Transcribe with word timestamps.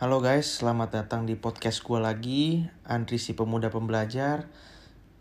Halo 0.00 0.24
guys, 0.24 0.64
selamat 0.64 0.96
datang 0.96 1.28
di 1.28 1.36
podcast 1.36 1.84
gue 1.84 2.00
lagi, 2.00 2.64
Andri 2.88 3.20
si 3.20 3.36
pemuda 3.36 3.68
pembelajar. 3.68 4.48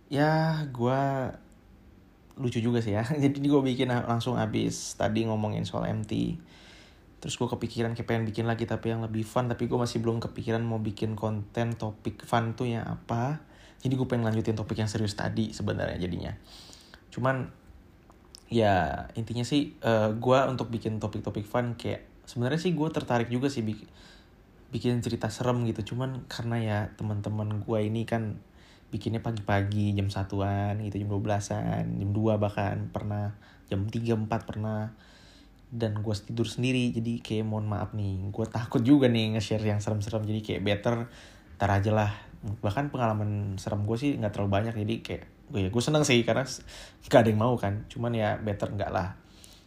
Ya, 0.07 0.63
gue 0.71 1.01
lucu 2.39 2.63
juga 2.63 2.79
sih 2.79 2.95
ya. 2.95 3.03
Jadi 3.27 3.43
gue 3.43 3.59
bikin 3.59 3.91
langsung 3.91 4.39
habis 4.39 4.95
tadi 4.95 5.27
ngomongin 5.27 5.67
soal 5.67 5.91
MT. 5.91 6.39
Terus 7.19 7.35
gue 7.35 7.47
kepikiran 7.51 7.91
kayak 7.91 8.07
pengen 8.07 8.23
bikin 8.23 8.47
lagi 8.47 8.63
tapi 8.63 8.95
yang 8.95 9.03
lebih 9.03 9.27
fun. 9.27 9.51
Tapi 9.51 9.67
gue 9.67 9.75
masih 9.75 9.99
belum 9.99 10.23
kepikiran 10.23 10.63
mau 10.63 10.79
bikin 10.79 11.19
konten 11.19 11.75
topik 11.75 12.23
fun 12.23 12.55
tuh 12.55 12.71
ya 12.71 12.87
apa. 12.87 13.43
Jadi 13.83 13.99
gue 13.99 14.07
pengen 14.07 14.31
lanjutin 14.31 14.55
topik 14.55 14.79
yang 14.79 14.87
serius 14.87 15.11
tadi 15.11 15.51
sebenarnya 15.51 15.99
jadinya. 15.99 16.31
Cuman 17.11 17.51
ya 18.47 19.11
intinya 19.19 19.43
sih 19.43 19.75
uh, 19.83 20.15
gue 20.15 20.39
untuk 20.47 20.71
bikin 20.71 21.03
topik-topik 21.03 21.43
fun 21.43 21.75
kayak 21.75 22.07
sebenarnya 22.23 22.63
sih 22.63 22.71
gue 22.71 22.87
tertarik 22.95 23.27
juga 23.27 23.51
sih 23.51 23.59
bikin 23.59 24.07
bikin 24.69 25.01
cerita 25.01 25.29
serem 25.33 25.65
gitu. 25.65 25.93
Cuman 25.93 26.25
karena 26.29 26.57
ya 26.61 26.79
teman-teman 26.95 27.61
gue 27.61 27.79
ini 27.81 28.05
kan 28.05 28.37
bikinnya 28.89 29.21
pagi-pagi 29.21 29.93
jam 29.93 30.09
satuan 30.09 30.81
gitu 30.81 30.97
jam 31.05 31.09
12-an 31.13 32.01
jam 32.01 32.09
2 32.09 32.41
bahkan 32.41 32.89
pernah 32.89 33.37
jam 33.69 33.85
3 33.85 34.25
4 34.25 34.49
pernah. 34.49 34.93
Dan 35.69 36.01
gue 36.01 36.15
tidur 36.25 36.49
sendiri 36.49 36.89
jadi 36.89 37.21
kayak 37.21 37.45
mohon 37.45 37.69
maaf 37.69 37.93
nih 37.93 38.33
gue 38.33 38.45
takut 38.49 38.81
juga 38.81 39.05
nih 39.05 39.37
nge-share 39.37 39.65
yang 39.65 39.81
serem-serem. 39.81 40.25
Jadi 40.25 40.41
kayak 40.41 40.61
better 40.65 40.95
tar 41.61 41.69
aja 41.69 41.91
lah. 41.93 42.11
Bahkan 42.41 42.89
pengalaman 42.89 43.61
serem 43.61 43.85
gue 43.85 43.97
sih 43.97 44.17
nggak 44.17 44.33
terlalu 44.33 44.49
banyak 44.49 44.73
jadi 44.73 44.95
kayak 45.05 45.23
gue 45.49 45.59
ya 45.65 45.69
gue 45.69 45.81
seneng 45.81 46.05
sih 46.05 46.21
karena 46.25 46.45
gak 47.09 47.21
ada 47.21 47.29
yang 47.29 47.41
mau 47.41 47.53
kan. 47.57 47.85
Cuman 47.89 48.17
ya 48.17 48.37
better 48.41 48.73
nggak 48.73 48.89
lah. 48.89 49.13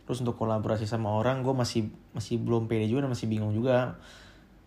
Terus 0.02 0.18
untuk 0.26 0.34
kolaborasi 0.34 0.90
sama 0.90 1.14
orang 1.14 1.46
gue 1.46 1.54
masih 1.54 1.94
masih 2.10 2.42
belum 2.42 2.66
pede 2.66 2.90
juga 2.90 3.06
dan 3.06 3.14
masih 3.14 3.30
bingung 3.30 3.54
juga 3.54 3.94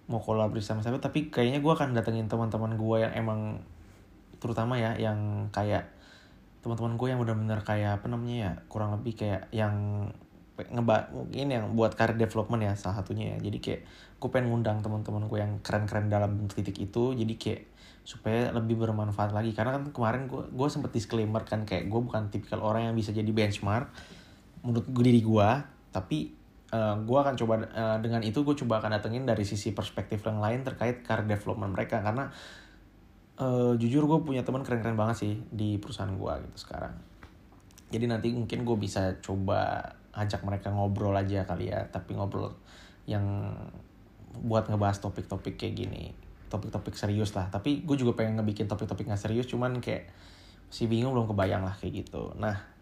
mau 0.06 0.22
kolaborasi 0.22 0.74
sama 0.76 0.82
siapa 0.86 1.02
tapi 1.02 1.34
kayaknya 1.34 1.60
gue 1.66 1.74
akan 1.74 1.98
datengin 1.98 2.30
teman-teman 2.30 2.78
gue 2.78 2.98
yang 3.02 3.14
emang 3.18 3.40
terutama 4.38 4.78
ya 4.78 4.94
yang 5.00 5.50
kayak 5.50 5.90
teman-teman 6.62 6.98
gue 6.98 7.08
yang 7.10 7.20
benar-benar 7.22 7.62
kayak 7.62 8.02
apa 8.02 8.10
namanya 8.10 8.36
ya 8.36 8.52
kurang 8.70 8.94
lebih 8.98 9.18
kayak 9.18 9.50
yang 9.54 10.08
ngeba 10.56 11.12
mungkin 11.12 11.52
yang 11.52 11.66
buat 11.76 11.94
karir 12.00 12.16
development 12.16 12.64
ya 12.64 12.74
salah 12.80 13.04
satunya 13.04 13.36
ya. 13.36 13.38
Jadi 13.44 13.58
kayak 13.60 13.82
gue 14.18 14.30
pengen 14.32 14.56
ngundang 14.56 14.80
teman-teman 14.80 15.28
gue 15.28 15.40
yang 15.44 15.60
keren-keren 15.60 16.08
dalam 16.08 16.48
titik 16.48 16.80
itu 16.80 17.12
jadi 17.12 17.34
kayak 17.36 17.62
supaya 18.08 18.56
lebih 18.56 18.80
bermanfaat 18.80 19.36
lagi. 19.36 19.52
Karena 19.52 19.76
kan 19.76 19.92
kemarin 19.92 20.32
gue 20.32 20.48
gue 20.48 20.68
sempet 20.72 20.96
disclaimer 20.96 21.44
kan 21.44 21.68
kayak 21.68 21.92
gue 21.92 22.00
bukan 22.00 22.32
tipikal 22.32 22.64
orang 22.64 22.88
yang 22.88 22.96
bisa 22.96 23.12
jadi 23.12 23.28
benchmark 23.28 23.92
menurut 24.66 24.88
gue 24.90 25.04
diri 25.06 25.22
gue 25.22 25.50
tapi 25.94 26.34
uh, 26.72 26.78
eh, 26.78 26.96
gue 27.04 27.20
akan 27.20 27.36
coba 27.38 27.54
uh, 27.62 27.98
dengan 28.02 28.22
itu 28.26 28.42
gue 28.42 28.56
coba 28.66 28.82
akan 28.82 28.98
datengin 28.98 29.28
dari 29.28 29.44
sisi 29.46 29.76
perspektif 29.76 30.24
yang 30.26 30.42
lain 30.42 30.66
terkait 30.66 31.06
career 31.06 31.28
development 31.28 31.76
mereka. 31.76 32.02
Karena 32.02 32.32
uh, 33.42 33.74
jujur 33.78 34.08
gue 34.08 34.20
punya 34.24 34.42
teman 34.42 34.66
keren-keren 34.66 34.98
banget 34.98 35.18
sih 35.22 35.34
di 35.52 35.78
perusahaan 35.78 36.14
gue 36.16 36.34
gitu 36.50 36.58
sekarang. 36.70 36.94
Jadi 37.94 38.06
nanti 38.10 38.34
mungkin 38.34 38.66
gue 38.66 38.78
bisa 38.80 39.22
coba 39.22 39.94
ajak 40.16 40.42
mereka 40.48 40.72
ngobrol 40.72 41.12
aja 41.12 41.44
kali 41.44 41.68
ya 41.70 41.84
tapi 41.92 42.16
ngobrol 42.16 42.56
yang 43.04 43.52
buat 44.36 44.68
ngebahas 44.68 45.00
topik-topik 45.04 45.60
kayak 45.60 45.76
gini. 45.86 46.12
Topik-topik 46.50 46.96
serius 46.96 47.36
lah. 47.38 47.48
Tapi 47.52 47.86
gue 47.86 47.96
juga 48.00 48.18
pengen 48.18 48.42
ngebikin 48.42 48.66
topik-topik 48.66 49.08
gak 49.12 49.22
serius 49.22 49.48
cuman 49.48 49.80
kayak 49.80 50.10
si 50.72 50.90
bingung 50.90 51.14
belum 51.14 51.30
kebayang 51.30 51.64
lah 51.64 51.76
kayak 51.78 52.04
gitu. 52.04 52.34
Nah 52.36 52.75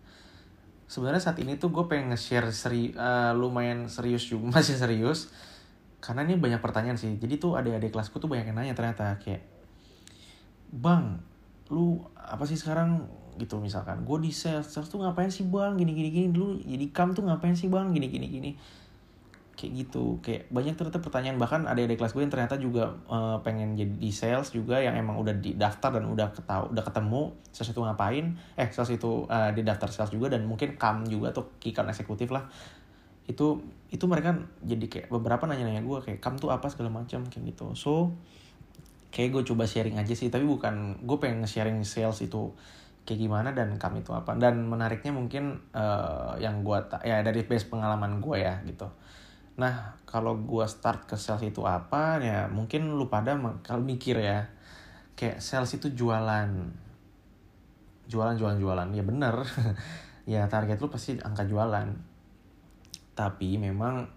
sebenarnya 0.93 1.21
saat 1.25 1.41
ini 1.41 1.57
tuh 1.57 1.73
gue 1.73 1.89
pengen 1.89 2.13
nge-share 2.13 2.53
seri 2.53 2.93
uh, 2.93 3.33
lumayan 3.33 3.89
serius 3.89 4.29
juga 4.29 4.45
masih 4.61 4.77
serius. 4.77 5.33
Karena 5.97 6.21
ini 6.21 6.37
banyak 6.37 6.61
pertanyaan 6.61 6.99
sih. 6.99 7.17
Jadi 7.17 7.41
tuh 7.41 7.57
adik-adik 7.57 7.89
kelasku 7.89 8.21
tuh 8.21 8.29
banyak 8.29 8.53
yang 8.53 8.57
nanya 8.61 8.77
ternyata 8.77 9.17
kayak 9.17 9.41
bang 10.69 11.17
lu 11.73 12.05
apa 12.13 12.45
sih 12.45 12.59
sekarang? 12.59 13.09
Gitu 13.41 13.57
misalkan. 13.57 14.05
Gue 14.05 14.21
di 14.21 14.29
sales 14.29 14.69
sales 14.69 14.93
tuh 14.93 15.01
ngapain 15.01 15.33
sih 15.33 15.49
bang? 15.49 15.73
Gini 15.73 15.97
gini 15.97 16.09
gini. 16.13 16.27
Dulu 16.29 16.61
jadi 16.61 16.85
kam 16.93 17.17
tuh 17.17 17.25
ngapain 17.25 17.57
sih 17.57 17.71
bang? 17.71 17.89
Gini 17.89 18.13
gini 18.13 18.27
gini 18.29 18.51
kayak 19.53 19.71
gitu. 19.85 20.17
Kayak 20.25 20.49
banyak 20.49 20.73
ternyata 20.73 20.99
pertanyaan 20.99 21.37
bahkan 21.37 21.61
ada 21.69 21.77
di 21.77 21.93
kelas 21.93 22.13
gue 22.17 22.25
yang 22.25 22.33
ternyata 22.33 22.57
juga 22.57 22.89
uh, 23.05 23.37
pengen 23.45 23.77
jadi 23.77 23.93
di 23.93 24.11
sales 24.11 24.49
juga 24.49 24.81
yang 24.81 24.97
emang 24.97 25.21
udah 25.21 25.33
di 25.37 25.53
daftar 25.53 26.01
dan 26.01 26.09
udah 26.09 26.33
ketahu 26.33 26.73
udah 26.73 26.83
ketemu 26.83 27.21
sales 27.53 27.69
itu 27.71 27.81
ngapain. 27.81 28.25
Eh 28.57 28.67
sales 28.73 28.91
itu 28.97 29.29
uh, 29.29 29.49
di 29.53 29.61
daftar 29.61 29.89
sales 29.89 30.11
juga 30.11 30.33
dan 30.33 30.45
mungkin 30.49 30.75
kam 30.75 31.05
juga 31.05 31.31
atau 31.31 31.53
kikan 31.61 31.85
eksekutif 31.89 32.33
lah. 32.33 32.49
Itu 33.29 33.61
itu 33.93 34.05
mereka 34.09 34.35
jadi 34.65 34.85
kayak 34.89 35.07
beberapa 35.13 35.45
nanya-nanya 35.45 35.85
gue 35.85 35.97
kayak 36.01 36.19
kam 36.19 36.35
tuh 36.41 36.49
apa 36.49 36.67
segala 36.73 36.89
macam 36.89 37.23
kayak 37.29 37.53
gitu. 37.53 37.77
So 37.77 38.11
kayak 39.13 39.37
gue 39.37 39.43
coba 39.53 39.69
sharing 39.69 40.01
aja 40.01 40.17
sih 40.17 40.33
tapi 40.33 40.49
bukan 40.49 41.05
gue 41.05 41.17
pengen 41.21 41.45
sharing 41.45 41.85
sales 41.85 42.17
itu 42.25 42.49
kayak 43.05 43.19
gimana 43.21 43.53
dan 43.53 43.77
kam 43.77 43.93
itu 44.01 44.09
apa. 44.17 44.33
Dan 44.33 44.65
menariknya 44.65 45.13
mungkin 45.13 45.61
uh, 45.77 46.33
yang 46.41 46.65
gue 46.65 46.79
ya 47.05 47.21
dari 47.21 47.45
base 47.45 47.69
pengalaman 47.69 48.17
gue 48.17 48.41
ya 48.41 48.57
gitu 48.65 48.89
Nah, 49.53 50.01
kalau 50.09 50.33
gue 50.41 50.65
start 50.65 51.05
ke 51.05 51.13
sales 51.13 51.45
itu 51.45 51.61
apa, 51.61 52.17
ya 52.17 52.49
mungkin 52.49 52.97
lu 52.97 53.05
pada 53.05 53.37
kalau 53.61 53.85
mikir 53.85 54.17
ya, 54.17 54.49
kayak 55.13 55.37
sales 55.41 55.69
itu 55.77 55.93
jualan. 55.93 56.49
Jualan, 58.09 58.35
jualan, 58.35 58.57
jualan. 58.57 58.87
Ya 58.97 59.03
bener. 59.05 59.35
ya 60.33 60.49
target 60.49 60.81
lu 60.81 60.89
pasti 60.89 61.21
angka 61.21 61.45
jualan. 61.45 61.87
Tapi 63.13 63.61
memang 63.61 64.09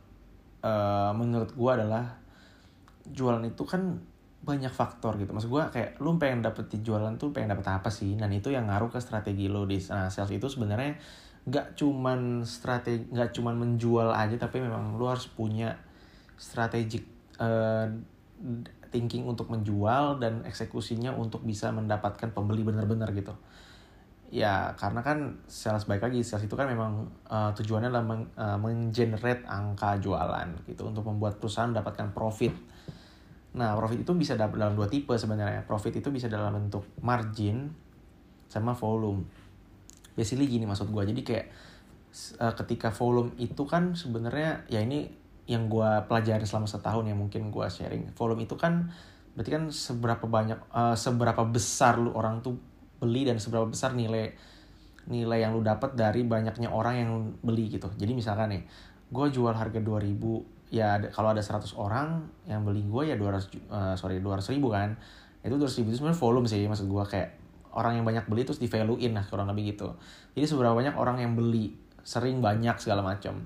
uh, 0.65 1.13
menurut 1.13 1.53
gue 1.53 1.71
adalah 1.71 2.17
jualan 3.07 3.45
itu 3.45 3.63
kan 3.69 4.01
banyak 4.41 4.73
faktor 4.73 5.21
gitu. 5.21 5.37
Maksud 5.37 5.51
gue 5.53 5.63
kayak 5.69 5.91
lu 6.01 6.17
pengen 6.17 6.41
dapet 6.41 6.71
di 6.73 6.81
jualan 6.81 7.19
tuh 7.21 7.35
pengen 7.37 7.53
dapet 7.53 7.67
apa 7.69 7.93
sih? 7.93 8.17
Dan 8.17 8.33
itu 8.33 8.49
yang 8.49 8.73
ngaruh 8.73 8.89
ke 8.89 9.03
strategi 9.05 9.53
lu 9.53 9.69
di 9.69 9.77
nah, 9.93 10.09
sales 10.09 10.33
itu 10.33 10.49
sebenarnya 10.49 10.97
nggak 11.47 11.79
cuman 11.79 12.43
strategi 12.43 13.07
nggak 13.15 13.31
cuman 13.31 13.55
menjual 13.55 14.11
aja 14.11 14.35
tapi 14.35 14.59
memang 14.59 14.99
lu 14.99 15.07
harus 15.07 15.31
punya 15.31 15.79
strategic 16.35 17.07
uh, 17.39 17.87
thinking 18.91 19.25
untuk 19.25 19.49
menjual 19.51 20.19
dan 20.19 20.43
eksekusinya 20.43 21.15
untuk 21.15 21.47
bisa 21.47 21.71
mendapatkan 21.71 22.35
pembeli 22.35 22.67
benar-benar 22.67 23.15
gitu. 23.15 23.35
Ya 24.27 24.75
karena 24.75 25.07
kan 25.07 25.39
sales 25.47 25.87
baik 25.87 26.03
lagi 26.03 26.27
sales 26.27 26.51
itu 26.51 26.59
kan 26.59 26.67
memang 26.67 27.07
uh, 27.31 27.55
tujuannya 27.55 27.95
adalah 27.95 28.07
meng, 28.07 28.27
uh, 28.35 28.59
menggenerate 28.59 29.47
angka 29.47 30.03
jualan 30.03 30.51
gitu 30.67 30.83
untuk 30.83 31.07
membuat 31.07 31.39
perusahaan 31.39 31.71
mendapatkan 31.71 32.11
profit. 32.11 32.53
Nah 33.55 33.79
profit 33.79 34.03
itu 34.03 34.13
bisa 34.19 34.35
dalam 34.35 34.75
dua 34.75 34.91
tipe 34.91 35.15
sebenarnya. 35.15 35.63
Profit 35.63 35.95
itu 35.95 36.11
bisa 36.11 36.27
dalam 36.27 36.59
bentuk 36.59 36.83
margin 37.07 37.71
sama 38.51 38.75
volume 38.75 39.46
basically 40.17 40.49
gini 40.49 40.65
maksud 40.65 40.89
gue 40.89 41.03
jadi 41.13 41.23
kayak 41.23 41.47
uh, 42.41 42.55
ketika 42.65 42.89
volume 42.91 43.37
itu 43.37 43.63
kan 43.69 43.93
sebenarnya 43.93 44.65
ya 44.73 44.81
ini 44.81 45.13
yang 45.47 45.71
gue 45.71 45.91
pelajari 46.11 46.43
selama 46.43 46.67
setahun 46.67 47.07
ya 47.07 47.15
mungkin 47.15 47.55
gue 47.55 47.67
sharing. 47.71 48.11
Volume 48.19 48.51
itu 48.51 48.59
kan 48.59 48.91
berarti 49.39 49.51
kan 49.53 49.65
seberapa 49.71 50.25
banyak 50.27 50.59
uh, 50.75 50.97
seberapa 50.99 51.45
besar 51.47 52.01
lu 52.01 52.11
orang 52.17 52.43
tuh 52.43 52.59
beli 52.99 53.29
dan 53.29 53.39
seberapa 53.39 53.69
besar 53.69 53.95
nilai 53.95 54.33
nilai 55.07 55.39
yang 55.39 55.55
lu 55.55 55.63
dapat 55.63 55.95
dari 55.95 56.27
banyaknya 56.27 56.67
orang 56.67 56.95
yang 56.99 57.11
beli 57.47 57.71
gitu. 57.71 57.87
Jadi 57.95 58.13
misalkan 58.17 58.59
nih 58.59 58.63
gue 59.07 59.27
jual 59.31 59.55
harga 59.55 59.79
2000 59.79 60.75
ya 60.75 60.99
kalau 61.15 61.31
ada 61.31 61.39
100 61.39 61.79
orang 61.79 62.27
yang 62.51 62.67
beli 62.67 62.83
gue 62.83 63.15
ya 63.15 63.15
200 63.15 63.23
uh, 63.23 63.95
eh, 63.95 63.95
sorry 63.95 64.19
200 64.19 64.43
ribu 64.59 64.75
kan. 64.75 64.99
Itu 65.47 65.63
200 65.63 65.79
ribu 65.79 65.95
itu 65.95 66.03
sebenarnya 66.03 66.19
volume 66.19 66.47
sih 66.51 66.67
maksud 66.67 66.91
gue 66.91 67.05
kayak 67.07 67.46
orang 67.77 68.01
yang 68.01 68.09
banyak 68.09 68.25
beli 68.25 68.49
terus 68.49 68.57
di 68.57 68.67
valuein 68.73 69.13
lah 69.13 69.29
kurang 69.29 69.53
lebih 69.53 69.77
gitu. 69.77 69.93
Jadi 70.33 70.49
seberapa 70.49 70.73
banyak 70.73 70.97
orang 70.97 71.21
yang 71.21 71.37
beli 71.37 71.77
sering 72.01 72.41
banyak 72.41 72.81
segala 72.81 73.05
macam. 73.05 73.45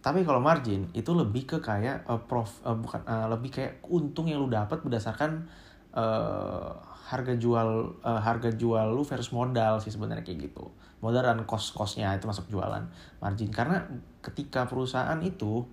Tapi 0.00 0.24
kalau 0.24 0.40
margin 0.40 0.88
itu 0.96 1.12
lebih 1.12 1.44
ke 1.44 1.58
kayak 1.60 2.08
uh, 2.08 2.22
prof 2.24 2.64
uh, 2.64 2.72
bukan 2.72 3.04
uh, 3.04 3.28
lebih 3.28 3.52
kayak 3.52 3.84
untung 3.92 4.30
yang 4.30 4.40
lu 4.40 4.48
dapat 4.48 4.80
berdasarkan 4.80 5.44
uh, 5.92 6.72
harga 7.08 7.36
jual 7.36 7.98
uh, 8.00 8.20
harga 8.20 8.54
jual 8.56 8.94
lu 8.94 9.04
versus 9.04 9.34
modal 9.34 9.76
sih 9.82 9.92
sebenarnya 9.92 10.24
kayak 10.24 10.48
gitu. 10.48 10.64
Modal 11.04 11.26
dan 11.26 11.44
cost 11.44 11.76
costnya 11.76 12.14
itu 12.16 12.24
masuk 12.24 12.48
jualan 12.48 12.88
margin. 13.20 13.50
Karena 13.52 13.84
ketika 14.24 14.64
perusahaan 14.64 15.18
itu 15.20 15.66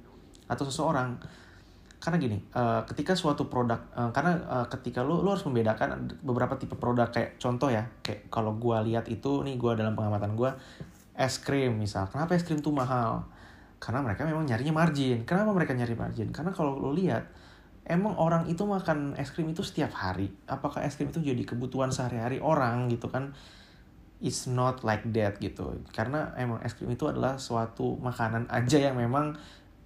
atau 0.46 0.64
seseorang 0.68 1.18
karena 2.06 2.22
gini 2.22 2.38
uh, 2.54 2.86
ketika 2.86 3.18
suatu 3.18 3.50
produk 3.50 3.82
uh, 3.98 4.14
karena 4.14 4.38
uh, 4.46 4.68
ketika 4.70 5.02
lu 5.02 5.26
lu 5.26 5.34
harus 5.34 5.42
membedakan 5.50 6.06
beberapa 6.22 6.54
tipe 6.54 6.78
produk. 6.78 7.10
Kayak 7.10 7.42
contoh 7.42 7.74
ya 7.74 7.90
kayak 8.06 8.30
kalau 8.30 8.54
gue 8.62 8.78
lihat 8.94 9.10
itu 9.10 9.42
nih 9.42 9.58
gue 9.58 9.74
dalam 9.74 9.98
pengamatan 9.98 10.38
gue 10.38 10.54
es 11.18 11.42
krim 11.42 11.82
misal. 11.82 12.06
Kenapa 12.14 12.38
es 12.38 12.46
krim 12.46 12.62
tuh 12.62 12.70
mahal? 12.70 13.26
Karena 13.82 14.06
mereka 14.06 14.22
memang 14.22 14.46
nyarinya 14.46 14.86
margin. 14.86 15.26
Kenapa 15.26 15.50
mereka 15.50 15.74
nyari 15.74 15.98
margin? 15.98 16.30
Karena 16.30 16.54
kalau 16.54 16.78
lu 16.78 16.94
lihat 16.94 17.26
emang 17.90 18.14
orang 18.22 18.46
itu 18.54 18.62
makan 18.70 19.18
es 19.18 19.34
krim 19.34 19.50
itu 19.50 19.66
setiap 19.66 19.90
hari. 19.98 20.30
Apakah 20.46 20.86
es 20.86 20.94
krim 20.94 21.10
itu 21.10 21.26
jadi 21.26 21.42
kebutuhan 21.42 21.90
sehari-hari 21.90 22.38
orang 22.38 22.86
gitu 22.94 23.10
kan? 23.10 23.34
It's 24.22 24.46
not 24.46 24.86
like 24.86 25.10
that 25.18 25.42
gitu. 25.42 25.82
Karena 25.90 26.38
emang 26.38 26.62
es 26.62 26.78
krim 26.78 26.94
itu 26.94 27.10
adalah 27.10 27.42
suatu 27.42 27.98
makanan 27.98 28.46
aja 28.54 28.78
yang 28.78 28.94
memang 28.94 29.34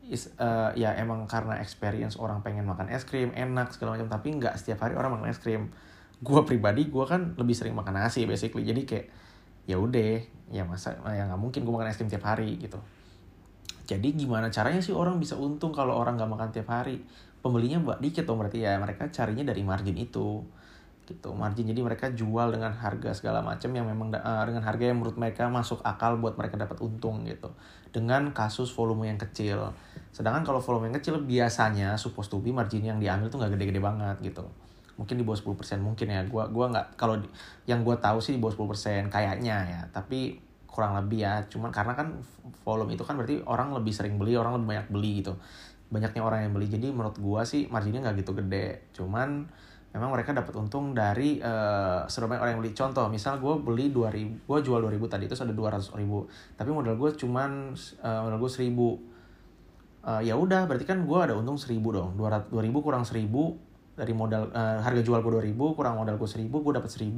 is, 0.10 0.34
uh, 0.42 0.74
ya 0.74 0.98
emang 0.98 1.30
karena 1.30 1.62
experience 1.62 2.18
orang 2.18 2.42
pengen 2.42 2.66
makan 2.66 2.90
es 2.90 3.06
krim 3.06 3.30
enak 3.32 3.70
segala 3.72 3.96
macam. 3.96 4.10
Tapi 4.10 4.28
nggak 4.42 4.58
setiap 4.58 4.90
hari 4.90 4.98
orang 4.98 5.16
makan 5.16 5.30
es 5.30 5.38
krim. 5.38 5.70
Gue 6.20 6.42
pribadi 6.44 6.90
gue 6.90 7.06
kan 7.06 7.38
lebih 7.38 7.54
sering 7.54 7.78
makan 7.78 7.96
nasi 7.96 8.26
basically. 8.26 8.66
Jadi 8.66 8.82
kayak 8.84 9.08
ya 9.70 9.78
udah 9.78 10.18
ya 10.50 10.66
masa 10.66 10.98
ya 11.06 11.30
nggak 11.30 11.40
mungkin 11.40 11.62
gue 11.62 11.74
makan 11.74 11.88
es 11.94 11.96
krim 12.02 12.10
tiap 12.10 12.26
hari 12.26 12.58
gitu. 12.58 12.82
Jadi 13.86 14.18
gimana 14.18 14.50
caranya 14.50 14.82
sih 14.82 14.94
orang 14.94 15.22
bisa 15.22 15.38
untung 15.38 15.70
kalau 15.70 15.94
orang 15.94 16.18
nggak 16.18 16.30
makan 16.30 16.50
tiap 16.50 16.70
hari? 16.74 17.06
Pembelinya 17.40 17.80
buat 17.80 18.02
dikit 18.04 18.28
dong 18.28 18.42
berarti 18.42 18.66
ya 18.66 18.76
mereka 18.82 19.08
carinya 19.14 19.48
dari 19.48 19.62
margin 19.62 19.96
itu 19.96 20.44
gitu. 21.10 21.34
Margin 21.34 21.66
jadi 21.66 21.82
mereka 21.82 22.14
jual 22.14 22.54
dengan 22.54 22.70
harga 22.70 23.18
segala 23.18 23.42
macam 23.42 23.74
yang 23.74 23.90
memang 23.90 24.14
uh, 24.14 24.46
dengan 24.46 24.62
harga 24.62 24.94
yang 24.94 25.02
menurut 25.02 25.18
mereka 25.18 25.50
masuk 25.50 25.82
akal 25.82 26.22
buat 26.22 26.38
mereka 26.38 26.62
dapat 26.62 26.78
untung 26.86 27.26
gitu. 27.26 27.50
Dengan 27.90 28.30
kasus 28.30 28.70
volume 28.70 29.10
yang 29.10 29.18
kecil 29.18 29.74
sedangkan 30.10 30.42
kalau 30.42 30.60
volume 30.60 30.90
yang 30.90 30.98
kecil 30.98 31.22
biasanya 31.22 31.96
supposed 31.96 32.34
to 32.34 32.42
be 32.42 32.50
margin 32.50 32.82
yang 32.82 32.98
diambil 32.98 33.30
tuh 33.30 33.38
nggak 33.40 33.56
gede-gede 33.56 33.82
banget 33.82 34.18
gitu. 34.26 34.44
Mungkin 35.00 35.16
di 35.16 35.24
bawah 35.24 35.40
10% 35.40 35.80
mungkin 35.80 36.08
ya. 36.12 36.22
Gua 36.28 36.50
gua 36.52 36.68
nggak 36.74 37.00
kalau 37.00 37.16
yang 37.70 37.86
gua 37.88 37.96
tahu 37.96 38.20
sih 38.20 38.36
di 38.36 38.40
bawah 38.42 38.52
10% 38.52 39.08
kayaknya 39.08 39.58
ya. 39.64 39.82
Tapi 39.94 40.36
kurang 40.68 40.98
lebih 41.00 41.24
ya. 41.24 41.46
Cuman 41.48 41.72
karena 41.72 41.96
kan 41.96 42.20
volume 42.66 42.98
itu 42.98 43.06
kan 43.08 43.16
berarti 43.16 43.40
orang 43.48 43.72
lebih 43.72 43.94
sering 43.96 44.20
beli 44.20 44.36
orang 44.36 44.60
lebih 44.60 44.68
banyak 44.76 44.88
beli 44.92 45.12
gitu. 45.24 45.34
Banyaknya 45.94 46.22
orang 46.26 46.40
yang 46.44 46.54
beli. 46.58 46.68
Jadi 46.68 46.88
menurut 46.92 47.16
gua 47.22 47.48
sih 47.48 47.70
marginnya 47.72 48.04
nggak 48.04 48.26
gitu 48.26 48.36
gede. 48.36 48.92
Cuman 48.92 49.48
memang 49.90 50.14
mereka 50.14 50.38
dapat 50.38 50.54
untung 50.54 50.94
dari 50.94 51.42
uh, 51.42 52.06
orang 52.06 52.58
yang 52.58 52.62
beli. 52.62 52.78
Contoh 52.78 53.10
misal 53.10 53.42
gue 53.42 53.54
beli 53.58 53.90
2000 53.90 54.46
gue 54.46 54.60
jual 54.62 54.80
2000 54.86 55.02
tadi 55.10 55.26
itu 55.26 55.34
ada 55.34 55.54
200 55.54 55.98
ribu. 55.98 56.30
Tapi 56.54 56.70
modal 56.70 56.94
gue 56.94 57.10
cuman 57.18 57.74
uh, 58.06 58.20
modal 58.28 58.38
gue 58.38 58.52
1000 58.52 59.19
uh, 60.06 60.22
ya 60.24 60.36
udah 60.36 60.68
berarti 60.70 60.86
kan 60.88 61.04
gue 61.04 61.20
ada 61.20 61.36
untung 61.36 61.60
1000 61.60 61.80
dong. 61.80 62.16
200 62.16 62.52
2000 62.52 62.86
kurang 62.86 63.04
1000 63.04 63.28
dari 64.00 64.16
modal 64.16 64.48
uh, 64.56 64.80
harga 64.80 65.04
jual 65.04 65.20
gue 65.20 65.52
2000 65.52 65.76
kurang 65.76 66.00
modal 66.00 66.16
gue 66.16 66.30
1000 66.30 66.48
gue 66.48 66.72
dapat 66.72 66.88
1000 66.88 67.12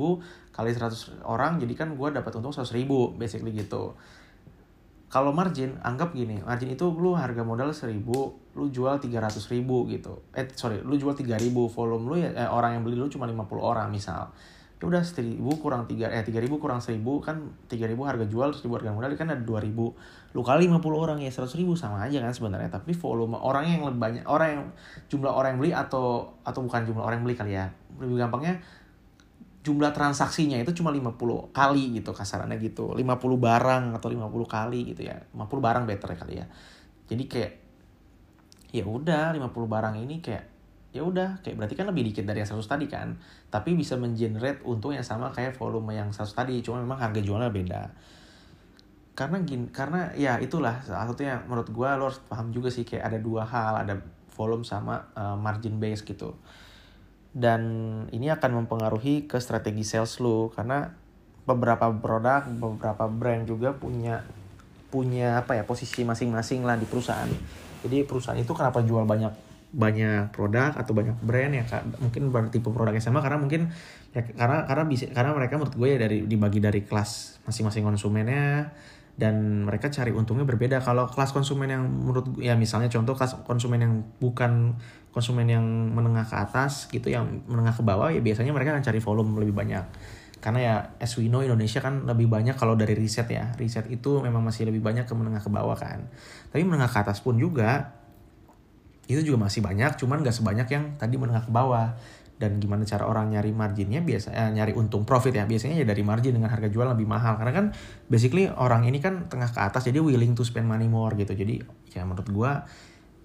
kali 0.49 0.69
100 0.73 1.29
orang 1.29 1.61
jadi 1.61 1.73
kan 1.77 1.93
gue 1.93 2.07
dapat 2.09 2.31
untung 2.41 2.49
100 2.49 2.73
ribu 2.73 3.13
basically 3.13 3.53
gitu. 3.53 3.93
Kalau 5.11 5.35
margin 5.35 5.75
anggap 5.83 6.15
gini 6.15 6.41
margin 6.41 6.73
itu 6.73 6.89
lu 6.89 7.13
harga 7.13 7.45
modal 7.45 7.69
1000 7.69 8.01
lu 8.57 8.65
jual 8.73 8.97
300 8.97 9.53
ribu 9.53 9.85
gitu. 9.93 10.25
Eh 10.33 10.49
sorry 10.57 10.81
lu 10.81 10.97
jual 10.97 11.13
3000 11.13 11.37
volume 11.53 12.03
lu 12.09 12.15
ya 12.17 12.33
eh, 12.33 12.49
orang 12.49 12.79
yang 12.79 12.83
beli 12.87 12.97
lu 12.97 13.05
cuma 13.13 13.29
50 13.29 13.61
orang 13.61 13.87
misal 13.93 14.33
ya 14.81 14.89
udah 14.89 15.05
1000 15.05 15.37
kurang 15.61 15.85
3 15.85 16.09
eh 16.09 16.25
3000 16.25 16.57
kurang 16.57 16.81
1000 16.81 17.05
kan 17.21 17.37
3000 17.69 17.93
harga 18.01 18.25
jual 18.25 18.49
1000 18.49 18.65
harga 18.65 18.89
modal 18.89 19.13
kan 19.13 19.29
ada 19.29 19.45
2000 19.45 19.77
lu 20.33 20.41
kali 20.41 20.65
50 20.65 20.81
orang 20.97 21.19
ya 21.21 21.29
100 21.29 21.53
ribu 21.59 21.77
sama 21.77 22.01
aja 22.01 22.17
kan 22.17 22.33
sebenarnya. 22.33 22.73
Tapi 22.73 22.97
volume 22.97 23.37
orang 23.37 23.67
yang 23.67 23.85
lebih 23.85 23.99
banyak 23.99 24.25
orang 24.25 24.47
yang 24.49 24.63
jumlah 25.11 25.29
orang 25.29 25.53
yang 25.53 25.59
beli 25.61 25.71
atau 25.75 26.33
atau 26.41 26.59
bukan 26.65 26.81
jumlah 26.87 27.03
orang 27.05 27.21
yang 27.21 27.25
beli 27.29 27.37
kali 27.37 27.53
ya. 27.53 27.69
Lebih 28.01 28.17
gampangnya 28.25 28.57
jumlah 29.61 29.93
transaksinya 29.93 30.57
itu 30.57 30.73
cuma 30.73 30.89
50 30.89 31.53
kali 31.53 32.01
gitu 32.01 32.15
kasarannya 32.15 32.57
gitu. 32.57 32.97
50 32.97 33.05
barang 33.37 33.83
atau 33.93 34.07
50 34.09 34.49
kali 34.49 34.79
gitu 34.95 35.01
ya. 35.05 35.19
50 35.35 35.61
barang 35.61 35.83
better 35.85 36.09
kali 36.17 36.41
ya. 36.41 36.45
Jadi 37.05 37.23
kayak 37.27 37.51
ya 38.71 38.87
udah 38.87 39.35
50 39.35 39.51
barang 39.67 39.99
ini 39.99 40.23
kayak 40.23 40.60
ya 40.91 41.07
udah 41.07 41.39
kayak 41.39 41.55
berarti 41.55 41.75
kan 41.79 41.87
lebih 41.87 42.11
dikit 42.11 42.27
dari 42.27 42.43
yang 42.43 42.51
100 42.51 42.67
tadi 42.67 42.85
kan. 42.91 43.15
Tapi 43.47 43.75
bisa 43.75 43.95
mengenerate 43.95 44.59
untung 44.67 44.91
yang 44.91 45.07
sama 45.07 45.31
kayak 45.31 45.55
volume 45.55 45.95
yang 45.95 46.11
100 46.11 46.27
tadi 46.35 46.59
cuma 46.59 46.83
memang 46.83 46.99
harga 46.99 47.19
jualnya 47.23 47.47
beda. 47.47 47.81
Karena 49.15 49.39
gini 49.43 49.71
karena 49.71 50.11
ya 50.15 50.39
itulah 50.43 50.83
salah 50.83 51.07
satunya 51.07 51.39
menurut 51.47 51.71
gue 51.71 51.89
lo 51.95 52.11
harus 52.11 52.19
paham 52.27 52.51
juga 52.51 52.67
sih 52.67 52.83
kayak 52.83 53.07
ada 53.07 53.17
dua 53.19 53.47
hal 53.47 53.87
ada 53.87 53.95
volume 54.35 54.67
sama 54.67 55.07
uh, 55.15 55.39
margin 55.39 55.79
base 55.79 56.03
gitu. 56.03 56.35
Dan 57.31 57.63
ini 58.11 58.27
akan 58.27 58.63
mempengaruhi 58.63 59.31
ke 59.31 59.39
strategi 59.39 59.87
sales 59.87 60.19
lo 60.19 60.51
karena 60.51 60.91
beberapa 61.47 61.87
produk 61.87 62.43
beberapa 62.51 63.07
brand 63.07 63.47
juga 63.47 63.71
punya 63.71 64.23
punya 64.91 65.39
apa 65.39 65.55
ya 65.55 65.63
posisi 65.63 66.03
masing-masing 66.03 66.67
lah 66.67 66.75
di 66.75 66.83
perusahaan. 66.83 67.31
Jadi 67.81 68.03
perusahaan 68.03 68.35
itu 68.35 68.51
kenapa 68.51 68.83
jual 68.83 69.07
banyak 69.07 69.50
banyak 69.71 70.35
produk 70.35 70.75
atau 70.75 70.91
banyak 70.91 71.15
brand 71.23 71.55
ya 71.55 71.63
kak. 71.63 71.87
Mungkin 72.03 72.29
bertipe 72.29 72.67
produk 72.67 72.91
yang 72.91 73.03
sama 73.03 73.23
karena 73.23 73.39
mungkin 73.39 73.71
ya 74.11 74.21
karena 74.23 74.67
karena 74.67 74.83
bisa 74.83 75.07
karena 75.09 75.31
mereka 75.31 75.55
menurut 75.55 75.75
gue 75.79 75.87
ya 75.87 75.97
dari 75.97 76.27
dibagi 76.27 76.59
dari 76.59 76.83
kelas 76.83 77.43
masing-masing 77.47 77.87
konsumennya 77.87 78.75
dan 79.15 79.63
mereka 79.63 79.87
cari 79.87 80.11
untungnya 80.11 80.43
berbeda. 80.43 80.83
Kalau 80.83 81.07
kelas 81.07 81.31
konsumen 81.31 81.71
yang 81.71 81.87
menurut 81.87 82.35
ya 82.39 82.59
misalnya 82.59 82.91
contoh 82.91 83.15
kelas 83.15 83.39
konsumen 83.47 83.79
yang 83.79 83.93
bukan 84.19 84.75
konsumen 85.15 85.47
yang 85.47 85.63
menengah 85.91 86.27
ke 86.27 86.35
atas 86.35 86.87
gitu 86.91 87.11
yang 87.11 87.43
menengah 87.47 87.75
ke 87.75 87.83
bawah 87.83 88.11
ya 88.11 88.23
biasanya 88.23 88.51
mereka 88.55 88.75
akan 88.75 88.83
cari 88.83 88.99
volume 88.99 89.39
lebih 89.39 89.55
banyak. 89.55 89.85
Karena 90.41 90.59
ya 90.59 90.75
as 90.97 91.13
we 91.21 91.29
know 91.29 91.45
Indonesia 91.45 91.79
kan 91.79 92.03
lebih 92.09 92.25
banyak 92.25 92.57
kalau 92.57 92.73
dari 92.73 92.97
riset 92.97 93.29
ya. 93.29 93.53
Riset 93.55 93.87
itu 93.93 94.19
memang 94.19 94.41
masih 94.41 94.67
lebih 94.67 94.81
banyak 94.81 95.05
ke 95.05 95.13
menengah 95.13 95.39
ke 95.39 95.53
bawah 95.53 95.77
kan. 95.77 96.09
Tapi 96.49 96.65
menengah 96.65 96.89
ke 96.89 96.97
atas 96.97 97.21
pun 97.21 97.37
juga 97.37 98.00
itu 99.11 99.33
juga 99.33 99.47
masih 99.47 99.59
banyak 99.59 99.99
cuman 99.99 100.23
gak 100.23 100.35
sebanyak 100.35 100.67
yang 100.71 100.83
tadi 100.95 101.15
menengah 101.19 101.43
ke 101.47 101.51
bawah. 101.51 101.93
Dan 102.41 102.57
gimana 102.57 102.81
cara 102.89 103.05
orang 103.05 103.29
nyari 103.29 103.53
marginnya 103.53 104.01
biasa 104.01 104.33
eh, 104.33 104.49
nyari 104.49 104.73
untung 104.73 105.05
profit 105.05 105.29
ya 105.29 105.45
biasanya 105.45 105.77
ya 105.77 105.85
dari 105.85 106.01
margin 106.01 106.33
dengan 106.33 106.49
harga 106.49 106.73
jual 106.73 106.89
lebih 106.89 107.05
mahal. 107.05 107.37
Karena 107.37 107.53
kan 107.53 107.65
basically 108.09 108.49
orang 108.49 108.81
ini 108.89 108.97
kan 108.97 109.29
tengah 109.29 109.45
ke 109.53 109.61
atas 109.61 109.85
jadi 109.85 110.01
willing 110.01 110.33
to 110.33 110.41
spend 110.41 110.65
money 110.65 110.89
more 110.89 111.13
gitu. 111.13 111.37
Jadi 111.37 111.61
ya 111.93 112.01
menurut 112.01 112.25
gua 112.33 112.65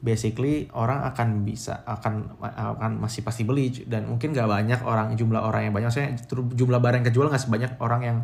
basically 0.04 0.68
orang 0.76 1.00
akan 1.08 1.48
bisa 1.48 1.80
akan 1.88 2.36
akan 2.44 3.00
masih 3.00 3.24
pasti 3.24 3.48
beli. 3.48 3.72
Dan 3.88 4.04
mungkin 4.04 4.36
gak 4.36 4.52
banyak 4.52 4.84
orang 4.84 5.16
jumlah 5.16 5.40
orang 5.40 5.72
yang 5.72 5.72
banyak. 5.72 5.88
Saya 5.88 6.12
jumlah 6.28 6.84
barang 6.84 7.00
yang 7.00 7.08
kejual 7.08 7.32
nggak 7.32 7.40
sebanyak 7.40 7.72
orang 7.80 8.00
yang 8.04 8.18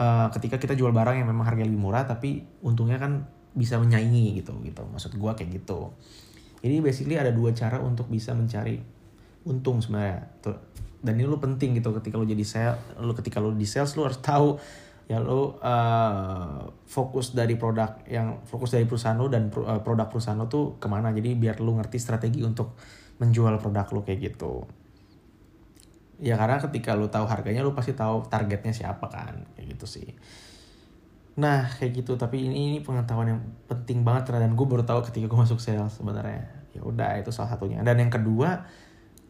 uh, 0.00 0.32
ketika 0.32 0.56
kita 0.56 0.72
jual 0.72 0.96
barang 0.96 1.20
yang 1.20 1.28
memang 1.28 1.44
harga 1.44 1.60
lebih 1.60 1.76
murah 1.76 2.08
tapi 2.08 2.40
untungnya 2.64 2.96
kan 2.96 3.28
bisa 3.52 3.76
menyaingi 3.76 4.40
gitu 4.40 4.56
gitu. 4.64 4.80
Maksud 4.80 5.12
gua 5.20 5.36
kayak 5.36 5.60
gitu 5.60 5.92
jadi 6.64 6.80
basically 6.80 7.16
ada 7.20 7.32
dua 7.32 7.52
cara 7.52 7.78
untuk 7.78 8.08
bisa 8.08 8.32
mencari 8.32 8.80
untung 9.46 9.78
sebenarnya. 9.78 10.26
Dan 11.06 11.12
ini 11.22 11.28
lu 11.28 11.38
penting 11.38 11.78
gitu 11.78 11.94
ketika 11.94 12.18
lu 12.18 12.26
jadi 12.26 12.42
sales 12.42 12.80
lu 12.98 13.12
ketika 13.14 13.38
lu 13.38 13.54
di 13.54 13.68
sales 13.68 13.94
lu 13.94 14.02
harus 14.02 14.18
tahu 14.18 14.58
ya 15.06 15.22
lo 15.22 15.54
uh, 15.62 16.66
fokus 16.82 17.30
dari 17.30 17.54
produk 17.54 18.02
yang 18.10 18.42
fokus 18.42 18.74
dari 18.74 18.90
perusahaan 18.90 19.14
lo 19.14 19.30
dan 19.30 19.54
uh, 19.54 19.78
produk 19.86 20.10
perusahaan 20.10 20.34
lo 20.34 20.50
tuh 20.50 20.82
ke 20.82 20.90
mana. 20.90 21.14
Jadi 21.14 21.38
biar 21.38 21.62
lo 21.62 21.78
ngerti 21.78 22.02
strategi 22.02 22.42
untuk 22.42 22.74
menjual 23.22 23.62
produk 23.62 23.86
lo 23.94 24.00
kayak 24.02 24.34
gitu. 24.34 24.66
Ya 26.18 26.34
karena 26.34 26.58
ketika 26.58 26.98
lo 26.98 27.06
tahu 27.06 27.28
harganya 27.30 27.62
lo 27.62 27.76
pasti 27.76 27.94
tahu 27.94 28.26
targetnya 28.26 28.74
siapa 28.74 29.06
kan 29.06 29.46
kayak 29.54 29.78
gitu 29.78 29.86
sih. 29.86 30.10
Nah 31.38 31.70
kayak 31.70 32.02
gitu. 32.02 32.18
Tapi 32.18 32.50
ini 32.50 32.74
ini 32.74 32.78
pengetahuan 32.82 33.30
yang 33.30 33.42
penting 33.70 34.02
banget 34.02 34.34
dan 34.34 34.58
gue 34.58 34.66
baru 34.66 34.82
tahu 34.82 35.06
ketika 35.06 35.30
gue 35.30 35.38
masuk 35.38 35.62
sales 35.62 35.94
sebenarnya 35.94 36.55
ya 36.76 36.82
udah 36.84 37.16
itu 37.18 37.32
salah 37.32 37.56
satunya. 37.56 37.80
Dan 37.80 37.98
yang 37.98 38.12
kedua 38.12 38.68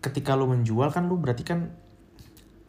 ketika 0.02 0.34
lo 0.34 0.50
menjual 0.50 0.90
kan 0.90 1.06
lo 1.06 1.18
berarti 1.18 1.42
kan 1.46 1.72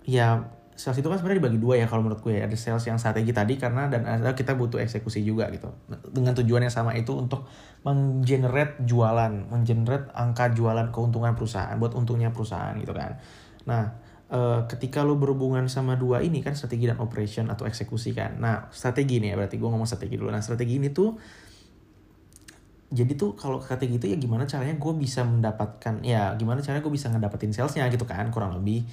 ya 0.07 0.57
sales 0.77 1.01
itu 1.01 1.09
kan 1.09 1.17
sebenarnya 1.17 1.41
dibagi 1.41 1.57
dua 1.57 1.73
ya 1.81 1.89
kalau 1.89 2.05
menurut 2.05 2.21
gue 2.21 2.37
ya. 2.37 2.45
ada 2.45 2.53
sales 2.53 2.85
yang 2.85 3.01
strategi 3.01 3.33
tadi 3.33 3.57
karena 3.57 3.89
dan 3.89 4.05
ada 4.05 4.37
kita 4.37 4.53
butuh 4.53 4.77
eksekusi 4.77 5.25
juga 5.25 5.49
gitu. 5.49 5.73
Dengan 6.13 6.37
tujuan 6.37 6.69
yang 6.69 6.71
sama 6.71 6.93
itu 6.93 7.17
untuk 7.17 7.49
menggenerate 7.81 8.77
jualan 8.85 9.49
menggenerate 9.49 10.13
angka 10.13 10.53
jualan 10.53 10.93
keuntungan 10.93 11.33
perusahaan 11.33 11.73
buat 11.81 11.97
untungnya 11.97 12.29
perusahaan 12.29 12.77
gitu 12.77 12.93
kan. 12.93 13.17
Nah 13.65 13.89
e, 14.29 14.69
ketika 14.69 15.01
lo 15.01 15.17
berhubungan 15.17 15.65
sama 15.65 15.97
dua 15.97 16.21
ini 16.21 16.45
kan 16.45 16.53
strategi 16.53 16.85
dan 16.85 17.01
operation 17.01 17.49
atau 17.49 17.65
eksekusi 17.65 18.13
kan. 18.13 18.37
Nah 18.37 18.69
strategi 18.69 19.17
nih 19.17 19.33
ya 19.33 19.35
berarti 19.35 19.57
gue 19.57 19.69
ngomong 19.73 19.89
strategi 19.89 20.21
dulu. 20.21 20.29
Nah 20.29 20.45
strategi 20.45 20.77
ini 20.77 20.93
tuh 20.93 21.17
jadi 22.87 23.19
tuh 23.19 23.35
kalau 23.35 23.59
strategi 23.59 23.99
itu 23.99 24.07
ya 24.07 24.15
gimana 24.15 24.47
caranya 24.47 24.79
gue 24.79 24.93
bisa 24.95 25.27
mendapatkan 25.27 25.99
ya 26.07 26.35
gimana 26.39 26.63
caranya 26.63 26.79
gue 26.79 26.93
bisa 26.93 27.11
ngedapetin 27.11 27.51
salesnya 27.51 27.83
gitu 27.91 28.07
kan 28.07 28.31
kurang 28.31 28.55
lebih 28.55 28.87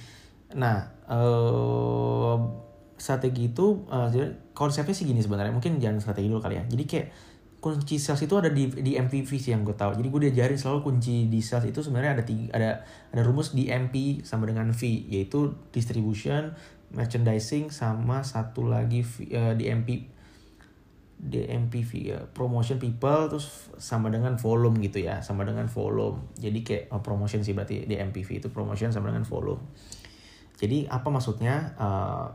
Nah, 0.54 0.86
uh, 1.10 2.38
strategi 2.94 3.50
itu 3.50 3.88
uh, 3.90 4.08
konsepnya 4.54 4.94
sih 4.94 5.04
gini 5.04 5.20
sebenarnya. 5.20 5.50
Mungkin 5.50 5.82
jangan 5.82 5.98
strategi 5.98 6.30
dulu 6.30 6.40
kali 6.40 6.62
ya. 6.62 6.64
Jadi 6.64 6.84
kayak 6.86 7.08
kunci 7.58 7.96
sales 7.96 8.20
itu 8.20 8.36
ada 8.36 8.52
di 8.52 8.68
di 8.68 8.92
MPV 8.94 9.30
sih 9.40 9.50
yang 9.50 9.66
gue 9.66 9.74
tahu. 9.74 9.98
Jadi 9.98 10.08
gue 10.08 10.20
diajarin 10.30 10.58
selalu 10.60 10.80
kunci 10.84 11.26
di 11.26 11.40
sales 11.42 11.66
itu 11.66 11.82
sebenarnya 11.82 12.20
ada 12.20 12.24
tiga, 12.24 12.52
ada 12.54 12.70
ada 13.10 13.22
rumus 13.26 13.56
di 13.56 13.66
MP 13.72 14.22
sama 14.22 14.46
dengan 14.46 14.70
V 14.70 14.84
yaitu 15.10 15.56
distribution, 15.74 16.54
merchandising 16.94 17.72
sama 17.74 18.22
satu 18.22 18.68
lagi 18.68 19.02
v, 19.02 19.32
uh, 19.34 19.54
di 19.58 19.72
MP 19.72 20.13
di 21.24 21.40
MPV 21.40 21.90
ya 22.04 22.20
promotion 22.36 22.76
people 22.76 23.32
terus 23.32 23.72
sama 23.80 24.12
dengan 24.12 24.36
volume 24.36 24.76
gitu 24.84 25.00
ya 25.00 25.24
sama 25.24 25.48
dengan 25.48 25.64
volume 25.72 26.36
jadi 26.36 26.58
kayak 26.60 26.84
oh, 26.92 27.00
promotion 27.00 27.40
sih 27.40 27.56
berarti 27.56 27.88
di 27.88 27.96
MPV 27.96 28.44
itu 28.44 28.48
promotion 28.52 28.92
sama 28.92 29.08
dengan 29.08 29.24
volume 29.24 29.64
jadi 30.54 30.86
apa 30.86 31.10
maksudnya? 31.10 31.74
Uh, 31.74 32.30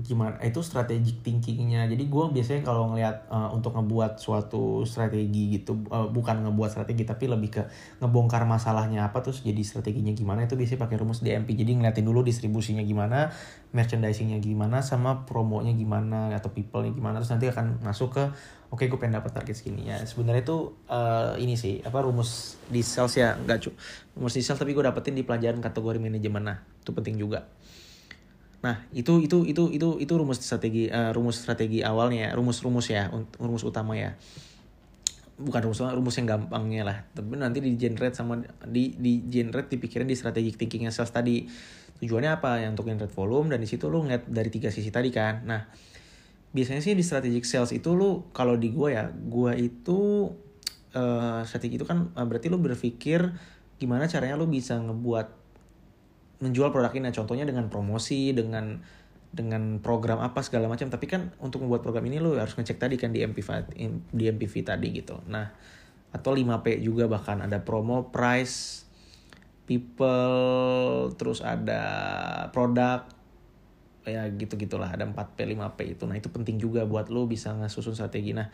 gimana 0.00 0.40
itu 0.40 0.60
strategic 0.64 1.20
thinkingnya. 1.20 1.86
Jadi 1.88 2.08
gue 2.08 2.24
biasanya 2.32 2.62
kalau 2.64 2.92
ngelihat 2.92 3.28
uh, 3.28 3.52
untuk 3.52 3.76
ngebuat 3.76 4.18
suatu 4.18 4.82
strategi 4.88 5.60
gitu 5.60 5.76
uh, 5.92 6.08
bukan 6.08 6.44
ngebuat 6.48 6.70
strategi 6.72 7.04
tapi 7.04 7.28
lebih 7.28 7.50
ke 7.60 7.62
ngebongkar 8.00 8.48
masalahnya 8.48 9.08
apa 9.08 9.20
terus 9.20 9.44
jadi 9.44 9.60
strateginya 9.60 10.12
gimana 10.16 10.48
itu 10.48 10.56
biasanya 10.56 10.80
pakai 10.88 10.96
rumus 11.00 11.20
DMP 11.20 11.52
jadi 11.52 11.76
ngeliatin 11.76 12.04
dulu 12.04 12.24
distribusinya 12.24 12.80
gimana 12.84 13.32
merchandisingnya 13.70 14.42
gimana 14.42 14.82
sama 14.82 15.28
promonya 15.28 15.70
gimana 15.76 16.34
atau 16.34 16.50
people-nya 16.50 16.90
gimana 16.90 17.22
terus 17.22 17.30
nanti 17.30 17.46
akan 17.52 17.80
masuk 17.84 18.18
ke 18.18 18.24
oke 18.70 18.86
okay, 18.86 18.86
gue 18.86 18.98
pengen 18.98 19.18
dapat 19.18 19.34
target 19.34 19.58
segini. 19.58 19.90
Ya 19.90 19.98
sebenarnya 20.06 20.46
itu 20.46 20.78
uh, 20.86 21.34
ini 21.36 21.58
sih 21.58 21.82
apa 21.82 22.06
rumus 22.06 22.56
di 22.70 22.80
sales 22.86 23.18
ya 23.18 23.34
nggak 23.34 23.58
cu 23.66 23.70
rumus 24.14 24.34
di 24.38 24.42
sales 24.46 24.62
tapi 24.62 24.72
gue 24.72 24.82
dapetin 24.86 25.18
di 25.18 25.26
pelajaran 25.26 25.58
kategori 25.58 25.98
manajemen. 25.98 26.42
Nah 26.46 26.58
itu 26.62 26.90
penting 26.94 27.18
juga 27.18 27.50
Nah, 28.60 28.76
itu 28.92 29.24
itu 29.24 29.48
itu 29.48 29.72
itu 29.72 29.88
itu 29.96 30.12
rumus 30.12 30.44
strategi 30.44 30.92
uh, 30.92 31.16
rumus 31.16 31.40
strategi 31.40 31.80
awalnya 31.80 32.28
ya, 32.28 32.30
rumus-rumus 32.36 32.92
ya, 32.92 33.08
rumus 33.40 33.64
utama 33.64 33.96
ya. 33.96 34.20
Bukan 35.40 35.60
rumus 35.64 35.80
rumus 35.80 36.14
yang 36.20 36.28
gampangnya 36.28 36.84
lah, 36.84 36.98
tapi 37.16 37.40
nanti 37.40 37.64
di 37.64 37.80
generate 37.80 38.12
sama 38.12 38.44
di 38.68 38.92
di 39.00 39.24
generate 39.32 39.72
dipikirin 39.72 40.04
di 40.04 40.12
strategic 40.12 40.60
thinkingnya 40.60 40.92
sales 40.92 41.08
tadi. 41.08 41.48
Tujuannya 42.04 42.36
apa? 42.36 42.60
Yang 42.60 42.70
untuk 42.76 42.86
generate 42.92 43.14
volume 43.16 43.48
dan 43.48 43.64
di 43.64 43.68
situ 43.68 43.88
lu 43.88 44.04
ngeliat 44.04 44.28
dari 44.28 44.52
tiga 44.52 44.68
sisi 44.68 44.92
tadi 44.92 45.08
kan. 45.08 45.40
Nah, 45.48 45.64
biasanya 46.52 46.84
sih 46.84 46.92
di 46.92 47.00
strategic 47.00 47.48
sales 47.48 47.72
itu 47.72 47.96
lu 47.96 48.28
kalau 48.36 48.60
di 48.60 48.68
gua 48.68 48.92
ya, 48.92 49.04
gua 49.08 49.56
itu 49.56 50.28
uh, 50.92 51.40
strategi 51.48 51.80
itu 51.80 51.88
kan 51.88 52.12
uh, 52.12 52.26
berarti 52.28 52.52
lu 52.52 52.60
berpikir 52.60 53.32
gimana 53.80 54.04
caranya 54.04 54.36
lu 54.36 54.44
bisa 54.44 54.76
ngebuat 54.76 55.40
menjual 56.40 56.72
produk 56.72 56.92
ini. 56.96 57.12
Contohnya 57.12 57.44
dengan 57.46 57.68
promosi 57.68 58.32
dengan 58.32 58.80
dengan 59.30 59.78
program 59.78 60.18
apa 60.18 60.42
segala 60.42 60.66
macam. 60.66 60.90
Tapi 60.90 61.06
kan 61.06 61.30
untuk 61.38 61.62
membuat 61.62 61.86
program 61.86 62.04
ini 62.10 62.18
lo 62.18 62.34
harus 62.34 62.56
ngecek 62.58 62.80
tadi 62.80 62.96
kan 62.98 63.14
di 63.14 63.22
MPV 63.22 63.76
di 64.10 64.24
MPV 64.26 64.54
tadi 64.66 64.88
gitu. 64.90 65.20
Nah 65.30 65.52
atau 66.10 66.34
5P 66.34 66.82
juga 66.82 67.06
bahkan. 67.06 67.38
Ada 67.38 67.62
promo 67.62 68.10
price 68.10 68.88
people 69.68 71.14
terus 71.14 71.44
ada 71.44 71.82
produk. 72.50 73.06
Ya 74.08 74.26
gitu 74.32 74.56
gitulah 74.56 74.90
ada 74.90 75.06
4P 75.06 75.54
5P 75.54 75.78
itu. 75.94 76.04
Nah 76.08 76.16
itu 76.18 76.32
penting 76.32 76.58
juga 76.58 76.82
buat 76.88 77.12
lo 77.12 77.30
bisa 77.30 77.54
ngesusun 77.54 77.94
strategi. 77.94 78.34
Nah 78.34 78.50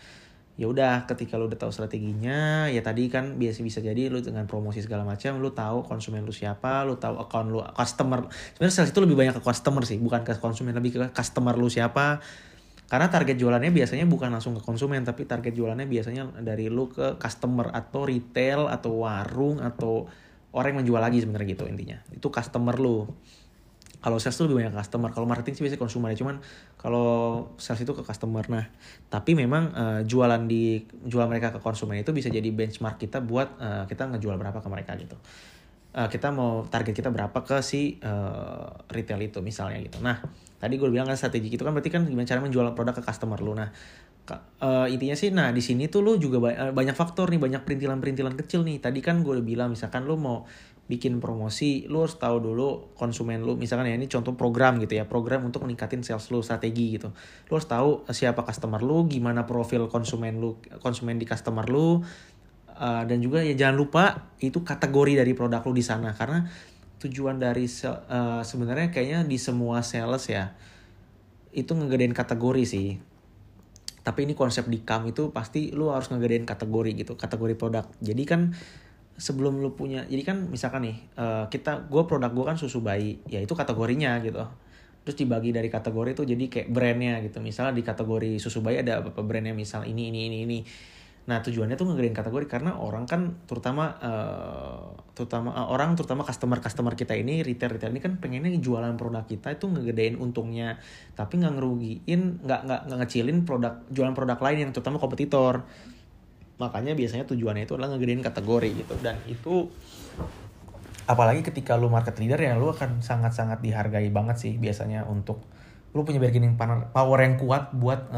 ya 0.56 0.66
udah 0.72 1.04
ketika 1.04 1.36
lu 1.36 1.52
udah 1.52 1.60
tahu 1.60 1.68
strateginya 1.68 2.64
ya 2.72 2.80
tadi 2.80 3.12
kan 3.12 3.36
biasa 3.36 3.60
bisa 3.60 3.84
jadi 3.84 4.08
lu 4.08 4.24
dengan 4.24 4.48
promosi 4.48 4.80
segala 4.80 5.04
macam 5.04 5.36
lu 5.36 5.52
tahu 5.52 5.84
konsumen 5.84 6.24
lu 6.24 6.32
siapa 6.32 6.80
lu 6.88 6.96
tahu 6.96 7.20
account 7.20 7.48
lu 7.52 7.60
customer 7.76 8.24
sebenarnya 8.56 8.72
sales 8.72 8.88
itu 8.88 9.00
lebih 9.04 9.20
banyak 9.20 9.36
ke 9.36 9.42
customer 9.44 9.84
sih 9.84 10.00
bukan 10.00 10.24
ke 10.24 10.32
konsumen 10.40 10.72
lebih 10.72 10.96
ke 10.96 11.00
customer 11.12 11.54
lu 11.56 11.68
siapa. 11.68 12.20
Karena 12.86 13.10
target 13.10 13.34
jualannya 13.34 13.74
biasanya 13.74 14.06
bukan 14.06 14.30
langsung 14.30 14.54
ke 14.54 14.62
konsumen 14.62 15.02
tapi 15.02 15.26
target 15.26 15.50
jualannya 15.58 15.90
biasanya 15.90 16.38
dari 16.38 16.70
lu 16.70 16.86
ke 16.86 17.18
customer 17.18 17.74
atau 17.74 18.06
retail 18.06 18.70
atau 18.70 19.02
warung 19.02 19.58
atau 19.58 20.06
orang 20.54 20.70
yang 20.70 20.78
menjual 20.86 21.02
lagi 21.02 21.18
sebenarnya 21.18 21.58
gitu 21.58 21.66
intinya. 21.66 21.98
Itu 22.14 22.30
customer 22.30 22.78
lu 22.78 23.10
kalau 24.06 24.22
sales 24.22 24.38
tuh 24.38 24.46
lebih 24.46 24.62
banyak 24.62 24.78
customer. 24.78 25.10
Kalau 25.10 25.26
marketing 25.26 25.58
sih 25.58 25.62
biasanya 25.66 25.82
konsumer 25.82 26.14
ya. 26.14 26.22
Cuman 26.22 26.38
kalau 26.78 27.10
sales 27.58 27.82
itu 27.82 27.90
ke 27.90 28.06
customer. 28.06 28.46
Nah 28.46 28.70
tapi 29.10 29.34
memang 29.34 29.74
uh, 29.74 30.00
jualan 30.06 30.46
di 30.46 30.86
jual 31.02 31.26
mereka 31.26 31.50
ke 31.50 31.58
konsumen 31.58 31.98
itu 31.98 32.14
bisa 32.14 32.30
jadi 32.30 32.46
benchmark 32.54 33.02
kita 33.02 33.18
buat 33.18 33.58
uh, 33.58 33.82
kita 33.90 34.06
ngejual 34.14 34.38
berapa 34.38 34.62
ke 34.62 34.68
mereka 34.70 34.94
gitu. 34.94 35.18
Uh, 35.90 36.06
kita 36.06 36.30
mau 36.30 36.62
target 36.70 36.94
kita 36.94 37.10
berapa 37.10 37.34
ke 37.42 37.58
si 37.66 37.98
uh, 37.98 38.78
retail 38.94 39.26
itu 39.26 39.42
misalnya 39.42 39.82
gitu. 39.82 39.98
Nah 39.98 40.22
tadi 40.62 40.78
gue 40.78 40.86
bilang 40.86 41.10
kan 41.10 41.18
strategi 41.18 41.50
itu 41.50 41.66
kan 41.66 41.74
berarti 41.74 41.90
kan 41.90 42.06
gimana 42.06 42.30
cara 42.30 42.38
menjual 42.38 42.78
produk 42.78 42.94
ke 42.94 43.02
customer 43.02 43.42
lu. 43.42 43.58
Nah 43.58 43.74
uh, 44.62 44.86
intinya 44.86 45.18
sih 45.18 45.34
nah 45.34 45.50
di 45.50 45.58
sini 45.58 45.90
tuh 45.90 46.06
lu 46.06 46.14
juga 46.14 46.38
banyak 46.70 46.94
faktor 46.94 47.26
nih 47.34 47.42
banyak 47.42 47.66
perintilan-perintilan 47.66 48.38
kecil 48.38 48.62
nih. 48.62 48.78
Tadi 48.78 49.02
kan 49.02 49.26
gue 49.26 49.34
udah 49.34 49.42
bilang 49.42 49.74
misalkan 49.74 50.06
lu 50.06 50.14
mau 50.14 50.46
bikin 50.86 51.18
promosi, 51.18 51.86
lu 51.90 52.06
harus 52.06 52.14
tahu 52.14 52.38
dulu 52.38 52.94
konsumen 52.94 53.42
lu. 53.42 53.58
Misalkan 53.58 53.90
ya 53.90 53.98
ini 53.98 54.06
contoh 54.06 54.38
program 54.38 54.78
gitu 54.78 54.94
ya, 54.94 55.04
program 55.06 55.42
untuk 55.42 55.66
meningkatin 55.66 56.06
sales 56.06 56.30
lu, 56.30 56.40
strategi 56.46 56.98
gitu. 56.98 57.10
Lu 57.50 57.52
harus 57.58 57.66
tahu 57.66 58.06
siapa 58.14 58.46
customer 58.46 58.78
lu, 58.78 59.10
gimana 59.10 59.44
profil 59.44 59.90
konsumen 59.90 60.38
lu, 60.38 60.62
konsumen 60.78 61.18
di 61.18 61.26
customer 61.26 61.66
lu. 61.66 62.06
Uh, 62.76 63.08
dan 63.08 63.24
juga 63.24 63.40
ya 63.40 63.56
jangan 63.56 63.76
lupa 63.80 64.04
itu 64.36 64.60
kategori 64.60 65.24
dari 65.24 65.32
produk 65.32 65.64
lu 65.64 65.72
di 65.72 65.80
sana 65.80 66.12
karena 66.12 66.44
tujuan 67.00 67.40
dari 67.40 67.64
uh, 67.64 68.44
sebenarnya 68.44 68.92
kayaknya 68.92 69.24
di 69.24 69.40
semua 69.40 69.80
sales 69.80 70.28
ya 70.28 70.52
itu 71.56 71.72
ngegedein 71.72 72.12
kategori 72.12 72.62
sih 72.68 73.00
tapi 74.04 74.22
ini 74.22 74.38
konsep 74.38 74.68
di 74.70 74.86
kam 74.86 75.08
itu 75.08 75.34
pasti 75.34 75.74
lu 75.74 75.90
harus 75.90 76.12
ngegedein 76.12 76.46
kategori 76.46 76.90
gitu 77.00 77.12
kategori 77.18 77.56
produk 77.58 77.88
jadi 77.98 78.22
kan 78.22 78.40
sebelum 79.16 79.64
lu 79.64 79.72
punya 79.72 80.04
jadi 80.04 80.22
kan 80.22 80.36
misalkan 80.52 80.84
nih 80.84 80.96
uh, 81.16 81.44
kita 81.48 81.88
gue 81.88 82.02
produk 82.04 82.28
gue 82.28 82.44
kan 82.44 82.56
susu 82.60 82.84
bayi 82.84 83.20
ya 83.24 83.40
itu 83.40 83.56
kategorinya 83.56 84.20
gitu. 84.20 84.44
Terus 85.06 85.16
dibagi 85.22 85.54
dari 85.54 85.70
kategori 85.70 86.18
itu 86.18 86.22
jadi 86.26 86.44
kayak 86.50 86.68
brandnya 86.74 87.22
gitu. 87.22 87.38
Misalnya 87.38 87.78
di 87.78 87.86
kategori 87.86 88.42
susu 88.42 88.58
bayi 88.58 88.82
ada 88.82 89.00
apa, 89.00 89.22
brandnya 89.22 89.54
misal 89.54 89.86
ini 89.86 90.10
ini 90.10 90.28
ini 90.28 90.38
ini. 90.44 90.58
Nah 91.26 91.42
tujuannya 91.42 91.78
tuh 91.78 91.90
ngegedein 91.90 92.14
kategori 92.14 92.46
karena 92.46 92.74
orang 92.76 93.06
kan 93.06 93.40
terutama 93.46 93.96
uh, 94.02 94.94
terutama 95.14 95.54
uh, 95.54 95.70
orang 95.70 95.94
terutama 95.94 96.22
customer 96.26 96.58
customer 96.58 96.94
kita 96.98 97.14
ini 97.14 97.40
retail 97.46 97.78
retail 97.78 97.94
ini 97.94 98.02
kan 98.02 98.18
pengennya 98.18 98.52
jualan 98.58 98.94
produk 98.98 99.24
kita 99.24 99.54
itu 99.56 99.70
ngegedein 99.70 100.18
untungnya. 100.18 100.76
Tapi 101.14 101.38
nggak 101.40 101.54
ngerugiin 101.56 102.44
nggak 102.44 102.60
nggak 102.66 102.98
ngecilin 103.06 103.46
produk 103.46 103.86
jualan 103.88 104.12
produk 104.12 104.38
lain 104.42 104.68
yang 104.68 104.70
terutama 104.74 105.00
kompetitor 105.00 105.64
makanya 106.56 106.96
biasanya 106.96 107.28
tujuannya 107.28 107.68
itu 107.68 107.76
adalah 107.76 107.92
ngegedein 107.96 108.24
kategori 108.24 108.68
gitu. 108.84 108.94
Dan 109.00 109.20
itu 109.28 109.68
apalagi 111.06 111.46
ketika 111.46 111.78
lu 111.78 111.86
market 111.86 112.18
leader 112.18 112.40
ya 112.40 112.58
lu 112.58 112.72
akan 112.72 112.98
sangat-sangat 112.98 113.62
dihargai 113.62 114.10
banget 114.10 114.36
sih 114.42 114.52
biasanya 114.58 115.06
untuk 115.06 115.38
lu 115.94 116.04
punya 116.04 116.20
bargaining 116.20 116.58
power 116.92 117.18
yang 117.24 117.40
kuat 117.40 117.72
buat 117.72 118.12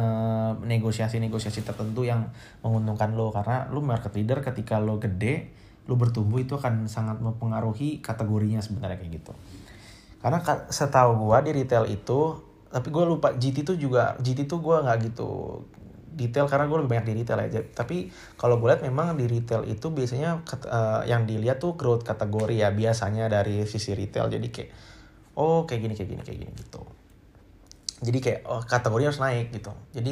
negosiasi 0.65 1.21
negosiasi-negosiasi 1.23 1.63
tertentu 1.63 2.03
yang 2.03 2.33
menguntungkan 2.65 3.15
lo 3.15 3.31
karena 3.31 3.71
lu 3.71 3.85
market 3.85 4.11
leader 4.17 4.43
ketika 4.43 4.81
lo 4.83 4.99
gede 4.99 5.53
lu 5.87 5.95
bertumbuh 5.95 6.43
itu 6.43 6.59
akan 6.59 6.91
sangat 6.91 7.23
mempengaruhi 7.23 8.03
kategorinya 8.03 8.59
sebenarnya 8.59 8.99
kayak 8.99 9.23
gitu. 9.23 9.33
Karena 10.19 10.43
setahu 10.69 11.29
gua 11.29 11.39
di 11.45 11.55
retail 11.55 11.87
itu 11.87 12.49
tapi 12.69 12.93
gue 12.93 13.05
lupa 13.09 13.33
GT 13.33 13.65
itu 13.65 13.89
juga 13.89 14.13
GT 14.21 14.45
itu 14.45 14.57
gue 14.61 14.77
nggak 14.77 14.99
gitu 15.09 15.65
detail 16.19 16.51
karena 16.51 16.67
gue 16.67 16.79
lebih 16.83 16.91
banyak 16.91 17.07
di 17.07 17.15
retail 17.23 17.39
aja. 17.47 17.63
Tapi 17.63 18.11
kalau 18.35 18.59
gue 18.59 18.75
lihat 18.75 18.83
memang 18.83 19.15
di 19.15 19.31
retail 19.31 19.63
itu 19.71 19.95
biasanya 19.95 20.43
uh, 20.67 21.07
yang 21.07 21.23
dilihat 21.25 21.63
tuh 21.63 21.79
growth 21.79 22.03
kategori 22.03 22.67
ya 22.67 22.75
biasanya 22.75 23.31
dari 23.31 23.63
sisi 23.71 23.95
retail. 23.95 24.27
Jadi 24.27 24.47
kayak 24.51 24.71
oh 25.39 25.63
kayak 25.63 25.81
gini 25.87 25.95
kayak 25.95 26.09
gini 26.11 26.23
kayak 26.27 26.39
gini 26.43 26.53
gitu. 26.59 26.83
Jadi 28.03 28.19
kayak 28.19 28.41
oh, 28.51 28.63
kategori 28.67 29.03
harus 29.07 29.23
naik 29.23 29.55
gitu. 29.55 29.71
Jadi 29.95 30.11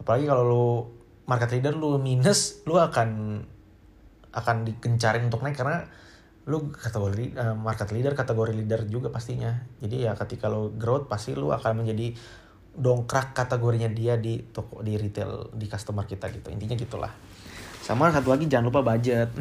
apalagi 0.00 0.24
kalau 0.24 0.44
lu 0.48 0.66
market 1.28 1.52
leader 1.52 1.76
lu 1.76 2.00
minus 2.00 2.64
lu 2.64 2.80
akan 2.80 3.40
akan 4.34 4.56
dikencarin 4.66 5.28
untuk 5.28 5.44
naik 5.44 5.56
karena 5.60 5.84
lu 6.44 6.68
kategori 6.68 7.32
uh, 7.40 7.56
market 7.56 7.88
leader 7.92 8.12
kategori 8.12 8.52
leader 8.52 8.84
juga 8.88 9.08
pastinya. 9.08 9.64
Jadi 9.80 10.04
ya 10.04 10.12
ketika 10.16 10.48
lu 10.48 10.72
growth 10.76 11.08
pasti 11.08 11.32
lu 11.32 11.52
akan 11.52 11.84
menjadi 11.84 12.12
dongkrak 12.74 13.38
kategorinya 13.38 13.86
dia 13.86 14.18
di 14.18 14.42
toko 14.50 14.82
di 14.82 14.98
retail 14.98 15.54
di 15.54 15.66
customer 15.70 16.04
kita 16.04 16.26
gitu. 16.34 16.50
Intinya 16.50 16.74
gitulah. 16.74 17.12
Sama 17.80 18.10
satu 18.10 18.34
lagi 18.34 18.50
jangan 18.50 18.70
lupa 18.70 18.82
budget. 18.82 19.30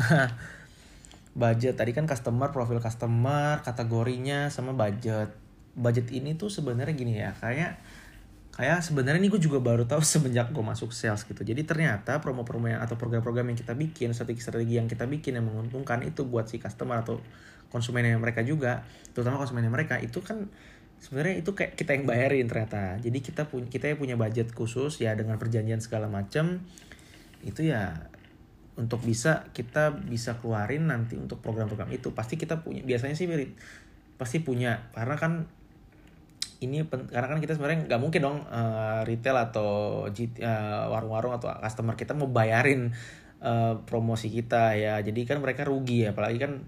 Budget. 1.33 1.73
Tadi 1.73 1.91
kan 1.97 2.05
customer 2.05 2.53
profil 2.53 2.77
customer 2.77 3.65
kategorinya 3.65 4.53
sama 4.53 4.77
budget. 4.77 5.33
Budget 5.73 6.13
ini 6.13 6.37
tuh 6.37 6.53
sebenarnya 6.53 6.93
gini 6.93 7.17
ya 7.17 7.33
kayak 7.41 7.81
kayak 8.53 8.85
sebenarnya 8.85 9.17
ini 9.17 9.33
gue 9.33 9.41
juga 9.41 9.57
baru 9.57 9.89
tahu 9.89 10.05
semenjak 10.13 10.53
gue 10.53 10.61
masuk 10.61 10.93
sales 10.93 11.25
gitu. 11.25 11.41
Jadi 11.41 11.65
ternyata 11.65 12.21
promo-promo 12.21 12.69
yang 12.69 12.85
atau 12.85 12.93
program-program 13.01 13.49
yang 13.49 13.57
kita 13.57 13.73
bikin 13.73 14.13
strategi-strategi 14.13 14.77
yang 14.77 14.85
kita 14.85 15.09
bikin 15.09 15.41
yang 15.41 15.49
menguntungkan 15.49 16.05
itu 16.05 16.21
buat 16.21 16.45
si 16.45 16.61
customer 16.61 17.01
atau 17.01 17.17
konsumennya 17.73 18.13
mereka 18.21 18.45
juga 18.45 18.85
terutama 19.17 19.41
konsumennya 19.41 19.73
mereka 19.73 19.97
itu 19.97 20.21
kan 20.21 20.45
sebenarnya 21.03 21.43
itu 21.43 21.51
kayak 21.51 21.75
kita 21.75 21.91
yang 21.99 22.07
bayarin 22.07 22.47
ternyata. 22.47 22.95
Jadi 23.03 23.19
kita 23.19 23.51
punya 23.51 23.67
kita 23.67 23.91
yang 23.91 23.99
punya 23.99 24.15
budget 24.15 24.55
khusus 24.55 25.03
ya 25.03 25.11
dengan 25.19 25.35
perjanjian 25.35 25.83
segala 25.83 26.07
macam 26.07 26.63
itu 27.43 27.67
ya 27.67 28.07
untuk 28.79 29.03
bisa 29.03 29.51
kita 29.51 29.91
bisa 29.91 30.39
keluarin 30.39 30.87
nanti 30.87 31.19
untuk 31.19 31.43
program-program 31.43 31.91
itu. 31.91 32.15
Pasti 32.15 32.39
kita 32.39 32.63
punya 32.63 32.87
biasanya 32.87 33.19
sih 33.19 33.27
mirip 33.27 33.51
pasti 34.15 34.39
punya. 34.39 34.87
Karena 34.95 35.19
kan 35.19 35.51
ini 36.63 36.87
karena 36.87 37.27
kan 37.27 37.43
kita 37.43 37.59
sebenarnya 37.59 37.91
nggak 37.91 37.99
mungkin 37.99 38.21
dong 38.23 38.39
uh, 38.47 39.03
retail 39.03 39.35
atau 39.35 40.07
uh, 40.07 40.85
warung-warung 40.87 41.35
atau 41.35 41.51
customer 41.59 41.99
kita 41.99 42.15
mau 42.15 42.31
bayarin 42.31 42.95
uh, 43.43 43.83
promosi 43.83 44.31
kita 44.31 44.79
ya. 44.79 45.03
Jadi 45.03 45.27
kan 45.27 45.43
mereka 45.43 45.67
rugi 45.67 46.07
ya 46.07 46.15
apalagi 46.15 46.39
kan 46.39 46.63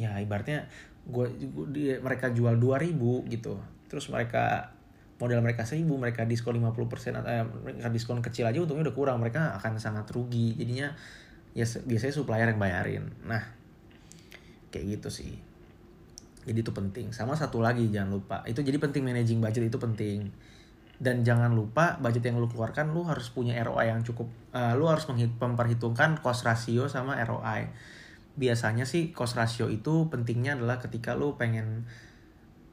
ya 0.00 0.16
ibaratnya 0.16 0.64
gue 1.10 1.26
dia 1.74 1.98
mereka 1.98 2.30
jual 2.30 2.56
2000 2.56 2.96
gitu. 3.28 3.58
Terus 3.90 4.06
mereka 4.08 4.74
modal 5.20 5.44
mereka 5.44 5.68
seribu 5.68 6.00
mereka 6.00 6.24
diskon 6.24 6.56
50% 6.56 7.20
atau 7.20 7.28
eh, 7.28 7.44
mereka 7.44 7.92
diskon 7.92 8.24
kecil 8.24 8.48
aja 8.48 8.56
untungnya 8.62 8.88
udah 8.88 8.96
kurang. 8.96 9.18
Mereka 9.20 9.58
akan 9.60 9.76
sangat 9.76 10.08
rugi. 10.14 10.56
Jadinya 10.56 10.94
ya 11.52 11.66
biasanya 11.66 12.14
supplier 12.14 12.48
yang 12.48 12.60
bayarin. 12.62 13.04
Nah 13.26 13.42
kayak 14.70 14.98
gitu 14.98 15.10
sih. 15.10 15.34
Jadi 16.46 16.58
itu 16.64 16.72
penting. 16.72 17.12
Sama 17.12 17.36
satu 17.36 17.60
lagi 17.60 17.90
jangan 17.92 18.16
lupa. 18.16 18.40
Itu 18.48 18.64
jadi 18.64 18.80
penting 18.80 19.04
managing 19.04 19.44
budget 19.44 19.68
itu 19.68 19.76
penting. 19.76 20.32
Dan 21.00 21.24
jangan 21.24 21.52
lupa 21.52 22.00
budget 22.00 22.28
yang 22.28 22.40
lu 22.40 22.48
keluarkan 22.48 22.92
lu 22.92 23.04
harus 23.08 23.28
punya 23.32 23.56
ROI 23.64 23.88
yang 23.88 24.00
cukup 24.04 24.28
uh, 24.52 24.76
lu 24.76 24.84
harus 24.84 25.08
memperhitungkan 25.08 26.20
cost 26.20 26.44
ratio 26.44 26.92
sama 26.92 27.16
ROI 27.24 27.72
biasanya 28.40 28.88
sih 28.88 29.12
cost 29.12 29.36
ratio 29.36 29.68
itu 29.68 30.08
pentingnya 30.08 30.56
adalah 30.56 30.80
ketika 30.80 31.12
lu 31.12 31.36
pengen 31.36 31.84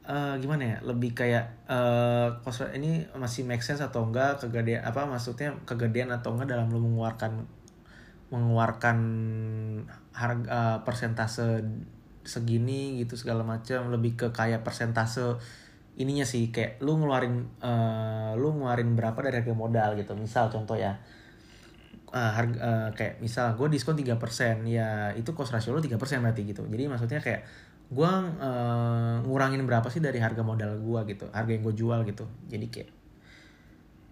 uh, 0.08 0.40
gimana 0.40 0.64
ya 0.64 0.76
lebih 0.80 1.12
kayak 1.12 1.68
uh, 1.68 2.40
cost 2.40 2.64
ini 2.72 3.04
masih 3.12 3.44
make 3.44 3.60
sense 3.60 3.84
atau 3.84 4.08
enggak 4.08 4.40
kegedean 4.40 4.80
apa 4.80 5.04
maksudnya 5.04 5.52
kegedean 5.68 6.08
atau 6.08 6.32
enggak 6.32 6.56
dalam 6.56 6.72
lu 6.72 6.80
mengeluarkan 6.80 7.44
mengeluarkan 8.32 8.98
harga 10.16 10.48
uh, 10.48 10.78
persentase 10.88 11.60
segini 12.24 13.00
gitu 13.00 13.16
segala 13.16 13.44
macam 13.44 13.88
lebih 13.92 14.16
ke 14.16 14.28
kayak 14.32 14.64
persentase 14.64 15.40
ininya 15.98 16.24
sih 16.24 16.48
kayak 16.54 16.80
lu 16.80 16.96
ngeluarin 17.00 17.48
uh, 17.60 18.32
lu 18.38 18.54
ngeluarin 18.56 18.94
berapa 18.94 19.18
dari 19.20 19.44
harga 19.44 19.54
modal 19.56 19.98
gitu. 19.98 20.14
Misal 20.14 20.48
contoh 20.48 20.78
ya 20.78 20.96
uh, 22.12 22.32
harga 22.32 22.58
uh, 22.58 22.88
kayak 22.96 23.20
misal 23.20 23.54
gue 23.54 23.68
diskon 23.68 23.96
3% 23.96 24.16
ya 24.68 25.12
itu 25.14 25.30
cost 25.36 25.52
ratio 25.52 25.76
lu 25.76 25.80
3% 25.80 25.96
berarti 25.96 26.42
gitu. 26.44 26.62
Jadi 26.64 26.84
maksudnya 26.88 27.20
kayak 27.20 27.44
gue 27.88 28.10
uh, 28.44 29.24
ngurangin 29.24 29.64
berapa 29.64 29.88
sih 29.88 30.04
dari 30.04 30.20
harga 30.20 30.44
modal 30.44 30.76
gue 30.76 31.00
gitu 31.16 31.24
harga 31.32 31.50
yang 31.52 31.62
gue 31.64 31.74
jual 31.76 32.00
gitu. 32.04 32.24
Jadi 32.48 32.66
kayak 32.68 32.90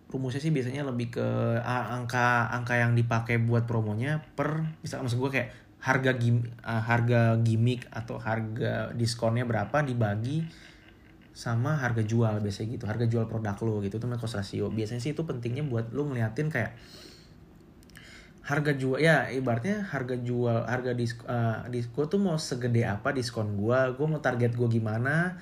rumusnya 0.06 0.38
sih 0.38 0.54
biasanya 0.54 0.86
lebih 0.86 1.18
ke 1.18 1.26
angka 1.66 2.48
angka 2.54 2.78
yang 2.78 2.94
dipakai 2.94 3.42
buat 3.42 3.66
promonya 3.66 4.22
per 4.38 4.62
misal 4.80 5.02
maksud 5.02 5.18
gue 5.18 5.30
kayak 5.34 5.50
harga 5.82 6.16
gim 6.16 6.46
uh, 6.64 6.82
harga 6.82 7.36
gimmick 7.42 7.84
atau 7.92 8.16
harga 8.16 8.90
diskonnya 8.96 9.44
berapa 9.44 9.84
dibagi 9.84 10.46
sama 11.36 11.76
harga 11.76 12.00
jual 12.00 12.40
biasanya 12.40 12.80
gitu. 12.80 12.84
Harga 12.88 13.04
jual 13.04 13.28
produk 13.28 13.60
lo 13.60 13.84
gitu 13.84 14.00
itu 14.00 14.06
namanya 14.08 14.24
cost 14.24 14.40
ratio. 14.40 14.72
Biasanya 14.72 15.04
sih 15.04 15.12
itu 15.12 15.20
pentingnya 15.28 15.68
buat 15.68 15.92
lo 15.92 16.08
ngeliatin 16.08 16.48
kayak 16.48 16.72
harga 18.46 18.72
jual 18.78 19.02
ya 19.02 19.26
ibaratnya 19.26 19.82
harga 19.82 20.14
jual 20.22 20.64
harga 20.70 20.94
disk 20.94 21.26
uh, 21.26 21.66
disko 21.66 22.06
tuh 22.06 22.22
mau 22.22 22.38
segede 22.38 22.86
apa 22.86 23.10
diskon 23.10 23.58
gue 23.58 23.78
gue 23.98 24.06
mau 24.06 24.22
target 24.22 24.54
gue 24.54 24.68
gimana 24.70 25.34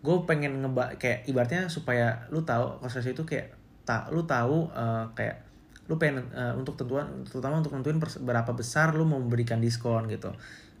gue 0.00 0.16
pengen 0.24 0.64
ngeba 0.64 0.96
kayak 0.96 1.28
ibaratnya 1.28 1.68
supaya 1.68 2.24
lu 2.32 2.40
tahu 2.48 2.80
ratio 2.80 3.12
itu 3.12 3.28
kayak 3.28 3.52
tak 3.84 4.08
lu 4.08 4.24
tahu 4.24 4.72
uh, 4.72 5.12
kayak 5.12 5.48
lu 5.88 5.96
pengen 5.96 6.28
uh, 6.36 6.52
untuk 6.54 6.76
tentuan 6.76 7.24
terutama 7.24 7.64
untuk 7.64 7.72
tentuin 7.72 7.96
berapa 8.00 8.52
besar 8.52 8.92
lu 8.92 9.08
mau 9.08 9.16
memberikan 9.16 9.58
diskon 9.58 10.04
gitu. 10.12 10.30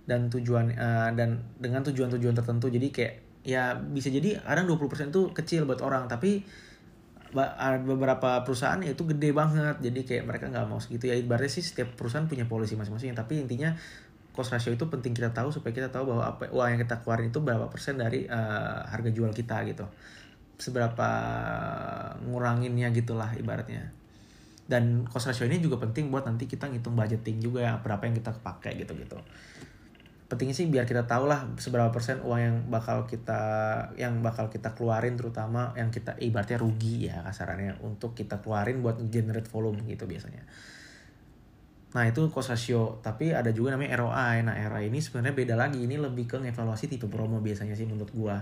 Dan 0.04 0.28
tujuan 0.28 0.72
uh, 0.76 1.10
dan 1.16 1.40
dengan 1.56 1.84
tujuan-tujuan 1.84 2.36
tertentu 2.36 2.68
jadi 2.68 2.88
kayak 2.92 3.14
ya 3.44 3.76
bisa 3.76 4.12
jadi 4.12 4.40
kadang 4.44 4.68
20% 4.68 5.08
itu 5.08 5.32
kecil 5.32 5.64
buat 5.64 5.80
orang 5.80 6.04
tapi 6.04 6.44
beberapa 7.84 8.40
perusahaan 8.44 8.80
itu 8.80 9.04
gede 9.08 9.30
banget. 9.36 9.76
Jadi 9.80 10.00
kayak 10.04 10.24
mereka 10.24 10.44
nggak 10.48 10.66
mau 10.68 10.80
segitu. 10.80 11.10
Ya 11.12 11.16
ibaratnya 11.16 11.52
sih 11.52 11.64
setiap 11.64 11.92
perusahaan 11.94 12.24
punya 12.24 12.48
polisi 12.48 12.74
masing-masing. 12.74 13.12
Tapi 13.12 13.44
intinya 13.44 13.76
cost 14.32 14.54
ratio 14.54 14.70
itu 14.70 14.86
penting 14.86 15.12
kita 15.12 15.34
tahu 15.34 15.50
supaya 15.50 15.74
kita 15.74 15.90
tahu 15.90 16.14
bahwa 16.14 16.24
apa 16.30 16.46
uang 16.54 16.68
yang 16.76 16.80
kita 16.80 17.02
keluarin 17.02 17.34
itu 17.34 17.42
berapa 17.42 17.66
persen 17.66 17.98
dari 17.98 18.24
uh, 18.30 18.86
harga 18.86 19.10
jual 19.10 19.34
kita 19.34 19.66
gitu. 19.66 19.84
Seberapa 20.58 21.08
nguranginnya 22.24 22.90
gitulah 22.94 23.34
ibaratnya. 23.36 23.90
Dan 24.68 25.08
cost 25.08 25.32
ratio 25.32 25.48
ini 25.48 25.60
juga 25.64 25.80
penting 25.80 26.12
buat 26.12 26.28
nanti 26.28 26.44
kita 26.44 26.68
ngitung 26.68 26.92
budgeting 26.92 27.40
juga 27.40 27.64
ya 27.64 27.72
berapa 27.80 28.04
yang 28.04 28.16
kita 28.20 28.36
pakai 28.44 28.76
gitu 28.76 28.92
gitu 29.00 29.16
pentingnya 30.28 30.52
sih 30.52 30.68
biar 30.68 30.84
kita 30.84 31.08
tahu 31.08 31.24
lah 31.24 31.48
seberapa 31.56 31.88
persen 31.88 32.20
uang 32.20 32.40
yang 32.40 32.56
bakal 32.68 33.08
kita 33.08 33.40
yang 33.96 34.20
bakal 34.20 34.52
kita 34.52 34.76
keluarin 34.76 35.16
terutama 35.16 35.72
yang 35.72 35.88
kita 35.88 36.20
ibaratnya 36.20 36.60
rugi 36.60 37.08
ya 37.08 37.24
kasarannya 37.24 37.80
untuk 37.80 38.12
kita 38.12 38.44
keluarin 38.44 38.84
buat 38.84 39.00
generate 39.08 39.48
volume 39.48 39.80
gitu 39.88 40.04
biasanya. 40.04 40.44
Nah 41.96 42.04
itu 42.04 42.28
cost 42.28 42.52
ratio. 42.52 43.00
Tapi 43.00 43.32
ada 43.32 43.48
juga 43.56 43.72
namanya 43.72 44.04
ROI 44.04 44.44
nah 44.44 44.52
ROI 44.52 44.92
ini 44.92 45.00
sebenarnya 45.00 45.32
beda 45.32 45.54
lagi. 45.56 45.80
Ini 45.88 45.96
lebih 45.96 46.28
ke 46.28 46.36
evaluasi 46.36 46.92
tipe 46.92 47.08
promo 47.08 47.40
biasanya 47.40 47.72
sih 47.72 47.88
menurut 47.88 48.12
gua. 48.12 48.36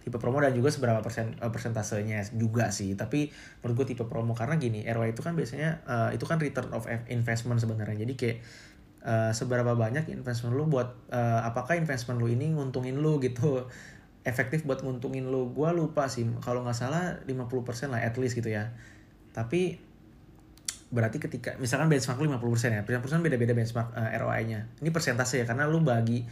Tipe 0.00 0.16
promo 0.16 0.40
dan 0.40 0.56
juga 0.56 0.72
seberapa 0.72 1.04
persen 1.04 1.36
uh, 1.44 1.52
persentasenya 1.52 2.24
juga 2.40 2.72
sih. 2.72 2.96
Tapi 2.96 3.28
menurut 3.60 3.84
gue 3.84 3.92
tipe 3.92 4.08
promo 4.08 4.32
karena 4.32 4.56
gini 4.56 4.80
ROI 4.88 5.12
itu 5.12 5.20
kan 5.20 5.36
biasanya 5.36 5.84
uh, 5.84 6.08
itu 6.16 6.24
kan 6.24 6.40
return 6.40 6.72
of 6.72 6.88
investment 7.12 7.60
sebenarnya. 7.60 8.08
Jadi 8.08 8.16
kayak 8.16 8.38
uh, 9.08 9.32
seberapa 9.32 9.72
banyak 9.72 10.12
investment 10.12 10.52
lu 10.52 10.68
buat 10.68 10.92
uh, 11.08 11.40
apakah 11.48 11.80
investment 11.80 12.20
lu 12.20 12.28
ini 12.28 12.52
nguntungin 12.52 13.00
lu 13.00 13.16
gitu? 13.24 13.64
Efektif 14.28 14.68
buat 14.68 14.84
nguntungin 14.84 15.24
lu. 15.32 15.48
Gue 15.56 15.72
lupa 15.72 16.12
sih 16.12 16.28
kalau 16.44 16.60
nggak 16.60 16.76
salah 16.76 17.16
50% 17.24 17.88
lah 17.88 18.04
at 18.04 18.12
least 18.20 18.36
gitu 18.36 18.52
ya. 18.52 18.76
Tapi 19.32 19.80
berarti 20.88 21.20
ketika 21.20 21.56
misalkan 21.60 21.88
benchmark 21.92 22.16
lu 22.16 22.32
50% 22.32 22.72
ya 22.72 22.80
50% 22.80 23.20
beda-beda 23.20 23.52
benchmark 23.52 23.92
uh, 23.92 24.08
ROI-nya 24.24 24.72
ini 24.80 24.88
persentase 24.88 25.36
ya 25.36 25.44
karena 25.44 25.68
lu 25.68 25.84
bagi 25.84 26.24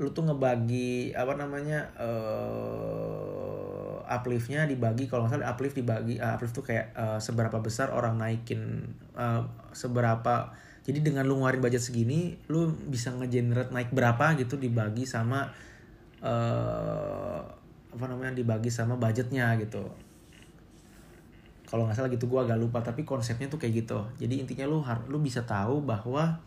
lu 0.00 0.08
tuh 0.16 0.24
ngebagi 0.24 1.12
apa 1.12 1.36
namanya 1.36 1.92
uh, 2.00 3.68
upliftnya 4.08 4.64
dibagi 4.64 5.04
kalau 5.04 5.28
nggak 5.28 5.36
salah 5.36 5.52
uplift 5.52 5.76
dibagi 5.76 6.16
uh, 6.16 6.38
uplift 6.38 6.56
tuh 6.56 6.64
kayak 6.64 6.96
uh, 6.96 7.20
seberapa 7.20 7.60
besar 7.60 7.92
orang 7.92 8.16
naikin 8.16 8.88
uh, 9.18 9.44
seberapa 9.76 10.54
jadi 10.88 11.04
dengan 11.04 11.28
lu 11.28 11.36
ngeluarin 11.36 11.60
budget 11.60 11.84
segini 11.84 12.40
lu 12.48 12.72
bisa 12.88 13.12
ngegenerate 13.12 13.68
naik 13.76 13.92
berapa 13.92 14.32
gitu 14.40 14.56
dibagi 14.56 15.04
sama 15.04 15.52
uh, 16.24 17.44
apa 17.92 18.04
namanya 18.08 18.32
dibagi 18.32 18.72
sama 18.72 18.96
budgetnya 18.96 19.52
gitu. 19.60 19.84
Kalau 21.68 21.84
nggak 21.84 21.92
salah 22.00 22.08
gitu 22.08 22.24
gue 22.24 22.40
agak 22.40 22.56
lupa 22.56 22.80
tapi 22.80 23.04
konsepnya 23.04 23.52
tuh 23.52 23.60
kayak 23.60 23.84
gitu. 23.84 24.00
Jadi 24.16 24.40
intinya 24.40 24.64
lu 24.64 24.80
harus 24.80 25.04
lu 25.12 25.20
bisa 25.20 25.44
tahu 25.44 25.84
bahwa 25.84 26.40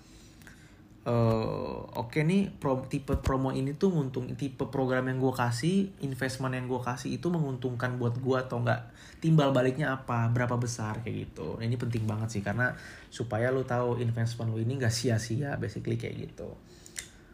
uh, 1.08 1.82
oke 1.98 2.14
okay 2.14 2.22
nih 2.22 2.54
pro, 2.54 2.86
tipe 2.86 3.18
promo 3.18 3.50
ini 3.50 3.74
tuh 3.74 3.90
nguntung 3.90 4.38
tipe 4.38 4.70
program 4.70 5.10
yang 5.10 5.18
gue 5.18 5.34
kasih 5.34 5.90
investment 6.06 6.54
yang 6.54 6.70
gue 6.70 6.82
kasih 6.82 7.18
itu 7.18 7.28
menguntungkan 7.34 7.98
buat 7.98 8.18
gue 8.22 8.38
atau 8.38 8.62
enggak? 8.62 8.94
Timbal 9.22 9.54
baliknya 9.54 9.94
apa? 9.98 10.30
Berapa 10.30 10.58
besar? 10.58 11.02
Kayak 11.02 11.30
gitu. 11.30 11.58
Nah, 11.58 11.66
ini 11.66 11.78
penting 11.78 12.06
banget 12.06 12.38
sih 12.38 12.42
karena 12.46 12.74
supaya 13.10 13.50
lu 13.50 13.66
tahu 13.66 14.02
investment 14.02 14.54
lu 14.54 14.62
ini 14.62 14.78
gak 14.82 14.94
sia-sia 14.94 15.58
basically 15.58 15.98
kayak 15.98 16.30
gitu. 16.30 16.54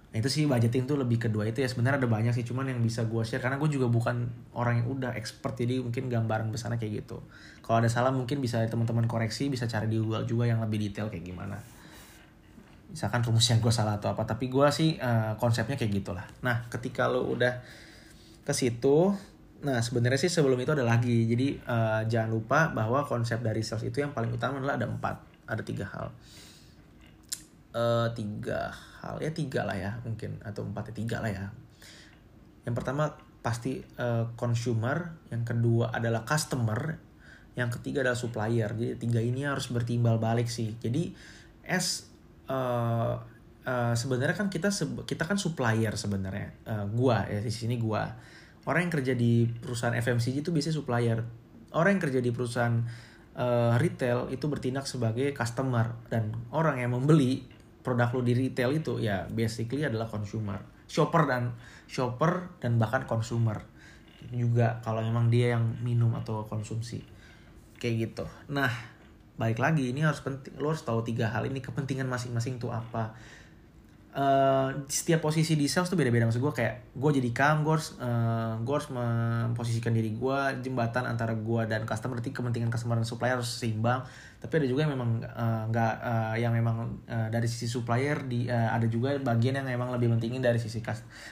Nah 0.07 0.23
itu 0.23 0.31
sih 0.31 0.47
budgeting 0.47 0.87
tuh 0.87 0.95
lebih 0.95 1.19
kedua 1.19 1.43
itu 1.43 1.59
ya. 1.59 1.67
Sebenarnya 1.67 2.03
ada 2.03 2.09
banyak 2.11 2.31
sih 2.31 2.47
cuman 2.47 2.71
yang 2.71 2.79
bisa 2.79 3.03
gue 3.03 3.23
share 3.27 3.43
karena 3.43 3.59
gue 3.59 3.67
juga 3.67 3.91
bukan 3.91 4.27
orang 4.55 4.83
yang 4.83 4.87
udah 4.95 5.11
expert 5.19 5.59
jadi 5.59 5.83
mungkin 5.83 6.07
gambaran 6.07 6.47
besarnya 6.51 6.79
kayak 6.79 7.03
gitu. 7.03 7.19
Kalau 7.59 7.83
ada 7.83 7.91
salah 7.91 8.15
mungkin 8.15 8.39
bisa 8.39 8.63
teman-teman 8.67 9.07
koreksi 9.11 9.51
bisa 9.51 9.67
cari 9.67 9.91
di 9.91 9.99
Google 9.99 10.23
juga 10.23 10.47
yang 10.47 10.63
lebih 10.63 10.79
detail 10.87 11.11
kayak 11.11 11.27
gimana 11.27 11.76
misalkan 12.87 13.19
rumusnya 13.23 13.59
gue 13.59 13.73
salah 13.73 13.99
atau 13.99 14.15
apa 14.15 14.23
tapi 14.23 14.47
gue 14.47 14.67
sih 14.71 14.95
uh, 14.97 15.35
konsepnya 15.35 15.75
kayak 15.75 15.91
gitulah. 16.03 16.25
Nah 16.43 16.65
ketika 16.71 17.11
lo 17.11 17.27
udah 17.27 17.59
ke 18.47 18.53
situ 18.55 19.11
nah 19.57 19.81
sebenarnya 19.81 20.21
sih 20.21 20.31
sebelum 20.31 20.57
itu 20.61 20.71
ada 20.71 20.85
lagi. 20.85 21.27
Jadi 21.27 21.57
uh, 21.65 22.05
jangan 22.07 22.29
lupa 22.31 22.59
bahwa 22.71 23.03
konsep 23.03 23.41
dari 23.43 23.65
sales 23.65 23.89
itu 23.89 23.99
yang 23.99 24.13
paling 24.13 24.31
utama 24.31 24.61
adalah 24.61 24.77
ada 24.79 24.87
empat 24.87 25.15
ada 25.49 25.63
tiga 25.65 25.85
hal. 25.89 26.07
Uh, 27.77 28.09
tiga 28.17 28.73
hal 29.03 29.21
ya 29.21 29.29
tiga 29.29 29.61
lah 29.67 29.77
ya 29.77 29.91
mungkin 30.01 30.41
atau 30.41 30.65
empat 30.65 30.91
ya 30.91 30.93
tiga 30.95 31.17
lah 31.19 31.31
ya. 31.31 31.45
Yang 32.63 32.75
pertama 32.83 33.15
pasti 33.43 33.79
uh, 33.99 34.31
consumer 34.35 35.15
yang 35.31 35.47
kedua 35.47 35.95
adalah 35.95 36.27
customer 36.27 36.99
yang 37.57 37.73
ketiga 37.73 38.05
adalah 38.05 38.19
supplier. 38.19 38.69
Jadi 38.69 39.01
tiga 39.01 39.17
ini 39.17 39.43
harus 39.43 39.73
bertimbal 39.73 40.21
balik 40.21 40.45
sih. 40.45 40.77
Jadi 40.77 41.11
as 41.65 42.05
uh, 42.47 43.13
uh, 43.67 43.93
sebenarnya 43.93 44.35
kan 44.35 44.47
kita 44.47 44.71
kita 45.03 45.23
kan 45.27 45.35
supplier 45.35 45.93
sebenarnya. 45.93 46.55
Uh, 46.63 46.85
gua 46.95 47.27
ya 47.27 47.43
di 47.43 47.51
sini 47.51 47.75
gua. 47.77 48.07
Orang 48.67 48.87
yang 48.87 48.93
kerja 48.99 49.15
di 49.15 49.47
perusahaan 49.47 49.95
FMCG 49.95 50.43
itu 50.43 50.51
biasanya 50.51 50.75
supplier. 50.75 51.19
Orang 51.71 51.99
yang 51.99 52.03
kerja 52.03 52.19
di 52.19 52.31
perusahaan 52.35 52.83
uh, 53.39 53.79
retail 53.79 54.27
itu 54.31 54.47
bertindak 54.51 54.83
sebagai 54.87 55.31
customer. 55.31 55.95
Dan 56.11 56.35
orang 56.51 56.83
yang 56.83 56.91
membeli 56.91 57.47
produk 57.79 58.11
lo 58.11 58.19
di 58.19 58.35
retail 58.35 58.75
itu 58.75 58.99
ya 58.99 59.23
basically 59.31 59.87
adalah 59.87 60.11
consumer. 60.11 60.59
Shopper 60.87 61.23
dan 61.27 61.55
shopper 61.87 62.59
dan 62.59 62.75
bahkan 62.75 63.07
consumer. 63.07 63.63
Juga 64.27 64.83
kalau 64.83 64.99
memang 64.99 65.31
dia 65.31 65.55
yang 65.55 65.79
minum 65.79 66.11
atau 66.19 66.43
konsumsi. 66.43 66.99
Kayak 67.79 68.11
gitu. 68.11 68.25
Nah 68.51 68.96
balik 69.37 69.61
lagi 69.61 69.93
ini 69.93 70.01
harus 70.01 70.19
penting 70.25 70.57
lo 70.57 70.73
harus 70.73 70.81
tahu 70.81 71.05
tiga 71.05 71.29
hal 71.29 71.45
ini 71.45 71.61
kepentingan 71.61 72.09
masing-masing 72.09 72.57
tuh 72.57 72.73
apa. 72.73 73.13
Uh, 74.17 74.73
setiap 74.89 75.21
posisi 75.21 75.53
di 75.53 75.69
sales 75.69 75.93
tuh 75.93 75.99
beda-beda 75.99 76.25
maksud 76.25 76.41
gue 76.41 76.49
kayak 76.49 76.97
gue 76.97 77.11
jadi 77.21 77.29
kam 77.37 77.61
gue 77.61 77.77
harus 77.77 77.93
uh, 78.01 78.57
gue 78.65 78.73
harus 78.73 78.89
memposisikan 78.89 79.93
diri 79.93 80.17
gue 80.17 80.39
jembatan 80.65 81.05
antara 81.05 81.37
gue 81.37 81.61
dan 81.69 81.85
customer 81.85 82.17
berarti 82.17 82.33
kepentingan 82.33 82.73
customer 82.73 82.97
dan 82.97 83.05
supplier 83.05 83.37
harus 83.37 83.45
seimbang. 83.61 84.01
Tapi 84.41 84.53
ada 84.57 84.65
juga 84.65 84.89
yang 84.89 84.97
memang 84.97 85.21
nggak 85.69 85.93
uh, 86.01 86.33
uh, 86.33 86.35
yang 86.37 86.49
memang 86.49 86.97
uh, 87.05 87.29
dari 87.29 87.45
sisi 87.45 87.69
supplier 87.69 88.25
di 88.25 88.49
uh, 88.49 88.73
ada 88.73 88.89
juga 88.89 89.13
bagian 89.21 89.61
yang 89.61 89.69
memang 89.69 89.93
lebih 89.93 90.09
pentingin 90.17 90.41
dari 90.41 90.57
sisi 90.57 90.81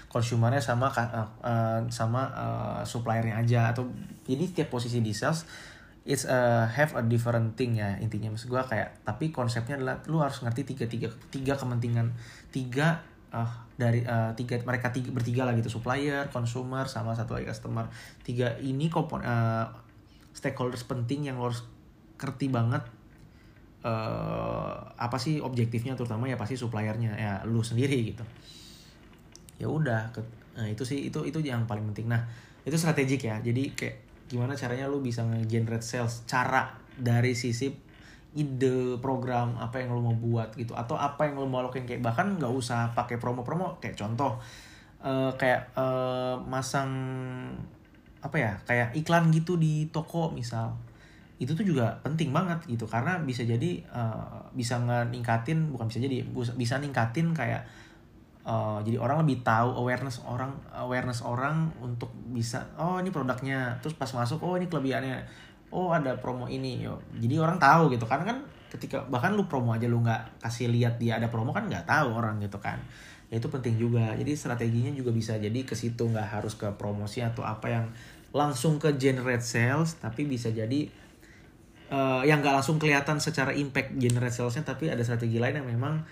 consumernya 0.06 0.62
sama 0.62 0.86
uh, 0.94 1.26
uh, 1.42 1.82
sama 1.90 2.22
uh, 2.38 2.82
suppliernya 2.86 3.42
aja. 3.42 3.74
Atau 3.74 3.90
jadi 4.30 4.46
setiap 4.46 4.78
posisi 4.78 5.02
di 5.02 5.10
sales 5.10 5.50
it's 6.06 6.30
a 6.30 6.70
have 6.70 6.94
a 6.94 7.02
different 7.02 7.58
thing 7.58 7.82
ya 7.82 7.98
intinya. 7.98 8.30
Maksud 8.30 8.48
gue 8.48 8.62
kayak 8.62 9.02
tapi 9.02 9.34
konsepnya 9.34 9.82
adalah 9.82 9.98
lu 10.06 10.22
harus 10.22 10.38
ngerti 10.46 10.62
tiga 10.64 10.86
tiga 10.86 11.10
tiga 11.34 11.58
kepentingan. 11.58 12.14
Tiga 12.54 13.02
uh, 13.34 13.52
dari 13.76 14.06
uh, 14.06 14.32
tiga 14.38 14.62
mereka 14.62 14.94
tiga 14.94 15.10
bertiga 15.10 15.44
lah 15.44 15.58
gitu. 15.58 15.68
Supplier, 15.68 16.30
consumer 16.30 16.86
sama 16.86 17.18
satu 17.18 17.34
lagi 17.34 17.50
customer. 17.50 17.90
Tiga 18.22 18.54
ini 18.62 18.88
kompon 18.88 19.26
uh, 19.26 19.66
stakeholders 20.32 20.86
penting 20.86 21.26
yang 21.26 21.42
harus 21.42 21.66
ngerti 22.22 22.48
banget 22.48 22.86
uh, 23.84 24.78
apa 24.96 25.18
sih 25.20 25.44
objektifnya 25.44 25.98
terutama 25.98 26.30
ya 26.30 26.40
pasti 26.40 26.56
suppliernya 26.56 27.18
ya 27.18 27.34
lu 27.50 27.66
sendiri 27.66 28.14
gitu. 28.14 28.24
Ya 29.58 29.68
udah 29.68 30.14
nah 30.56 30.72
itu 30.72 30.88
sih 30.88 31.12
itu 31.12 31.20
itu 31.26 31.42
yang 31.42 31.66
paling 31.66 31.84
penting. 31.92 32.08
Nah 32.14 32.24
itu 32.62 32.78
strategik 32.78 33.26
ya. 33.26 33.42
Jadi 33.42 33.74
kayak 33.74 33.96
gimana 34.28 34.58
caranya 34.58 34.90
lu 34.90 35.02
bisa 35.02 35.22
nge-generate 35.26 35.86
sales? 35.86 36.26
Cara 36.26 36.74
dari 36.96 37.36
sisi 37.38 37.70
ide 38.36 39.00
program 39.00 39.56
apa 39.56 39.80
yang 39.80 39.96
lo 39.96 40.04
mau 40.04 40.18
buat 40.18 40.54
gitu. 40.60 40.76
Atau 40.76 41.00
apa 41.00 41.28
yang 41.30 41.40
lo 41.40 41.48
mau 41.48 41.64
lakukan 41.64 41.88
kayak 41.88 42.04
bahkan 42.04 42.36
nggak 42.36 42.52
usah 42.52 42.92
pakai 42.92 43.16
promo-promo. 43.22 43.80
Kayak 43.80 43.96
contoh 44.02 44.38
uh, 45.02 45.32
kayak 45.40 45.72
uh, 45.80 46.42
masang 46.44 46.92
apa 48.20 48.38
ya 48.42 48.52
kayak 48.66 48.98
iklan 48.98 49.32
gitu 49.32 49.56
di 49.56 49.88
toko 49.94 50.34
misal. 50.34 50.76
Itu 51.40 51.56
tuh 51.56 51.64
juga 51.64 52.00
penting 52.04 52.36
banget 52.36 52.64
gitu. 52.68 52.90
Karena 52.90 53.22
bisa 53.24 53.48
jadi 53.48 53.80
uh, 53.92 54.52
bisa 54.52 54.84
ningkatin 55.08 55.72
bukan 55.72 55.88
bisa 55.88 56.04
jadi 56.04 56.28
bisa 56.60 56.76
ningkatin 56.82 57.32
kayak 57.32 57.64
uh, 58.46 58.80
jadi 58.86 59.02
orang 59.02 59.26
lebih 59.26 59.42
tahu 59.42 59.74
awareness 59.76 60.22
orang 60.24 60.54
awareness 60.72 61.26
orang 61.26 61.74
untuk 61.82 62.14
bisa 62.32 62.64
oh 62.78 63.02
ini 63.02 63.10
produknya. 63.10 63.76
Terus 63.82 63.98
pas 63.98 64.08
masuk 64.14 64.40
oh 64.46 64.56
ini 64.56 64.70
kelebihannya. 64.70 65.26
Oh 65.74 65.92
ada 65.92 66.16
promo 66.22 66.46
ini. 66.48 66.86
Yo. 66.86 67.02
Jadi 67.18 67.36
orang 67.42 67.58
tahu 67.58 67.92
gitu. 67.92 68.06
Karena 68.06 68.32
kan 68.32 68.38
ketika 68.70 69.04
bahkan 69.10 69.34
lu 69.34 69.50
promo 69.50 69.74
aja 69.74 69.90
lu 69.90 70.00
nggak 70.06 70.46
kasih 70.46 70.70
lihat 70.70 71.02
dia 71.02 71.18
ada 71.18 71.28
promo 71.28 71.52
kan 71.52 71.66
nggak 71.68 71.90
tahu 71.90 72.16
orang 72.16 72.38
gitu 72.40 72.62
kan. 72.62 72.78
Ya 73.34 73.42
itu 73.42 73.50
penting 73.50 73.76
juga. 73.82 74.14
Jadi 74.14 74.38
strateginya 74.38 74.94
juga 74.94 75.10
bisa 75.10 75.36
jadi 75.36 75.66
ke 75.66 75.74
situ 75.74 76.06
nggak 76.06 76.40
harus 76.40 76.54
ke 76.54 76.70
promosi 76.78 77.26
atau 77.26 77.42
apa 77.42 77.68
yang 77.68 77.86
langsung 78.36 78.76
ke 78.84 79.00
generate 79.00 79.48
sales 79.48 79.96
tapi 79.96 80.28
bisa 80.28 80.52
jadi 80.52 80.92
uh, 81.88 82.20
yang 82.28 82.44
nggak 82.44 82.60
langsung 82.60 82.76
kelihatan 82.76 83.16
secara 83.24 83.56
impact 83.56 83.96
generate 83.96 84.36
salesnya 84.36 84.68
tapi 84.68 84.92
ada 84.92 85.00
strategi 85.08 85.40
lain 85.40 85.64
yang 85.64 85.68
memang 85.72 86.04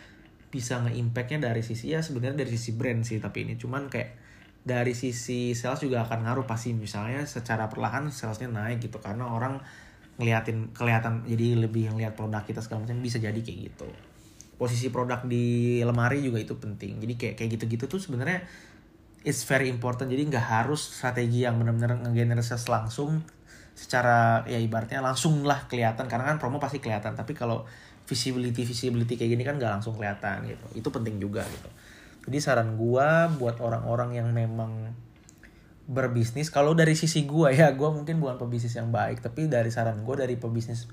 bisa 0.53 0.77
nge-impactnya 0.85 1.49
dari 1.49 1.65
sisi 1.65 1.97
ya 1.97 2.05
sebenarnya 2.05 2.45
dari 2.45 2.53
sisi 2.53 2.77
brand 2.77 3.01
sih 3.01 3.17
tapi 3.17 3.41
ini. 3.41 3.57
Cuman 3.57 3.89
kayak 3.89 4.21
dari 4.61 4.93
sisi 4.93 5.57
sales 5.57 5.81
juga 5.81 6.05
akan 6.05 6.29
ngaruh 6.29 6.45
pasti. 6.45 6.77
Misalnya 6.77 7.25
secara 7.25 7.65
perlahan 7.73 8.13
salesnya 8.13 8.53
naik 8.53 8.85
gitu 8.85 9.01
karena 9.01 9.25
orang 9.33 9.57
ngeliatin 10.21 10.69
kelihatan 10.77 11.25
jadi 11.25 11.57
lebih 11.57 11.89
ngeliat 11.89 12.13
produk 12.13 12.45
kita 12.45 12.61
segala 12.61 12.85
macam 12.85 13.01
bisa 13.01 13.17
jadi 13.17 13.33
kayak 13.33 13.73
gitu. 13.73 13.89
Posisi 14.53 14.93
produk 14.93 15.25
di 15.25 15.81
lemari 15.81 16.21
juga 16.21 16.37
itu 16.37 16.53
penting. 16.53 17.01
Jadi 17.01 17.13
kayak 17.17 17.35
kayak 17.41 17.49
gitu-gitu 17.57 17.89
tuh 17.89 17.97
sebenarnya 17.97 18.45
it's 19.25 19.41
very 19.49 19.73
important. 19.73 20.13
Jadi 20.13 20.29
nggak 20.29 20.45
harus 20.45 20.85
strategi 20.85 21.49
yang 21.49 21.57
benar-benar 21.57 21.97
ngegenerate 22.05 22.45
sales 22.45 22.69
langsung 22.69 23.25
secara 23.73 24.45
ya 24.45 24.61
ibaratnya 24.61 25.01
langsung 25.01 25.41
lah 25.41 25.65
kelihatan. 25.65 26.05
Karena 26.05 26.29
kan 26.29 26.37
promo 26.37 26.61
pasti 26.61 26.77
kelihatan. 26.77 27.17
Tapi 27.17 27.33
kalau 27.33 27.65
visibility 28.03 28.67
visibility 28.67 29.15
kayak 29.15 29.31
gini 29.37 29.43
kan 29.43 29.55
nggak 29.59 29.79
langsung 29.79 29.95
kelihatan 29.95 30.47
gitu. 30.47 30.65
Itu 30.79 30.89
penting 30.91 31.19
juga 31.19 31.43
gitu. 31.47 31.69
Jadi 32.29 32.37
saran 32.39 32.79
gua 32.79 33.27
buat 33.35 33.59
orang-orang 33.59 34.15
yang 34.19 34.31
memang 34.31 34.95
berbisnis 35.83 36.47
kalau 36.47 36.71
dari 36.71 36.95
sisi 36.95 37.27
gua 37.27 37.51
ya 37.51 37.75
gua 37.75 37.91
mungkin 37.91 38.23
bukan 38.23 38.39
pebisnis 38.39 38.79
yang 38.79 38.95
baik 38.95 39.19
tapi 39.19 39.51
dari 39.51 39.67
saran 39.67 40.07
gua 40.07 40.23
dari 40.23 40.39
pebisnis 40.39 40.87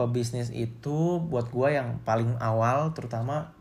pebisnis 0.00 0.48
itu 0.48 1.20
buat 1.20 1.52
gua 1.52 1.76
yang 1.76 2.00
paling 2.08 2.32
awal 2.40 2.96
terutama 2.96 3.52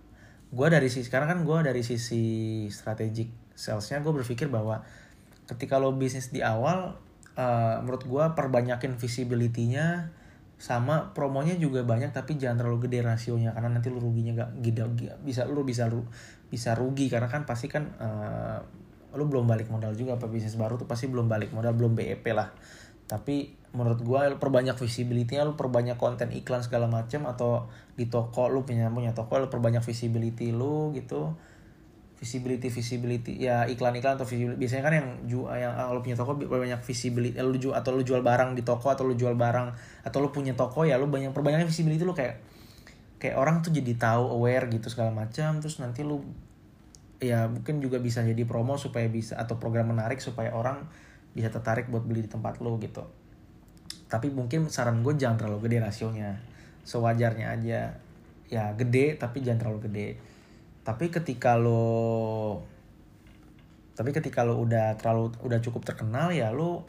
gua 0.56 0.72
dari 0.72 0.88
sisi 0.88 1.12
karena 1.12 1.28
kan 1.28 1.44
gua 1.44 1.68
dari 1.68 1.84
sisi 1.84 2.64
strategik 2.72 3.28
salesnya 3.60 4.00
gua 4.00 4.24
berpikir 4.24 4.48
bahwa 4.48 4.88
ketika 5.52 5.76
lo 5.76 5.92
bisnis 6.00 6.32
di 6.32 6.40
awal 6.40 6.96
uh, 7.38 7.76
menurut 7.84 8.04
gue 8.06 8.26
perbanyakin 8.36 8.96
visibility-nya 8.96 10.14
sama 10.64 11.12
promonya 11.12 11.60
juga 11.60 11.84
banyak 11.84 12.16
tapi 12.16 12.40
jangan 12.40 12.64
terlalu 12.64 12.88
gede 12.88 13.04
rasionya 13.04 13.52
karena 13.52 13.76
nanti 13.76 13.92
lu 13.92 14.00
ruginya 14.00 14.32
gak 14.48 14.64
gede 14.64 15.12
bisa 15.20 15.44
lu 15.44 15.68
bisa 15.68 15.92
lu 15.92 16.08
bisa 16.48 16.72
rugi 16.72 17.12
karena 17.12 17.28
kan 17.28 17.44
pasti 17.44 17.68
kan 17.68 17.92
uh, 18.00 18.64
lu 19.14 19.30
belum 19.30 19.46
balik 19.46 19.70
modal 19.70 19.94
juga 19.94 20.18
apa 20.18 20.26
bisnis 20.32 20.58
baru 20.58 20.80
tuh 20.80 20.90
pasti 20.90 21.06
belum 21.12 21.30
balik 21.30 21.54
modal 21.54 21.78
belum 21.78 21.94
BEP 21.94 22.26
lah. 22.34 22.50
Tapi 23.06 23.54
menurut 23.78 24.02
gue 24.02 24.20
lu 24.34 24.38
perbanyak 24.42 24.78
visibility-nya 24.78 25.46
lu 25.46 25.54
perbanyak 25.54 25.98
konten 25.98 26.34
iklan 26.34 26.66
segala 26.66 26.90
macam 26.90 27.30
atau 27.30 27.70
di 27.94 28.10
toko 28.10 28.50
lu 28.50 28.66
punya 28.66 28.90
punya 28.90 29.14
toko 29.14 29.38
lu 29.38 29.50
perbanyak 29.50 29.86
visibility 29.86 30.50
lu 30.50 30.94
gitu 30.98 31.34
visibility 32.24 32.72
visibility. 32.72 33.36
Ya 33.36 33.68
iklan-iklan 33.68 34.16
atau 34.16 34.24
visibility 34.24 34.56
biasanya 34.56 34.84
kan 34.88 34.94
yang 34.96 35.08
jual 35.28 35.52
yang 35.52 35.76
lo 35.92 36.00
punya 36.00 36.16
toko 36.16 36.40
banyak 36.40 36.80
visibility 36.80 37.36
lu 37.44 37.60
jual 37.60 37.76
atau 37.76 37.92
lu 37.92 38.08
jual 38.08 38.24
barang 38.24 38.56
di 38.56 38.64
toko 38.64 38.88
atau 38.88 39.04
lu 39.04 39.20
jual 39.20 39.36
barang 39.36 39.76
atau 40.08 40.18
lu 40.24 40.32
punya 40.32 40.56
toko 40.56 40.88
ya 40.88 40.96
lu 40.96 41.12
banyak 41.12 41.36
perbanyak 41.36 41.68
visibility 41.68 42.08
lu 42.08 42.16
kayak 42.16 42.40
kayak 43.20 43.36
orang 43.36 43.60
tuh 43.60 43.76
jadi 43.76 44.00
tahu 44.00 44.40
aware 44.40 44.72
gitu 44.72 44.88
segala 44.88 45.12
macam. 45.12 45.60
Terus 45.60 45.84
nanti 45.84 46.08
lu 46.08 46.24
ya 47.20 47.52
mungkin 47.52 47.84
juga 47.84 48.00
bisa 48.00 48.24
jadi 48.24 48.48
promo 48.48 48.80
supaya 48.80 49.12
bisa 49.12 49.36
atau 49.36 49.60
program 49.60 49.92
menarik 49.92 50.24
supaya 50.24 50.56
orang 50.56 50.88
bisa 51.36 51.52
tertarik 51.52 51.92
buat 51.92 52.08
beli 52.08 52.24
di 52.24 52.32
tempat 52.32 52.64
lu 52.64 52.80
gitu. 52.80 53.04
Tapi 54.08 54.32
mungkin 54.32 54.72
saran 54.72 55.04
gue 55.04 55.12
jangan 55.20 55.36
terlalu 55.36 55.68
gede 55.68 55.84
rasionya. 55.84 56.40
Sewajarnya 56.88 57.52
aja. 57.52 58.00
Ya 58.48 58.64
gede 58.80 59.20
tapi 59.20 59.44
jangan 59.44 59.60
terlalu 59.68 59.92
gede 59.92 60.08
tapi 60.84 61.08
ketika 61.10 61.56
lo 61.56 62.60
tapi 63.96 64.12
ketika 64.12 64.44
lo 64.44 64.60
udah 64.60 65.00
terlalu 65.00 65.32
udah 65.44 65.60
cukup 65.64 65.88
terkenal 65.88 66.36
ya 66.36 66.52
lo 66.52 66.84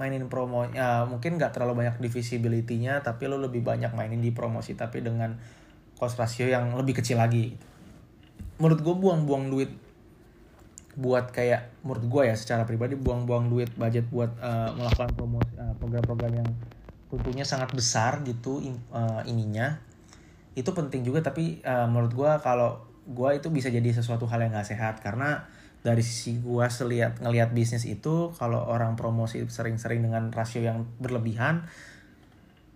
mainin 0.00 0.32
promo 0.32 0.64
ya 0.72 1.04
mungkin 1.04 1.36
nggak 1.36 1.52
terlalu 1.52 1.84
banyak 1.84 2.00
di 2.00 2.08
visibility-nya 2.08 3.04
tapi 3.04 3.28
lo 3.28 3.36
lebih 3.36 3.60
banyak 3.60 3.92
mainin 3.92 4.24
di 4.24 4.32
promosi 4.32 4.72
tapi 4.72 5.04
dengan 5.04 5.36
cost 6.00 6.16
ratio 6.16 6.48
yang 6.48 6.72
lebih 6.72 7.04
kecil 7.04 7.20
lagi 7.20 7.52
menurut 8.56 8.80
gue 8.80 8.94
buang-buang 8.96 9.52
duit 9.52 9.70
buat 10.96 11.28
kayak 11.30 11.84
menurut 11.84 12.04
gue 12.08 12.22
ya 12.32 12.34
secara 12.34 12.64
pribadi 12.64 12.96
buang-buang 12.96 13.52
duit 13.52 13.70
budget 13.76 14.08
buat 14.08 14.32
uh, 14.40 14.72
melakukan 14.74 15.12
promosi 15.12 15.52
uh, 15.60 15.76
program-program 15.76 16.32
yang 16.44 16.48
tentunya 17.12 17.44
sangat 17.44 17.76
besar 17.76 18.24
gitu 18.24 18.64
uh, 18.90 19.20
ininya 19.28 19.89
itu 20.60 20.70
penting 20.76 21.00
juga 21.00 21.24
tapi 21.24 21.64
uh, 21.64 21.88
menurut 21.88 22.12
gue 22.12 22.32
kalau 22.44 22.84
gue 23.08 23.30
itu 23.32 23.48
bisa 23.48 23.72
jadi 23.72 23.88
sesuatu 23.90 24.28
hal 24.28 24.44
yang 24.44 24.52
gak 24.52 24.68
sehat. 24.68 25.00
Karena 25.00 25.48
dari 25.80 26.04
sisi 26.04 26.36
gue 26.36 26.66
selihat 26.68 27.24
ngelihat 27.24 27.56
bisnis 27.56 27.88
itu 27.88 28.36
kalau 28.36 28.60
orang 28.68 29.00
promosi 29.00 29.40
sering-sering 29.48 30.04
dengan 30.04 30.28
rasio 30.28 30.60
yang 30.60 30.84
berlebihan 31.00 31.64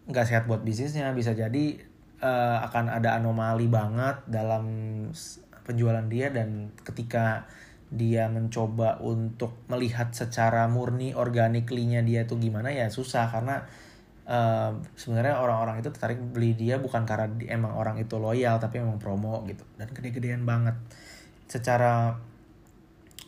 nggak 0.08 0.24
sehat 0.24 0.44
buat 0.48 0.64
bisnisnya. 0.64 1.12
Bisa 1.12 1.36
jadi 1.36 1.76
uh, 2.24 2.64
akan 2.64 2.88
ada 2.88 3.20
anomali 3.20 3.68
banget 3.68 4.24
dalam 4.24 4.64
penjualan 5.68 6.04
dia. 6.08 6.32
Dan 6.32 6.72
ketika 6.80 7.44
dia 7.92 8.26
mencoba 8.32 8.98
untuk 9.04 9.54
melihat 9.70 10.10
secara 10.10 10.66
murni 10.66 11.14
organiklinya 11.14 12.02
dia 12.02 12.24
tuh 12.24 12.40
gimana 12.40 12.72
ya 12.72 12.88
susah. 12.88 13.28
Karena 13.28 13.68
uh, 14.28 14.72
sebenarnya 14.96 15.40
orang-orang 15.40 15.80
itu 15.80 15.88
tertarik 15.92 16.20
beli 16.20 16.56
dia 16.56 16.80
bukan 16.80 17.04
karena 17.04 17.28
di, 17.28 17.48
emang 17.48 17.76
orang 17.76 18.00
itu 18.00 18.16
loyal 18.16 18.56
tapi 18.60 18.80
emang 18.80 18.96
promo 19.00 19.44
gitu. 19.48 19.64
Dan 19.76 19.92
gede-gedean 19.92 20.44
banget. 20.48 20.76
Secara 21.48 22.16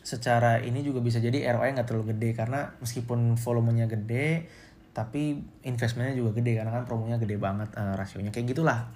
secara 0.01 0.63
ini 0.63 0.81
juga 0.87 1.03
bisa 1.03 1.19
jadi 1.19 1.51
ROI 1.51 1.75
nggak 1.75 1.87
terlalu 1.87 2.15
gede 2.15 2.29
karena 2.31 2.71
meskipun 2.79 3.35
volumenya 3.35 3.91
gede 3.91 4.47
tapi 4.95 5.35
investmentnya 5.67 6.15
juga 6.15 6.39
gede 6.39 6.57
karena 6.57 6.71
kan 6.71 6.87
promonya 6.87 7.21
gede 7.21 7.37
banget 7.37 7.69
uh, 7.77 7.93
rasionya. 7.93 8.33
Kayak 8.33 8.57
gitulah. 8.57 8.89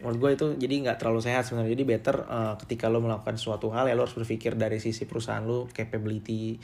Menurut 0.00 0.18
gue 0.20 0.30
itu 0.36 0.46
jadi 0.68 0.74
nggak 0.88 0.98
terlalu 1.00 1.20
sehat 1.20 1.44
sebenarnya. 1.44 1.76
Jadi 1.76 1.84
better 1.84 2.16
uh, 2.24 2.54
ketika 2.64 2.88
lo 2.88 3.04
melakukan 3.04 3.36
suatu 3.36 3.68
hal 3.72 3.88
ya 3.88 3.94
lo 3.96 4.08
harus 4.08 4.16
berpikir 4.16 4.56
dari 4.56 4.80
sisi 4.80 5.04
perusahaan 5.04 5.44
lo 5.44 5.68
capability 5.68 6.56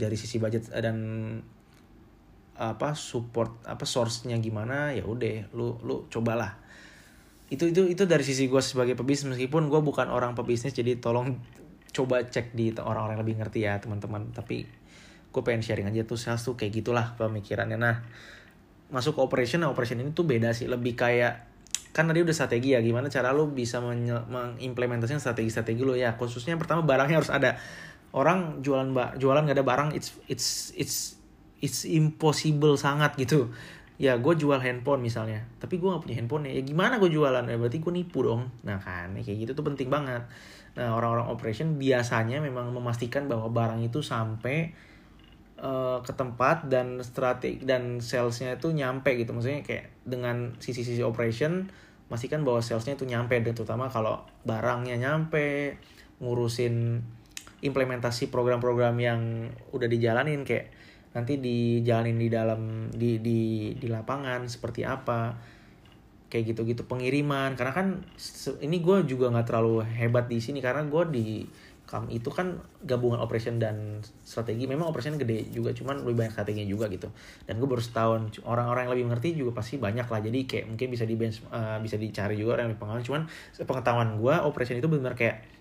dari 0.00 0.16
sisi 0.16 0.40
budget 0.40 0.72
dan 0.72 0.96
apa 2.54 2.94
support 2.94 3.66
apa 3.66 3.82
source-nya 3.82 4.38
gimana 4.38 4.94
ya 4.94 5.02
udah 5.02 5.50
lu 5.54 5.74
lu 5.82 6.06
cobalah. 6.06 6.54
Itu 7.50 7.66
itu 7.70 7.90
itu 7.90 8.06
dari 8.06 8.22
sisi 8.22 8.46
gue 8.46 8.62
sebagai 8.62 8.94
pebisnis 8.94 9.34
meskipun 9.34 9.66
gue 9.66 9.80
bukan 9.82 10.06
orang 10.10 10.38
pebisnis 10.38 10.74
jadi 10.74 10.98
tolong 11.02 11.38
coba 11.94 12.26
cek 12.26 12.54
di 12.54 12.74
orang-orang 12.74 13.18
yang 13.18 13.22
lebih 13.26 13.36
ngerti 13.42 13.66
ya 13.66 13.78
teman-teman. 13.82 14.30
Tapi 14.30 14.66
gue 15.34 15.42
pengen 15.42 15.66
sharing 15.66 15.90
aja 15.90 16.06
tuh 16.06 16.14
sales 16.14 16.42
tuh 16.46 16.54
kayak 16.54 16.78
gitulah 16.82 17.18
pemikirannya. 17.18 17.74
Nah 17.74 18.06
masuk 18.94 19.18
ke 19.18 19.20
operation 19.26 19.66
nah 19.66 19.70
operation 19.74 19.98
ini 19.98 20.14
tuh 20.14 20.22
beda 20.22 20.54
sih. 20.54 20.70
Lebih 20.70 20.94
kayak 20.94 21.50
kan 21.94 22.10
tadi 22.10 22.22
udah 22.22 22.34
strategi 22.34 22.74
ya 22.74 22.82
gimana 22.82 23.06
cara 23.06 23.30
lo 23.30 23.50
bisa 23.50 23.78
mengimplementasikan 23.82 25.18
strategi-strategi 25.18 25.82
lo 25.82 25.98
ya. 25.98 26.14
Khususnya 26.14 26.54
yang 26.54 26.62
pertama 26.62 26.86
barangnya 26.86 27.18
harus 27.18 27.34
ada. 27.34 27.58
Orang 28.14 28.62
jualan 28.62 28.94
jualan 29.18 29.42
gak 29.42 29.58
ada 29.58 29.66
barang 29.66 29.90
it's 29.98 30.14
it's 30.30 30.70
it's 30.78 31.18
it's 31.64 31.88
impossible 31.88 32.76
sangat 32.76 33.16
gitu. 33.16 33.48
Ya 33.96 34.20
gue 34.20 34.34
jual 34.36 34.60
handphone 34.60 35.00
misalnya. 35.00 35.48
Tapi 35.56 35.80
gue 35.80 35.88
gak 35.88 36.04
punya 36.04 36.16
handphone 36.20 36.44
ya 36.44 36.60
gimana 36.60 37.00
gue 37.00 37.08
jualan? 37.08 37.48
Ya 37.48 37.56
berarti 37.56 37.80
gue 37.80 37.92
nipu 37.94 38.20
dong. 38.20 38.52
Nah 38.68 38.76
kan 38.76 39.16
kayak 39.16 39.48
gitu 39.48 39.52
tuh 39.56 39.64
penting 39.64 39.88
banget. 39.88 40.28
Nah 40.76 40.92
orang-orang 40.92 41.32
operation 41.32 41.80
biasanya 41.80 42.44
memang 42.44 42.74
memastikan 42.74 43.30
bahwa 43.30 43.48
barang 43.48 43.80
itu 43.80 44.04
sampai 44.04 44.76
uh, 45.62 46.02
ke 46.04 46.12
tempat 46.12 46.66
dan 46.66 47.00
strategi 47.00 47.62
dan 47.62 48.02
salesnya 48.04 48.60
itu 48.60 48.74
nyampe 48.74 49.14
gitu. 49.14 49.32
Maksudnya 49.32 49.62
kayak 49.64 49.94
dengan 50.04 50.58
sisi-sisi 50.60 51.00
operation 51.00 51.70
pastikan 52.10 52.42
bahwa 52.42 52.60
salesnya 52.60 52.98
itu 52.98 53.06
nyampe. 53.06 53.38
Dan 53.40 53.54
terutama 53.54 53.86
kalau 53.86 54.26
barangnya 54.42 54.98
nyampe 54.98 55.78
ngurusin 56.18 57.00
implementasi 57.62 58.28
program-program 58.28 58.98
yang 58.98 59.20
udah 59.70 59.86
dijalanin. 59.86 60.42
Kayak 60.42 60.74
nanti 61.14 61.38
dijalanin 61.38 62.18
di 62.18 62.28
dalam 62.28 62.90
di 62.90 63.22
di 63.22 63.70
di 63.78 63.86
lapangan 63.86 64.50
seperti 64.50 64.82
apa. 64.82 65.38
Kayak 66.28 66.52
gitu-gitu 66.52 66.82
pengiriman. 66.90 67.54
Karena 67.54 67.70
kan 67.70 68.02
ini 68.58 68.82
gue 68.82 69.06
juga 69.06 69.30
nggak 69.30 69.46
terlalu 69.46 69.86
hebat 69.86 70.26
di 70.26 70.42
sini 70.42 70.58
karena 70.58 70.82
gue 70.82 71.04
di 71.14 71.26
kam 71.84 72.08
itu 72.08 72.32
kan 72.32 72.58
gabungan 72.82 73.22
operation 73.22 73.62
dan 73.62 74.02
strategi. 74.26 74.66
Memang 74.66 74.90
operation 74.90 75.14
gede 75.14 75.46
juga 75.54 75.70
cuman 75.70 76.02
lebih 76.02 76.26
banyak 76.26 76.32
strateginya 76.34 76.66
juga 76.66 76.90
gitu. 76.90 77.06
Dan 77.46 77.62
gue 77.62 77.68
baru 77.70 77.78
setahun 77.78 78.42
orang-orang 78.42 78.90
yang 78.90 78.92
lebih 78.98 79.06
mengerti 79.06 79.28
juga 79.38 79.62
pasti 79.62 79.78
banyak 79.78 80.10
lah. 80.10 80.18
Jadi 80.18 80.38
kayak 80.50 80.64
mungkin 80.74 80.90
bisa 80.90 81.06
di 81.06 81.14
bench 81.14 81.46
uh, 81.54 81.78
bisa 81.78 81.94
dicari 81.94 82.34
juga 82.34 82.58
orang 82.58 82.66
yang 82.66 82.72
lebih 82.74 82.82
pengalaman. 82.82 83.04
Cuman 83.06 83.22
pengetahuan 83.62 84.08
gue 84.18 84.34
operation 84.42 84.82
itu 84.82 84.90
benar 84.90 85.14
kayak 85.14 85.53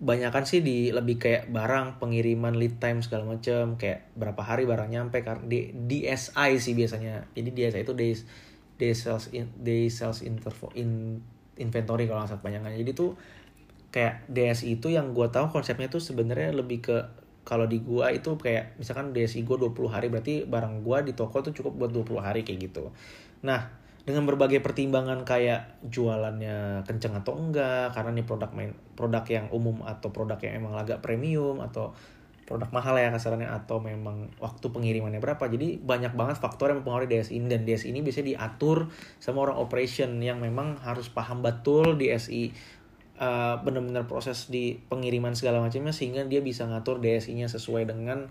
banyak 0.00 0.32
kan 0.32 0.48
sih 0.48 0.64
di 0.64 0.88
lebih 0.88 1.20
kayak 1.20 1.52
barang 1.52 2.00
pengiriman 2.00 2.56
lead 2.56 2.80
time 2.80 3.04
segala 3.04 3.28
macam 3.28 3.76
kayak 3.76 4.16
berapa 4.16 4.40
hari 4.40 4.64
barang 4.64 4.88
nyampe 4.88 5.20
karena 5.20 5.44
di 5.44 5.70
DSI 5.76 6.56
sih 6.56 6.72
biasanya. 6.72 7.28
Jadi 7.36 7.52
DSI 7.52 7.84
itu 7.84 7.92
days 7.92 8.24
day 8.80 8.96
sales 8.96 9.28
in, 9.36 9.52
day 9.60 9.92
sales 9.92 10.24
intervo, 10.24 10.72
in 10.72 11.20
inventory 11.60 12.08
kalau 12.08 12.24
nggak 12.24 12.40
salah 12.40 12.72
jadi 12.72 12.96
tuh 12.96 13.20
kayak 13.92 14.24
DSI 14.32 14.80
itu 14.80 14.88
yang 14.88 15.12
gue 15.12 15.28
tahu 15.28 15.52
konsepnya 15.52 15.92
tuh 15.92 16.00
sebenarnya 16.00 16.56
lebih 16.56 16.80
ke 16.80 16.96
kalau 17.50 17.66
di 17.66 17.80
gua 17.80 18.12
itu 18.12 18.36
kayak 18.36 18.78
misalkan 18.78 19.10
DSI 19.16 19.42
gua 19.42 19.58
20 19.58 19.90
hari 19.90 20.06
berarti 20.12 20.46
barang 20.46 20.84
gua 20.84 21.02
di 21.02 21.16
toko 21.16 21.40
tuh 21.40 21.50
cukup 21.56 21.72
buat 21.76 21.90
20 21.90 22.20
hari 22.20 22.40
kayak 22.44 22.70
gitu. 22.70 22.92
Nah, 23.42 23.79
dengan 24.04 24.24
berbagai 24.24 24.64
pertimbangan 24.64 25.22
kayak 25.28 25.84
jualannya 25.86 26.82
kenceng 26.88 27.14
atau 27.20 27.36
enggak 27.36 27.92
karena 27.92 28.10
ini 28.16 28.24
produk 28.24 28.50
main 28.56 28.72
produk 28.96 29.24
yang 29.28 29.46
umum 29.52 29.84
atau 29.84 30.08
produk 30.08 30.40
yang 30.40 30.64
emang 30.64 30.74
agak 30.80 31.04
premium 31.04 31.60
atau 31.60 31.92
produk 32.50 32.66
mahal 32.74 32.98
ya 32.98 33.14
kasarannya 33.14 33.46
atau 33.46 33.78
memang 33.78 34.26
waktu 34.42 34.66
pengirimannya 34.74 35.22
berapa. 35.22 35.46
Jadi 35.46 35.78
banyak 35.78 36.18
banget 36.18 36.42
faktor 36.42 36.74
yang 36.74 36.82
mempengaruhi 36.82 37.06
DSI 37.06 37.38
ini 37.38 37.46
dan 37.46 37.62
DSI 37.62 37.94
ini 37.94 38.02
bisa 38.02 38.26
diatur 38.26 38.90
sama 39.22 39.46
orang 39.46 39.62
operation 39.62 40.18
yang 40.18 40.42
memang 40.42 40.74
harus 40.82 41.06
paham 41.06 41.46
betul 41.46 41.94
DSI 41.94 42.50
uh, 43.22 43.22
eh, 43.22 43.54
benar-benar 43.62 44.10
proses 44.10 44.50
di 44.50 44.82
pengiriman 44.82 45.38
segala 45.38 45.62
macamnya 45.62 45.94
sehingga 45.94 46.26
dia 46.26 46.42
bisa 46.42 46.66
ngatur 46.66 46.98
DSI-nya 46.98 47.46
sesuai 47.46 47.86
dengan 47.86 48.26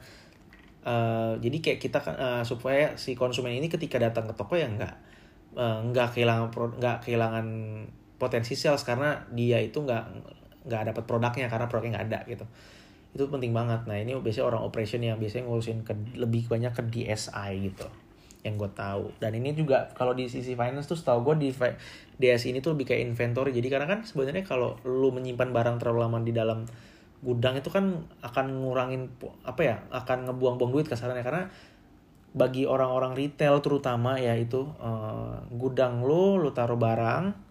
uh, 0.83 1.39
jadi 1.39 1.57
kayak 1.63 1.79
kita 1.79 2.03
uh, 2.03 2.43
supaya 2.43 2.99
si 2.99 3.15
konsumen 3.15 3.55
ini 3.55 3.71
ketika 3.71 4.03
datang 4.03 4.27
ke 4.27 4.35
toko 4.35 4.59
ya 4.59 4.67
enggak 4.67 4.99
nggak 5.57 6.07
uh, 6.07 6.11
kehilangan 6.13 6.47
nggak 6.53 6.97
kehilangan 7.05 7.47
potensi 8.19 8.53
sales 8.53 8.83
karena 8.83 9.25
dia 9.33 9.57
itu 9.63 9.81
nggak 9.81 10.03
nggak 10.69 10.81
dapat 10.93 11.03
produknya 11.07 11.47
karena 11.47 11.65
produknya 11.65 11.93
nggak 11.99 12.07
ada 12.11 12.19
gitu. 12.29 12.45
Itu 13.15 13.25
penting 13.31 13.55
banget. 13.55 13.89
Nah 13.89 13.97
ini 13.97 14.13
biasanya 14.19 14.45
orang 14.45 14.61
operation 14.61 15.01
yang 15.01 15.17
biasanya 15.17 15.49
ngurusin 15.49 15.81
ke 15.87 15.93
lebih 16.19 16.45
banyak 16.45 16.75
ke 16.75 16.83
DSI 16.85 17.73
gitu 17.73 17.87
yang 18.43 18.55
gue 18.55 18.71
tahu. 18.71 19.11
Dan 19.19 19.35
ini 19.35 19.51
juga 19.51 19.91
kalau 19.91 20.15
di 20.15 20.31
sisi 20.31 20.55
finance 20.55 20.87
tuh 20.87 20.95
setahu 20.95 21.31
gue 21.31 21.35
di 21.43 21.49
DS 22.19 22.47
ini 22.47 22.63
tuh 22.63 22.75
lebih 22.75 22.93
kayak 22.93 23.03
inventory. 23.11 23.51
Jadi 23.51 23.67
karena 23.67 23.87
kan 23.87 24.07
sebenarnya 24.07 24.47
kalau 24.47 24.79
lu 24.87 25.11
menyimpan 25.11 25.51
barang 25.51 25.75
terlalu 25.83 25.99
lama 26.07 26.17
di 26.23 26.31
dalam 26.31 26.63
gudang 27.19 27.59
itu 27.59 27.67
kan 27.67 27.99
akan 28.23 28.63
ngurangin 28.63 29.11
apa 29.43 29.59
ya 29.59 29.75
akan 29.91 30.31
ngebuang-buang 30.31 30.71
duit 30.71 30.87
kasarannya. 30.87 31.23
Karena 31.23 31.51
bagi 32.29 32.69
orang-orang 32.69 33.17
retail 33.17 33.57
terutama 33.59 34.21
ya 34.21 34.37
itu 34.37 34.69
uh, 34.77 35.41
gudang 35.49 36.05
lo 36.05 36.37
lo 36.37 36.53
taruh 36.53 36.77
barang 36.77 37.49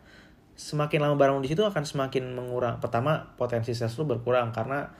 semakin 0.58 0.98
lama 1.06 1.14
barang 1.14 1.38
di 1.38 1.54
situ 1.54 1.62
akan 1.62 1.86
semakin 1.86 2.34
mengurang. 2.34 2.82
Pertama 2.82 3.30
potensi 3.38 3.74
sales 3.78 3.94
lo 3.94 4.10
berkurang 4.10 4.50
karena 4.50 4.90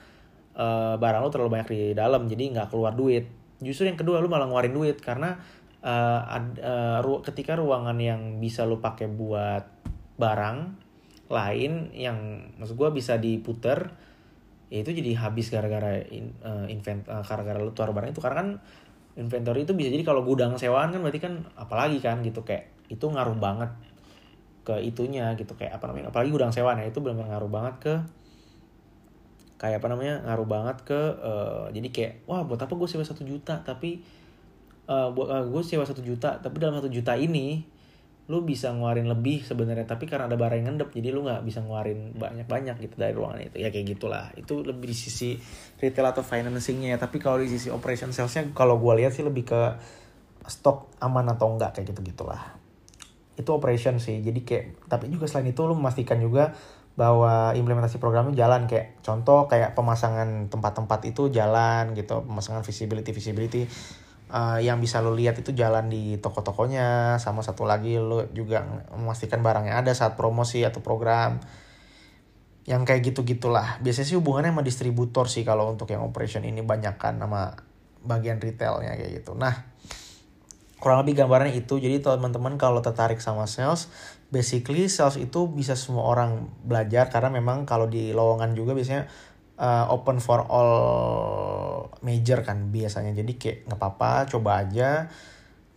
uh, 0.55 0.95
barang 0.95 1.19
lo 1.19 1.29
terlalu 1.31 1.59
banyak 1.59 1.69
di 1.71 1.81
dalam 1.91 2.31
jadi 2.31 2.43
nggak 2.55 2.67
keluar 2.71 2.95
duit. 2.95 3.27
Justru 3.59 3.91
yang 3.91 3.99
kedua 3.99 4.23
lo 4.23 4.31
malah 4.31 4.47
ngeluarin 4.47 4.71
duit 4.71 4.97
karena 5.03 5.35
uh, 5.83 6.21
ad, 6.23 6.55
uh, 6.63 7.03
ru 7.03 7.19
ketika 7.19 7.59
ruangan 7.59 7.99
yang 7.99 8.39
bisa 8.39 8.63
lo 8.63 8.79
pakai 8.79 9.11
buat 9.11 9.67
barang 10.15 10.87
lain 11.29 11.91
yang 11.91 12.49
maksud 12.57 12.73
gue 12.73 12.89
bisa 12.89 13.21
diputer 13.21 13.93
ya 14.73 14.81
itu 14.81 14.91
jadi 14.91 15.13
habis 15.19 15.53
gara-gara 15.53 16.01
uh, 16.01 16.65
invent 16.71 17.05
uh, 17.05 17.21
gara-gara 17.21 17.59
lo 17.59 17.75
taruh 17.75 17.91
barang 17.91 18.15
itu. 18.15 18.23
Karena 18.23 18.37
kan 18.47 18.49
inventory 19.19 19.67
itu 19.67 19.75
bisa 19.75 19.91
jadi 19.91 20.03
kalau 20.07 20.23
gudang 20.23 20.55
sewaan 20.55 20.95
kan 20.95 21.03
berarti 21.03 21.19
kan 21.19 21.43
apalagi 21.59 21.99
kan 21.99 22.23
gitu 22.23 22.41
kayak 22.47 22.71
itu 22.87 23.03
ngaruh 23.03 23.35
banget 23.35 23.69
ke 24.63 24.79
itunya 24.79 25.35
gitu 25.35 25.53
kayak 25.59 25.77
apa 25.77 25.91
namanya 25.91 26.09
apalagi 26.09 26.31
gudang 26.31 26.55
sewaan 26.55 26.79
ya 26.79 26.87
itu 26.87 27.03
benar-benar 27.03 27.35
ngaruh 27.35 27.51
banget 27.51 27.75
ke 27.83 27.93
kayak 29.59 29.83
apa 29.83 29.87
namanya 29.91 30.23
ngaruh 30.23 30.47
banget 30.47 30.77
ke 30.87 30.99
uh, 31.19 31.67
jadi 31.75 31.87
kayak 31.91 32.13
wah 32.23 32.47
buat 32.47 32.63
apa 32.63 32.71
gue 32.71 32.87
sewa 32.87 33.03
satu 33.03 33.27
juta? 33.27 33.59
Tapi 33.59 33.99
uh, 34.87 35.11
buat 35.11 35.27
uh, 35.27 35.45
gue 35.51 35.61
sewa 35.67 35.83
satu 35.83 35.99
juta 35.99 36.39
tapi 36.39 36.63
dalam 36.63 36.79
satu 36.79 36.87
juta 36.87 37.19
ini 37.19 37.67
lu 38.29 38.45
bisa 38.45 38.69
ngeluarin 38.69 39.09
lebih 39.09 39.41
sebenarnya 39.41 39.89
tapi 39.89 40.05
karena 40.05 40.29
ada 40.29 40.37
barang 40.37 40.61
yang 40.61 40.77
ngendep 40.77 40.93
jadi 40.93 41.09
lu 41.09 41.25
nggak 41.25 41.41
bisa 41.41 41.65
ngeluarin 41.65 42.13
banyak-banyak 42.13 42.77
gitu 42.77 42.95
dari 42.95 43.13
ruangan 43.17 43.41
itu. 43.41 43.57
Ya 43.57 43.73
kayak 43.73 43.97
gitulah. 43.97 44.29
Itu 44.37 44.61
lebih 44.61 44.93
di 44.93 44.95
sisi 44.97 45.33
retail 45.81 46.13
atau 46.13 46.21
financingnya 46.21 46.93
ya. 46.93 46.97
Tapi 47.01 47.17
kalau 47.17 47.41
di 47.41 47.49
sisi 47.49 47.73
operation 47.73 48.13
salesnya 48.13 48.53
kalau 48.53 48.77
gue 48.77 49.01
lihat 49.01 49.17
sih 49.17 49.25
lebih 49.25 49.49
ke 49.49 49.61
stok 50.45 50.93
aman 51.01 51.33
atau 51.33 51.49
enggak 51.49 51.73
kayak 51.73 51.89
gitu 51.89 52.13
gitulah 52.13 52.59
itu 53.39 53.49
operation 53.55 53.97
sih. 54.03 54.19
Jadi 54.19 54.43
kayak 54.43 54.91
tapi 54.91 55.07
juga 55.07 55.25
selain 55.31 55.55
itu 55.55 55.63
lu 55.63 55.73
memastikan 55.79 56.19
juga 56.19 56.51
bahwa 56.99 57.55
implementasi 57.55 57.97
programnya 57.97 58.35
jalan. 58.35 58.67
Kayak 58.67 58.99
contoh 58.99 59.47
kayak 59.47 59.73
pemasangan 59.79 60.51
tempat-tempat 60.51 60.99
itu 61.07 61.31
jalan 61.31 61.95
gitu. 61.95 62.27
Pemasangan 62.27 62.67
visibility 62.67 63.15
visibility 63.15 63.63
uh, 64.29 64.57
yang 64.61 64.77
bisa 64.79 65.01
lo 65.01 65.13
lihat 65.13 65.41
itu 65.41 65.51
jalan 65.51 65.89
di 65.89 66.17
toko-tokonya 66.21 67.17
sama 67.17 67.41
satu 67.41 67.65
lagi 67.65 67.97
lo 67.97 68.29
juga 68.31 68.63
memastikan 68.93 69.41
barangnya 69.41 69.81
ada 69.81 69.91
saat 69.91 70.15
promosi 70.15 70.63
atau 70.63 70.79
program. 70.79 71.41
Yang 72.69 72.81
kayak 72.85 73.01
gitu 73.01 73.19
gitulah 73.25 73.81
biasanya 73.81 74.07
sih 74.13 74.17
hubungannya 74.17 74.53
sama 74.53 74.61
distributor 74.61 75.25
sih 75.25 75.41
kalau 75.41 75.73
untuk 75.73 75.89
yang 75.89 76.05
operation 76.05 76.45
ini 76.45 76.61
banyak 76.61 77.01
kan 77.01 77.17
sama 77.17 77.57
bagian 78.05 78.37
retailnya 78.37 78.93
kayak 78.93 79.25
gitu. 79.25 79.33
Nah 79.33 79.65
kurang 80.77 81.03
lebih 81.03 81.25
gambarnya 81.25 81.57
itu. 81.57 81.81
Jadi 81.81 81.99
teman-teman 81.99 82.55
kalau 82.61 82.79
tertarik 82.79 83.19
sama 83.19 83.49
sales 83.49 83.89
basically 84.29 84.85
sales 84.85 85.17
itu 85.17 85.49
bisa 85.49 85.73
semua 85.73 86.05
orang 86.05 86.53
belajar 86.61 87.09
karena 87.09 87.33
memang 87.33 87.65
kalau 87.65 87.89
di 87.89 88.13
lowongan 88.13 88.53
juga 88.53 88.77
biasanya 88.77 89.09
uh, 89.59 89.85
open 89.91 90.23
for 90.23 90.47
all 90.47 90.71
major 92.01 92.41
kan 92.41 92.71
biasanya. 92.71 93.11
Jadi 93.11 93.35
kayak 93.35 93.57
nggak 93.67 93.79
apa-apa 93.79 94.31
coba 94.31 94.63
aja. 94.63 95.11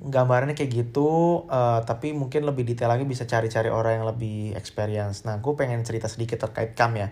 Gambarnya 0.03 0.59
kayak 0.59 0.71
gitu 0.71 1.43
uh, 1.47 1.79
tapi 1.87 2.11
mungkin 2.11 2.43
lebih 2.43 2.67
detail 2.67 2.91
lagi 2.91 3.07
bisa 3.07 3.23
cari-cari 3.27 3.71
orang 3.71 4.03
yang 4.03 4.07
lebih 4.09 4.55
experience. 4.55 5.27
Nah 5.27 5.39
gue 5.39 5.53
pengen 5.59 5.83
cerita 5.83 6.07
sedikit 6.07 6.43
terkait 6.43 6.75
cam 6.79 6.95
ya. 6.95 7.11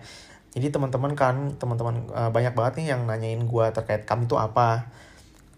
Jadi 0.51 0.67
teman-teman 0.67 1.15
kan 1.15 1.55
teman-teman 1.55 2.11
uh, 2.11 2.31
banyak 2.31 2.51
banget 2.51 2.73
nih 2.83 2.87
yang 2.95 3.07
nanyain 3.07 3.39
gue 3.43 3.65
terkait 3.71 4.03
cam 4.07 4.23
itu 4.23 4.35
apa. 4.35 4.91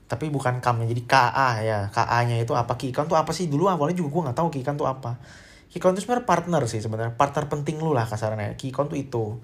Tapi 0.05 0.29
bukan 0.29 0.61
cam 0.61 0.77
ya 0.81 0.85
jadi 0.85 1.03
KA 1.09 1.49
ya. 1.65 1.79
KA 1.89 2.17
nya 2.29 2.37
itu 2.37 2.53
apa? 2.53 2.77
Kikon 2.77 3.09
tuh 3.09 3.17
apa 3.17 3.33
sih? 3.33 3.49
Dulu 3.49 3.65
awalnya 3.65 3.97
juga 3.97 4.09
gue 4.13 4.21
nggak 4.29 4.37
tahu 4.37 4.49
Kikon 4.53 4.77
tuh 4.77 4.85
apa. 4.85 5.17
Kikon 5.73 5.97
tuh 5.97 6.05
sebenarnya 6.05 6.29
partner 6.29 6.61
sih 6.69 6.85
sebenarnya. 6.85 7.17
Partner 7.17 7.49
penting 7.49 7.81
lu 7.81 7.97
lah 7.97 8.05
kasarnya 8.05 8.53
Kikon 8.53 8.93
tuh 8.93 8.99
itu 9.01 9.41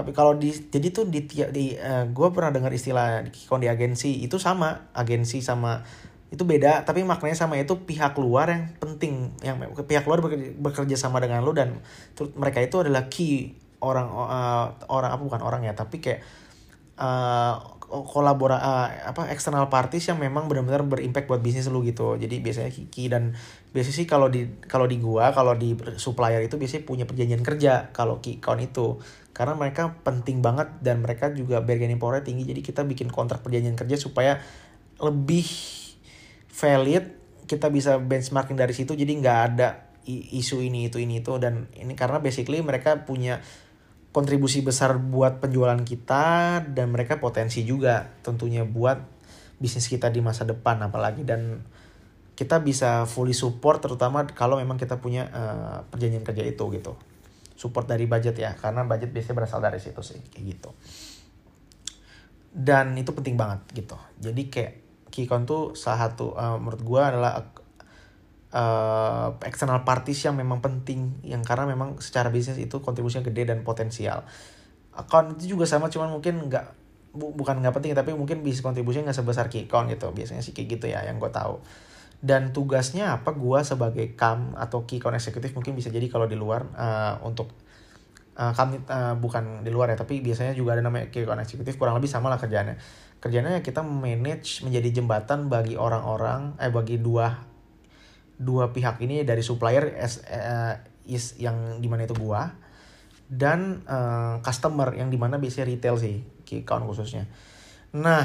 tapi 0.00 0.16
kalau 0.16 0.32
di 0.32 0.48
jadi 0.48 0.88
tuh 0.88 1.04
di 1.12 1.28
di 1.28 1.76
uh, 1.76 2.00
eh, 2.00 2.04
gue 2.08 2.28
pernah 2.32 2.48
dengar 2.48 2.72
istilah 2.72 3.28
kikon 3.28 3.60
di 3.60 3.68
agensi 3.68 4.24
itu 4.24 4.40
sama 4.40 4.88
agensi 4.96 5.44
sama 5.44 5.84
itu 6.32 6.40
beda 6.48 6.88
tapi 6.88 7.04
maknanya 7.04 7.36
sama 7.36 7.60
itu 7.60 7.76
pihak 7.84 8.16
luar 8.16 8.48
yang 8.48 8.64
penting 8.80 9.36
yang 9.44 9.60
pihak 9.84 10.08
luar 10.08 10.24
bekerja, 10.24 10.56
bekerja 10.56 10.96
sama 10.96 11.20
dengan 11.20 11.44
lu 11.44 11.52
dan 11.52 11.84
mereka 12.40 12.64
itu 12.64 12.80
adalah 12.80 13.12
key 13.12 13.52
orang 13.84 14.08
uh, 14.08 14.72
orang 14.88 15.12
apa 15.12 15.20
bukan 15.20 15.42
orang 15.44 15.68
ya 15.68 15.76
tapi 15.76 16.00
kayak 16.00 16.24
uh, 16.96 17.60
kolabora 17.90 18.56
uh, 18.62 18.88
apa 19.10 19.26
eksternal 19.34 19.66
parties 19.66 20.06
yang 20.06 20.22
memang 20.22 20.46
benar-benar 20.46 20.86
berimpact 20.86 21.26
buat 21.26 21.42
bisnis 21.42 21.66
lu 21.66 21.82
gitu. 21.82 22.14
Jadi 22.14 22.38
biasanya 22.38 22.70
Kiki 22.70 23.10
dan 23.10 23.34
biasanya 23.74 23.96
sih 23.98 24.06
kalau 24.06 24.30
di 24.30 24.46
kalau 24.70 24.86
di 24.86 25.02
gua 25.02 25.34
kalau 25.34 25.58
di 25.58 25.74
supplier 25.98 26.46
itu 26.46 26.54
biasanya 26.54 26.86
punya 26.86 27.04
perjanjian 27.10 27.42
kerja 27.42 27.90
kalau 27.90 28.22
Kikon 28.22 28.62
itu 28.62 29.02
karena 29.30 29.54
mereka 29.54 29.96
penting 30.02 30.42
banget 30.42 30.68
dan 30.82 31.00
mereka 31.00 31.30
juga 31.30 31.62
bargaining 31.62 32.02
power 32.02 32.20
tinggi 32.20 32.42
jadi 32.42 32.60
kita 32.60 32.82
bikin 32.82 33.08
kontrak 33.08 33.40
perjanjian 33.46 33.78
kerja 33.78 33.96
supaya 33.96 34.42
lebih 34.98 35.46
valid 36.50 37.16
kita 37.46 37.70
bisa 37.70 37.98
benchmarking 37.98 38.58
dari 38.58 38.74
situ 38.74 38.94
jadi 38.94 39.10
nggak 39.10 39.38
ada 39.54 39.90
isu 40.08 40.62
ini 40.62 40.90
itu 40.90 40.98
ini 40.98 41.22
itu 41.22 41.38
dan 41.38 41.70
ini 41.78 41.94
karena 41.94 42.18
basically 42.18 42.58
mereka 42.62 43.06
punya 43.06 43.42
kontribusi 44.10 44.66
besar 44.66 44.98
buat 44.98 45.38
penjualan 45.38 45.78
kita 45.86 46.62
dan 46.74 46.90
mereka 46.90 47.22
potensi 47.22 47.62
juga 47.62 48.10
tentunya 48.26 48.66
buat 48.66 48.98
bisnis 49.62 49.86
kita 49.86 50.10
di 50.10 50.18
masa 50.18 50.42
depan 50.42 50.82
apalagi 50.82 51.22
dan 51.22 51.62
kita 52.34 52.58
bisa 52.64 53.04
fully 53.04 53.36
support 53.36 53.84
terutama 53.84 54.24
kalau 54.32 54.56
memang 54.56 54.80
kita 54.80 54.98
punya 54.98 55.28
uh, 55.30 55.78
perjanjian 55.92 56.24
kerja 56.24 56.42
itu 56.42 56.64
gitu 56.72 56.96
support 57.60 57.84
dari 57.84 58.08
budget 58.08 58.40
ya 58.40 58.56
karena 58.56 58.88
budget 58.88 59.12
biasanya 59.12 59.36
berasal 59.36 59.60
dari 59.60 59.76
situ 59.76 60.00
sih 60.00 60.16
kayak 60.32 60.44
gitu. 60.56 60.70
Dan 62.48 62.96
itu 62.96 63.12
penting 63.12 63.36
banget 63.36 63.60
gitu. 63.76 64.00
Jadi 64.16 64.48
kayak 64.48 64.72
Kikon 65.12 65.44
tuh 65.44 65.76
salah 65.76 66.08
satu 66.08 66.32
uh, 66.32 66.56
menurut 66.56 66.80
gue 66.80 67.02
adalah 67.02 67.36
uh, 68.56 69.28
external 69.44 69.84
parties 69.84 70.24
yang 70.24 70.38
memang 70.40 70.64
penting 70.64 71.20
yang 71.20 71.44
karena 71.44 71.68
memang 71.68 72.00
secara 72.00 72.32
bisnis 72.32 72.56
itu 72.56 72.80
kontribusinya 72.80 73.28
gede 73.28 73.52
dan 73.52 73.60
potensial. 73.60 74.24
Account 74.96 75.36
itu 75.36 75.58
juga 75.58 75.68
sama 75.68 75.92
cuman 75.92 76.16
mungkin 76.16 76.48
nggak 76.48 76.64
bu, 77.12 77.36
bukan 77.36 77.60
nggak 77.60 77.74
penting 77.76 77.92
tapi 77.92 78.16
mungkin 78.16 78.40
bisa 78.40 78.64
kontribusinya 78.64 79.10
nggak 79.12 79.18
sebesar 79.20 79.52
account 79.52 79.92
gitu. 79.92 80.08
Biasanya 80.16 80.40
sih 80.40 80.56
kayak 80.56 80.80
gitu 80.80 80.86
ya 80.88 81.04
yang 81.04 81.20
gue 81.20 81.28
tahu 81.28 81.60
dan 82.20 82.52
tugasnya 82.52 83.16
apa? 83.16 83.32
Gue 83.32 83.64
sebagai 83.64 84.12
cam 84.16 84.52
atau 84.56 84.84
key 84.84 85.00
account 85.00 85.16
eksekutif 85.16 85.56
mungkin 85.56 85.72
bisa 85.72 85.88
jadi 85.88 86.04
kalau 86.12 86.28
di 86.28 86.36
luar 86.36 86.68
uh, 86.76 87.16
untuk 87.24 87.52
uh, 88.36 88.52
kami 88.56 88.80
uh, 88.88 89.16
bukan 89.20 89.60
di 89.60 89.70
luar 89.72 89.92
ya 89.92 89.96
tapi 90.00 90.24
biasanya 90.24 90.56
juga 90.56 90.76
ada 90.76 90.82
namanya 90.84 91.12
key 91.12 91.24
account 91.24 91.44
eksekutif 91.44 91.76
kurang 91.76 91.96
lebih 92.00 92.08
sama 92.08 92.32
lah 92.32 92.40
kerjanya 92.40 92.80
kerjanya 93.20 93.60
kita 93.60 93.84
manage 93.84 94.64
menjadi 94.64 95.00
jembatan 95.00 95.52
bagi 95.52 95.76
orang-orang 95.76 96.56
eh 96.56 96.72
bagi 96.72 96.96
dua 96.96 97.36
dua 98.40 98.72
pihak 98.72 99.04
ini 99.04 99.20
dari 99.28 99.44
supplier 99.44 99.92
as, 100.00 100.24
uh, 100.24 100.80
is 101.04 101.36
yang 101.36 101.84
di 101.84 101.88
mana 101.92 102.08
itu 102.08 102.16
gua 102.16 102.48
dan 103.30 103.84
uh, 103.84 104.40
customer 104.40 104.96
yang 104.96 105.12
di 105.12 105.20
mana 105.20 105.36
biasanya 105.36 105.68
retail 105.68 106.00
sih 106.00 106.24
key 106.48 106.64
account 106.64 106.88
khususnya. 106.88 107.28
Nah 107.94 108.24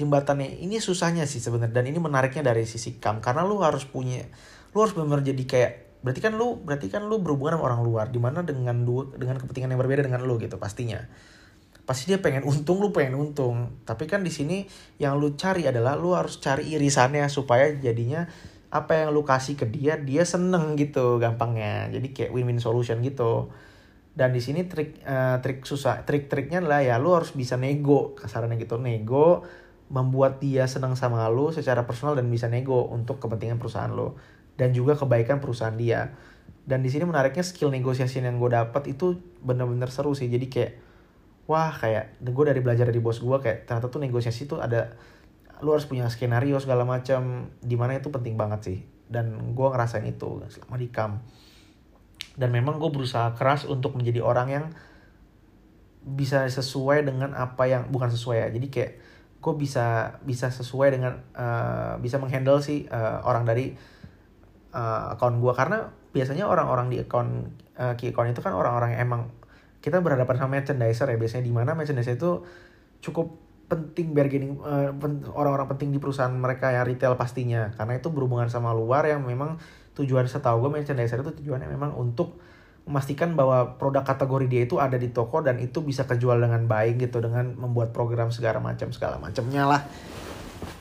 jembatannya. 0.00 0.62
Ini 0.62 0.80
susahnya 0.80 1.28
sih 1.28 1.42
sebenarnya 1.42 1.82
dan 1.82 1.84
ini 1.88 1.98
menariknya 2.00 2.46
dari 2.52 2.64
sisi 2.64 2.96
kam 2.96 3.20
karena 3.20 3.44
lu 3.44 3.60
harus 3.60 3.84
punya 3.84 4.24
lu 4.72 4.78
harus 4.80 4.96
benar 4.96 5.20
jadi 5.20 5.44
kayak 5.44 5.72
berarti 6.02 6.20
kan 6.24 6.32
lu 6.34 6.58
berarti 6.58 6.90
kan 6.90 7.06
lu 7.06 7.22
berhubungan 7.22 7.60
sama 7.60 7.64
orang 7.70 7.80
luar 7.86 8.06
di 8.10 8.18
mana 8.18 8.42
dengan 8.42 8.82
dua 8.82 9.14
dengan 9.14 9.38
kepentingan 9.38 9.70
yang 9.70 9.80
berbeda 9.80 10.02
dengan 10.02 10.24
lu 10.24 10.40
gitu 10.40 10.56
pastinya. 10.58 10.98
Pasti 11.82 12.08
dia 12.10 12.22
pengen 12.22 12.46
untung 12.46 12.78
lu 12.78 12.94
pengen 12.94 13.18
untung. 13.18 13.82
Tapi 13.82 14.06
kan 14.06 14.22
di 14.22 14.30
sini 14.30 14.66
yang 15.02 15.18
lu 15.18 15.34
cari 15.34 15.66
adalah 15.66 15.98
lu 15.98 16.14
harus 16.14 16.38
cari 16.38 16.74
irisannya 16.74 17.26
supaya 17.26 17.70
jadinya 17.74 18.26
apa 18.72 19.04
yang 19.04 19.08
lu 19.12 19.20
kasih 19.26 19.58
ke 19.58 19.68
dia 19.68 20.00
dia 20.00 20.24
seneng 20.24 20.74
gitu 20.78 21.20
gampangnya. 21.20 21.90
Jadi 21.92 22.14
kayak 22.14 22.30
win-win 22.32 22.58
solution 22.62 23.02
gitu. 23.02 23.52
Dan 24.12 24.32
di 24.32 24.40
sini 24.44 24.68
trik 24.68 25.02
uh, 25.04 25.40
trik 25.40 25.64
susah 25.64 26.04
trik-triknya 26.04 26.60
lah 26.60 26.84
ya 26.84 27.00
lu 27.00 27.16
harus 27.16 27.32
bisa 27.32 27.56
nego 27.56 28.12
kasarannya 28.12 28.60
gitu 28.60 28.76
nego 28.76 29.42
membuat 29.92 30.40
dia 30.40 30.64
senang 30.64 30.96
sama 30.96 31.28
lu 31.28 31.52
secara 31.52 31.84
personal 31.84 32.16
dan 32.16 32.32
bisa 32.32 32.48
nego 32.48 32.88
untuk 32.88 33.20
kepentingan 33.20 33.60
perusahaan 33.60 33.92
lo 33.92 34.16
dan 34.56 34.72
juga 34.72 34.96
kebaikan 34.96 35.38
perusahaan 35.38 35.76
dia. 35.76 36.16
Dan 36.64 36.80
di 36.80 36.88
sini 36.88 37.04
menariknya 37.04 37.44
skill 37.44 37.68
negosiasi 37.68 38.24
yang 38.24 38.40
gue 38.40 38.50
dapat 38.50 38.88
itu 38.88 39.20
bener-bener 39.44 39.92
seru 39.92 40.16
sih. 40.16 40.32
Jadi 40.32 40.48
kayak 40.48 40.72
wah 41.44 41.74
kayak 41.76 42.24
gue 42.24 42.44
dari 42.48 42.64
belajar 42.64 42.88
dari 42.88 43.02
bos 43.02 43.20
gue 43.20 43.36
kayak 43.36 43.68
ternyata 43.68 43.92
tuh 43.92 44.00
negosiasi 44.00 44.48
tuh 44.48 44.64
ada 44.64 44.96
lu 45.60 45.76
harus 45.76 45.84
punya 45.84 46.08
skenario 46.08 46.56
segala 46.58 46.88
macam 46.88 47.52
di 47.60 47.76
mana 47.76 48.00
itu 48.00 48.08
penting 48.08 48.40
banget 48.40 48.60
sih. 48.64 48.78
Dan 49.12 49.52
gue 49.52 49.68
ngerasain 49.68 50.08
itu 50.08 50.40
selama 50.48 50.80
di 50.80 50.88
camp 50.88 51.20
dan 52.36 52.48
memang 52.48 52.80
gue 52.80 52.88
berusaha 52.88 53.36
keras 53.36 53.68
untuk 53.68 53.92
menjadi 53.96 54.24
orang 54.24 54.48
yang 54.48 54.64
bisa 56.02 56.42
sesuai 56.48 57.06
dengan 57.06 57.36
apa 57.36 57.68
yang 57.70 57.86
bukan 57.92 58.10
sesuai 58.10 58.36
ya 58.42 58.48
jadi 58.50 58.66
kayak 58.72 58.92
gue 59.42 59.54
bisa 59.58 60.16
bisa 60.22 60.54
sesuai 60.54 60.94
dengan 60.94 61.18
uh, 61.34 61.98
bisa 61.98 62.22
menghandle 62.22 62.62
sih 62.62 62.86
uh, 62.86 63.26
orang 63.26 63.42
dari 63.42 63.74
uh, 64.70 65.18
account 65.18 65.42
gue 65.42 65.52
karena 65.52 65.90
biasanya 66.14 66.46
orang-orang 66.46 66.94
di 66.94 67.02
account 67.02 67.50
uh, 67.76 67.98
key 67.98 68.14
account 68.14 68.30
itu 68.30 68.38
kan 68.38 68.54
orang-orang 68.54 68.94
yang 68.94 69.10
emang 69.10 69.22
kita 69.82 69.98
berhadapan 69.98 70.38
sama 70.38 70.62
merchandiser 70.62 71.10
ya. 71.10 71.18
Biasanya 71.18 71.44
di 71.44 71.52
mana 71.52 71.74
merchandiser 71.74 72.14
itu 72.14 72.46
cukup 73.02 73.34
penting 73.66 74.14
bargaining 74.14 74.60
uh, 74.62 74.94
orang-orang 75.34 75.66
penting 75.74 75.90
di 75.90 75.98
perusahaan 75.98 76.30
mereka 76.30 76.70
yang 76.70 76.86
retail 76.86 77.18
pastinya. 77.18 77.74
Karena 77.74 77.98
itu 77.98 78.08
berhubungan 78.14 78.46
sama 78.46 78.70
luar 78.70 79.08
yang 79.10 79.26
memang 79.26 79.58
tujuan 79.98 80.24
setahu 80.30 80.68
gue 80.68 80.80
merchandiser 80.80 81.20
itu 81.20 81.34
tujuannya 81.42 81.68
memang 81.68 81.98
untuk 81.98 82.38
memastikan 82.82 83.38
bahwa 83.38 83.78
produk 83.78 84.02
kategori 84.02 84.46
dia 84.50 84.62
itu 84.66 84.82
ada 84.82 84.98
di 84.98 85.14
toko 85.14 85.38
dan 85.38 85.62
itu 85.62 85.86
bisa 85.86 86.02
kejual 86.02 86.42
dengan 86.42 86.66
baik 86.66 86.98
gitu 86.98 87.22
dengan 87.22 87.54
membuat 87.54 87.94
program 87.94 88.34
segala 88.34 88.58
macam 88.58 88.90
segala 88.90 89.22
macamnya 89.22 89.70
lah. 89.70 89.82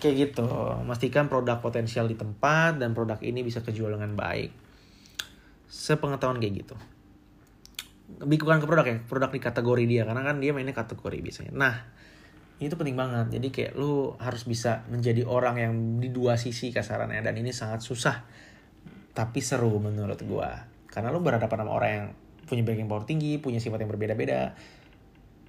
Kayak 0.02 0.34
gitu. 0.34 0.46
Memastikan 0.82 1.30
produk 1.30 1.62
potensial 1.62 2.10
di 2.10 2.18
tempat 2.18 2.82
dan 2.82 2.98
produk 2.98 3.22
ini 3.22 3.46
bisa 3.46 3.62
kejual 3.62 3.94
dengan 3.94 4.18
baik. 4.18 4.50
Sepengetahuan 5.70 6.42
kayak 6.42 6.66
gitu. 6.66 6.76
Bukan 8.22 8.60
ke 8.60 8.68
produk 8.68 8.86
ya 8.86 8.98
produk 9.06 9.30
di 9.30 9.40
kategori 9.40 9.84
dia 9.86 10.04
karena 10.04 10.26
kan 10.26 10.42
dia 10.42 10.52
mainnya 10.58 10.74
kategori 10.74 11.22
biasanya. 11.22 11.54
Nah 11.54 11.76
itu 12.58 12.74
penting 12.74 12.98
banget. 12.98 13.30
Jadi 13.30 13.48
kayak 13.54 13.72
lu 13.78 14.18
harus 14.18 14.42
bisa 14.50 14.90
menjadi 14.90 15.22
orang 15.26 15.56
yang 15.62 15.74
di 16.02 16.10
dua 16.10 16.34
sisi 16.34 16.74
kasarannya 16.74 17.22
dan 17.22 17.38
ini 17.38 17.54
sangat 17.54 17.86
susah 17.86 18.26
tapi 19.12 19.44
seru 19.44 19.76
menurut 19.76 20.24
gua 20.24 20.71
karena 20.92 21.10
lu 21.10 21.24
berhadapan 21.24 21.64
sama 21.64 21.72
orang 21.72 21.90
yang 21.90 22.08
punya 22.46 22.62
bargaining 22.68 22.92
power 22.92 23.08
tinggi 23.08 23.40
punya 23.40 23.64
sifat 23.64 23.88
yang 23.88 23.92
berbeda-beda 23.96 24.54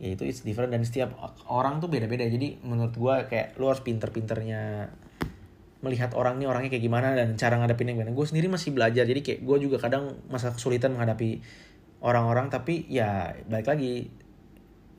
ya 0.02 0.08
itu 0.18 0.22
it's 0.26 0.42
different 0.42 0.74
dan 0.74 0.82
setiap 0.82 1.14
orang 1.46 1.78
tuh 1.78 1.86
beda-beda. 1.86 2.26
Jadi 2.26 2.58
menurut 2.66 2.94
gua 2.98 3.26
kayak 3.30 3.54
lu 3.58 3.70
harus 3.70 3.86
pinter-pinternya 3.86 4.90
melihat 5.82 6.14
orang 6.14 6.38
ini 6.38 6.46
orangnya 6.46 6.70
kayak 6.74 6.84
gimana 6.86 7.14
dan 7.14 7.34
cara 7.38 7.58
ngadepinnya 7.58 7.94
gimana. 7.94 8.14
Gue 8.14 8.26
sendiri 8.26 8.46
masih 8.46 8.70
belajar 8.74 9.02
jadi 9.02 9.18
kayak 9.18 9.42
gue 9.42 9.56
juga 9.66 9.82
kadang 9.82 10.14
masa 10.30 10.54
kesulitan 10.54 10.94
menghadapi 10.94 11.42
orang-orang 12.02 12.50
tapi 12.50 12.86
ya 12.86 13.34
balik 13.50 13.66
lagi 13.66 14.10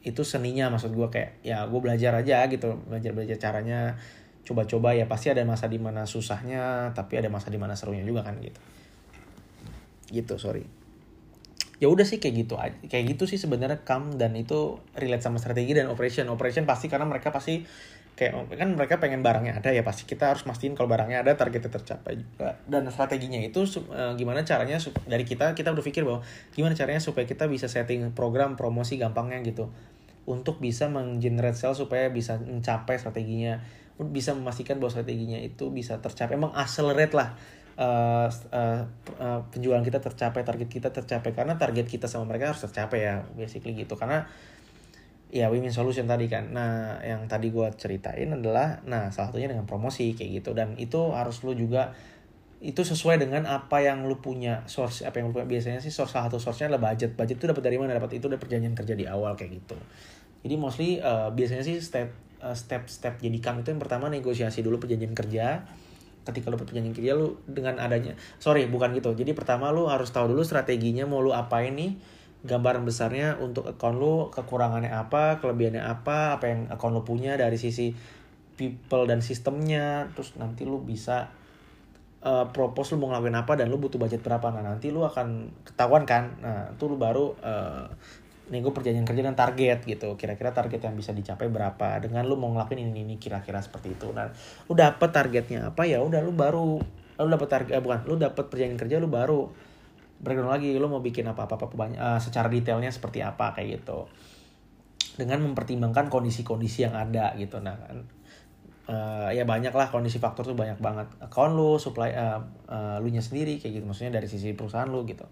itu 0.04 0.22
seninya 0.28 0.68
maksud 0.68 0.92
gue 0.92 1.08
kayak 1.08 1.40
ya 1.40 1.64
gue 1.68 1.80
belajar 1.80 2.12
aja 2.20 2.48
gitu 2.52 2.84
belajar 2.88 3.16
belajar 3.16 3.38
caranya 3.40 3.96
coba-coba 4.44 4.92
ya 4.92 5.08
pasti 5.08 5.32
ada 5.32 5.48
masa 5.48 5.72
di 5.72 5.80
mana 5.80 6.04
susahnya 6.04 6.92
tapi 6.92 7.16
ada 7.16 7.32
masa 7.32 7.48
di 7.48 7.56
mana 7.56 7.80
serunya 7.80 8.04
juga 8.04 8.28
kan 8.28 8.36
gitu 8.44 8.60
gitu 10.14 10.38
sorry. 10.38 10.70
Ya 11.82 11.92
udah 11.92 12.08
sih 12.08 12.22
kayak 12.22 12.36
gitu 12.48 12.56
aja. 12.56 12.78
Kayak 12.88 13.18
gitu 13.18 13.28
sih 13.28 13.42
sebenarnya 13.42 13.84
kam 13.84 14.16
dan 14.16 14.38
itu 14.38 14.80
relate 14.96 15.26
sama 15.26 15.42
strategi 15.42 15.74
dan 15.76 15.90
operation. 15.92 16.30
Operation 16.32 16.64
pasti 16.64 16.88
karena 16.88 17.04
mereka 17.04 17.34
pasti 17.34 17.66
kayak 18.14 18.46
kan 18.62 18.70
mereka 18.78 19.02
pengen 19.02 19.26
barangnya 19.26 19.58
ada 19.58 19.74
ya 19.74 19.82
pasti 19.82 20.06
kita 20.06 20.30
harus 20.30 20.46
mastiin 20.46 20.78
kalau 20.78 20.86
barangnya 20.86 21.26
ada 21.26 21.34
targetnya 21.34 21.74
tercapai 21.74 22.22
juga. 22.22 22.62
Dan 22.70 22.86
strateginya 22.94 23.42
itu 23.42 23.66
uh, 23.90 24.14
gimana 24.14 24.46
caranya 24.46 24.78
dari 25.10 25.26
kita 25.26 25.58
kita 25.58 25.74
berpikir 25.74 26.06
bahwa 26.06 26.22
gimana 26.54 26.78
caranya 26.78 27.02
supaya 27.02 27.26
kita 27.26 27.50
bisa 27.50 27.66
setting 27.66 28.14
program 28.14 28.54
promosi 28.54 29.02
gampangnya 29.02 29.42
gitu. 29.42 29.74
Untuk 30.24 30.64
bisa 30.64 30.88
menggenerate 30.88 31.58
sales 31.60 31.82
supaya 31.82 32.08
bisa 32.14 32.40
mencapai 32.40 32.96
strateginya. 32.96 33.60
Bisa 34.00 34.32
memastikan 34.38 34.80
bahwa 34.80 34.94
strateginya 34.94 35.42
itu 35.42 35.74
bisa 35.74 36.00
tercapai. 36.00 36.38
Emang 36.38 36.54
accelerate 36.56 37.12
lah 37.12 37.36
uh, 37.80 38.28
uh, 38.28 39.40
penjualan 39.50 39.82
kita 39.82 40.00
tercapai 40.02 40.42
target 40.46 40.70
kita 40.70 40.90
tercapai. 40.90 41.32
Karena 41.34 41.58
target 41.58 41.88
kita 41.90 42.06
sama 42.06 42.30
mereka 42.30 42.54
harus 42.54 42.62
tercapai 42.62 43.06
ya 43.06 43.16
basically 43.34 43.78
gitu. 43.78 43.96
Karena 43.96 44.26
ya 45.34 45.50
win-win 45.50 45.74
solution 45.74 46.06
tadi 46.06 46.30
kan. 46.30 46.54
Nah 46.54 47.02
yang 47.02 47.26
tadi 47.26 47.50
gue 47.50 47.68
ceritain 47.78 48.30
adalah 48.30 48.82
nah 48.86 49.10
salah 49.10 49.34
satunya 49.34 49.50
dengan 49.50 49.66
promosi 49.66 50.14
kayak 50.14 50.44
gitu. 50.44 50.52
Dan 50.54 50.78
itu 50.78 51.14
harus 51.14 51.42
lu 51.42 51.58
juga 51.58 51.94
itu 52.64 52.80
sesuai 52.80 53.20
dengan 53.20 53.44
apa 53.44 53.84
yang 53.84 54.08
lu 54.08 54.24
punya 54.24 54.64
source 54.70 55.04
apa 55.04 55.20
yang 55.20 55.30
lu 55.30 55.34
punya. 55.36 55.50
Biasanya 55.50 55.80
sih 55.84 55.92
source 55.92 56.16
salah 56.16 56.32
satu 56.32 56.40
source-nya 56.40 56.74
adalah 56.74 56.94
budget. 56.94 57.18
Budget 57.18 57.38
itu 57.42 57.46
dapat 57.50 57.64
dari 57.66 57.78
mana? 57.82 57.98
Dapat 57.98 58.18
itu 58.18 58.26
dari 58.32 58.40
perjanjian 58.40 58.74
kerja 58.78 58.94
di 58.96 59.06
awal 59.10 59.36
kayak 59.36 59.52
gitu. 59.64 59.78
Jadi 60.44 60.56
mostly 60.60 61.00
uh, 61.00 61.32
biasanya 61.32 61.64
sih 61.64 61.80
state 61.80 62.24
uh, 62.44 62.52
step-step 62.52 63.24
jadi 63.24 63.40
itu 63.40 63.68
yang 63.72 63.82
pertama 63.82 64.12
negosiasi 64.12 64.60
dulu 64.60 64.84
perjanjian 64.84 65.16
kerja 65.16 65.64
ketika 66.24 66.48
lu 66.52 66.58
perjanjian 66.60 66.96
kerja 66.96 67.14
lu 67.16 67.36
dengan 67.46 67.80
adanya 67.80 68.16
sorry 68.40 68.68
bukan 68.68 68.96
gitu. 68.96 69.12
Jadi 69.12 69.36
pertama 69.36 69.70
lu 69.76 69.92
harus 69.92 70.10
tahu 70.10 70.32
dulu 70.32 70.44
strateginya 70.44 71.04
mau 71.04 71.20
lu 71.20 71.36
apain 71.36 71.76
nih 71.76 72.00
gambaran 72.44 72.84
besarnya 72.84 73.40
untuk 73.40 73.68
account 73.72 73.98
lu 74.00 74.28
kekurangannya 74.32 74.92
apa 74.92 75.40
kelebihannya 75.40 75.80
apa 75.80 76.36
apa 76.40 76.46
yang 76.52 76.68
account 76.68 76.96
lu 76.96 77.04
punya 77.08 77.40
dari 77.40 77.56
sisi 77.56 77.96
people 78.56 79.04
dan 79.08 79.20
sistemnya. 79.20 80.12
Terus 80.16 80.36
nanti 80.40 80.64
lu 80.64 80.84
bisa 80.84 81.32
uh, 82.24 82.46
propose 82.52 82.96
lu 82.96 83.04
mau 83.04 83.12
ngelakuin 83.12 83.38
apa 83.38 83.54
dan 83.60 83.68
lu 83.72 83.80
butuh 83.80 84.00
budget 84.00 84.24
berapa. 84.24 84.48
Nah 84.52 84.64
nanti 84.64 84.92
lu 84.92 85.04
akan 85.04 85.52
ketahuan 85.68 86.08
kan. 86.08 86.40
Nah 86.40 86.72
itu 86.72 86.84
lu 86.88 86.96
baru 86.96 87.36
uh, 87.44 87.88
nego 88.54 88.70
perjanjian 88.70 89.10
kerja 89.10 89.26
dan 89.26 89.34
target 89.34 89.82
gitu. 89.90 90.14
Kira-kira 90.14 90.54
target 90.54 90.86
yang 90.86 90.94
bisa 90.94 91.10
dicapai 91.10 91.50
berapa? 91.50 91.98
Dengan 91.98 92.30
lu 92.30 92.38
mau 92.38 92.54
ngelakuin 92.54 92.86
ini 92.86 93.02
ini 93.02 93.16
kira-kira 93.18 93.58
seperti 93.58 93.98
itu. 93.98 94.14
Nah 94.14 94.30
lu 94.70 94.78
dapet 94.78 95.10
targetnya 95.10 95.74
apa? 95.74 95.90
Ya 95.90 95.98
udah 96.06 96.22
lu 96.22 96.38
baru 96.38 96.78
lu 97.18 97.30
dapet 97.34 97.50
target 97.50 97.74
eh, 97.74 97.82
bukan 97.82 98.06
lu 98.06 98.16
dapet 98.22 98.46
perjanjian 98.54 98.78
kerja 98.78 98.96
lu 99.02 99.10
baru 99.10 99.50
breakdown 100.24 100.54
lagi 100.54 100.78
lu 100.78 100.86
mau 100.86 101.02
bikin 101.02 101.26
apa 101.26 101.50
apa 101.50 101.58
apa 101.58 101.66
banyak 101.74 102.00
uh, 102.00 102.22
secara 102.22 102.48
detailnya 102.48 102.94
seperti 102.94 103.26
apa 103.26 103.58
kayak 103.58 103.82
gitu. 103.82 104.06
Dengan 105.18 105.42
mempertimbangkan 105.42 106.14
kondisi-kondisi 106.14 106.86
yang 106.86 106.94
ada 106.94 107.34
gitu. 107.42 107.58
Nah 107.58 107.74
kan 107.74 107.98
uh, 108.94 109.30
ya 109.34 109.50
banyak 109.50 109.74
lah 109.74 109.90
kondisi 109.90 110.22
faktor 110.22 110.46
tuh 110.46 110.58
banyak 110.58 110.78
banget. 110.78 111.10
Account 111.26 111.58
lu 111.58 111.82
supply 111.82 112.14
uh, 112.14 112.38
uh, 112.70 113.02
lu 113.02 113.10
nya 113.10 113.26
sendiri 113.26 113.58
kayak 113.58 113.82
gitu. 113.82 113.86
Maksudnya 113.90 114.22
dari 114.22 114.30
sisi 114.30 114.54
perusahaan 114.54 114.86
lu 114.86 115.02
gitu 115.10 115.26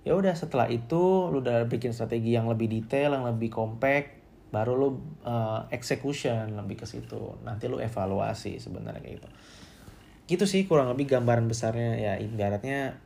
ya 0.00 0.16
udah 0.16 0.32
setelah 0.32 0.66
itu 0.72 1.28
lu 1.28 1.44
udah 1.44 1.68
bikin 1.68 1.92
strategi 1.92 2.32
yang 2.32 2.48
lebih 2.48 2.72
detail 2.72 3.12
yang 3.12 3.28
lebih 3.28 3.52
compact 3.52 4.16
baru 4.50 4.74
lu 4.74 4.88
uh, 5.22 5.70
execution 5.70 6.58
lebih 6.58 6.82
ke 6.82 6.86
situ. 6.86 7.38
Nanti 7.46 7.70
lu 7.70 7.78
evaluasi 7.78 8.58
sebenarnya 8.58 8.98
kayak 8.98 9.14
gitu. 9.22 9.28
Gitu 10.26 10.44
sih 10.46 10.62
kurang 10.66 10.90
lebih 10.90 11.06
gambaran 11.06 11.46
besarnya. 11.46 11.94
Ya 12.00 12.12
ibaratnya 12.18 12.98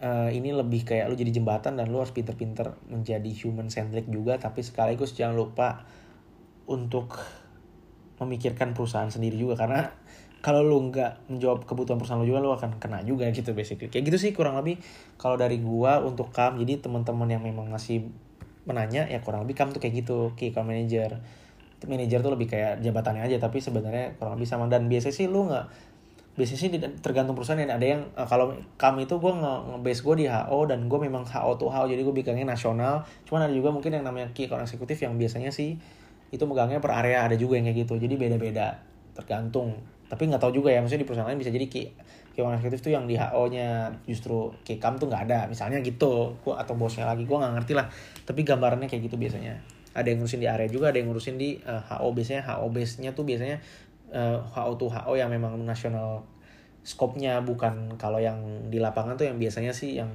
uh, 0.00 0.30
ini 0.32 0.50
lebih 0.56 0.88
kayak 0.88 1.12
lu 1.12 1.14
jadi 1.14 1.40
jembatan 1.40 1.76
dan 1.76 1.92
lu 1.92 2.00
harus 2.00 2.12
pinter-pinter 2.16 2.74
menjadi 2.88 3.30
human 3.44 3.68
centric 3.68 4.08
juga 4.08 4.40
tapi 4.40 4.64
sekaligus 4.64 5.12
jangan 5.12 5.36
lupa 5.36 5.84
untuk 6.66 7.20
memikirkan 8.20 8.76
perusahaan 8.76 9.08
sendiri 9.08 9.36
juga 9.36 9.64
karena 9.64 9.92
kalau 10.40 10.64
lu 10.64 10.88
nggak 10.88 11.28
menjawab 11.28 11.68
kebutuhan 11.68 12.00
perusahaan 12.00 12.20
lu 12.20 12.28
juga 12.28 12.40
lu 12.40 12.52
akan 12.56 12.80
kena 12.80 13.04
juga 13.04 13.28
gitu 13.28 13.52
basically. 13.52 13.92
Kayak 13.92 14.12
gitu 14.12 14.18
sih 14.28 14.30
kurang 14.32 14.56
lebih 14.56 14.80
kalau 15.20 15.36
dari 15.36 15.60
gua 15.60 16.00
untuk 16.00 16.32
kam 16.32 16.56
jadi 16.56 16.80
teman-teman 16.80 17.28
yang 17.28 17.44
memang 17.44 17.68
masih 17.68 18.08
menanya 18.64 19.04
ya 19.08 19.20
kurang 19.20 19.44
lebih 19.44 19.56
kam 19.56 19.72
tuh 19.72 19.80
kayak 19.80 20.04
gitu 20.04 20.32
key 20.40 20.52
account 20.52 20.68
manager. 20.68 21.20
Manager 21.80 22.20
tuh 22.20 22.32
lebih 22.36 22.48
kayak 22.48 22.84
jabatannya 22.84 23.24
aja 23.24 23.36
tapi 23.40 23.60
sebenarnya 23.60 24.16
kurang 24.16 24.40
lebih 24.40 24.48
sama. 24.48 24.64
Dan 24.72 24.88
biasanya 24.88 25.16
sih 25.16 25.28
lu 25.28 25.44
nggak 25.48 25.64
biasanya 26.40 26.60
sih 26.60 26.70
tergantung 27.04 27.36
perusahaan 27.36 27.60
dan 27.60 27.76
ada 27.76 27.84
yang 27.84 28.02
uh, 28.16 28.24
kalau 28.24 28.56
kami 28.80 29.04
itu 29.04 29.20
gue 29.20 29.32
nge, 29.34 29.54
base 29.84 30.00
gue 30.00 30.24
di 30.24 30.26
HO 30.30 30.64
dan 30.64 30.88
gue 30.88 30.98
memang 31.02 31.26
HO 31.28 31.60
tuh 31.60 31.68
HO 31.68 31.84
jadi 31.84 32.00
gue 32.00 32.14
bikangnya 32.16 32.48
nasional. 32.48 33.04
Cuman 33.28 33.44
ada 33.44 33.52
juga 33.52 33.68
mungkin 33.76 33.92
yang 33.92 34.08
namanya 34.08 34.32
key 34.32 34.48
account 34.48 34.64
eksekutif 34.64 35.04
yang 35.04 35.20
biasanya 35.20 35.52
sih 35.52 35.76
itu 36.30 36.44
megangnya 36.48 36.80
per 36.80 36.96
area 36.96 37.28
ada 37.28 37.36
juga 37.36 37.60
yang 37.60 37.68
kayak 37.68 37.84
gitu. 37.84 38.00
Jadi 38.00 38.14
beda-beda 38.16 38.80
tergantung 39.12 39.76
tapi 40.10 40.26
nggak 40.26 40.42
tahu 40.42 40.58
juga 40.58 40.74
ya 40.74 40.82
maksudnya 40.82 41.06
di 41.06 41.08
perusahaan 41.08 41.30
lain 41.30 41.38
bisa 41.38 41.54
jadi 41.54 41.70
key 41.70 41.86
account 42.40 42.56
eksekutif 42.56 42.80
tuh 42.80 42.92
yang 42.96 43.04
di 43.04 43.14
HO 43.20 43.42
nya 43.52 43.92
justru 44.08 44.54
key 44.64 44.80
kam 44.80 44.96
tuh 44.96 45.06
nggak 45.06 45.28
ada. 45.30 45.38
Misalnya 45.46 45.84
gitu 45.84 46.34
gua 46.40 46.62
atau 46.62 46.74
bosnya 46.74 47.04
lagi 47.04 47.28
gue 47.28 47.36
nggak 47.36 47.52
ngerti 47.60 47.72
lah. 47.76 47.86
Tapi 48.24 48.40
gambarannya 48.42 48.88
kayak 48.88 49.10
gitu 49.10 49.16
biasanya. 49.20 49.60
Ada 49.92 50.14
yang 50.14 50.22
ngurusin 50.22 50.40
di 50.40 50.48
area 50.48 50.68
juga 50.70 50.94
ada 50.94 50.98
yang 51.02 51.10
ngurusin 51.10 51.36
di 51.36 51.58
uh, 51.66 51.82
eh, 51.82 51.82
HO 51.98 52.14
biasanya 52.14 52.42
HO 52.46 52.66
base 52.70 53.02
nya 53.02 53.10
tuh 53.10 53.26
biasanya 53.26 53.58
uh, 54.14 54.38
eh, 54.38 54.38
HO 54.54 54.72
to 54.78 54.86
HO 54.86 55.12
yang 55.18 55.28
memang 55.28 55.58
nasional 55.66 56.22
skopnya 56.80 57.42
bukan 57.44 57.98
kalau 58.00 58.22
yang 58.22 58.40
di 58.72 58.80
lapangan 58.80 59.18
tuh 59.18 59.28
yang 59.28 59.36
biasanya 59.36 59.74
sih 59.76 60.00
yang 60.00 60.08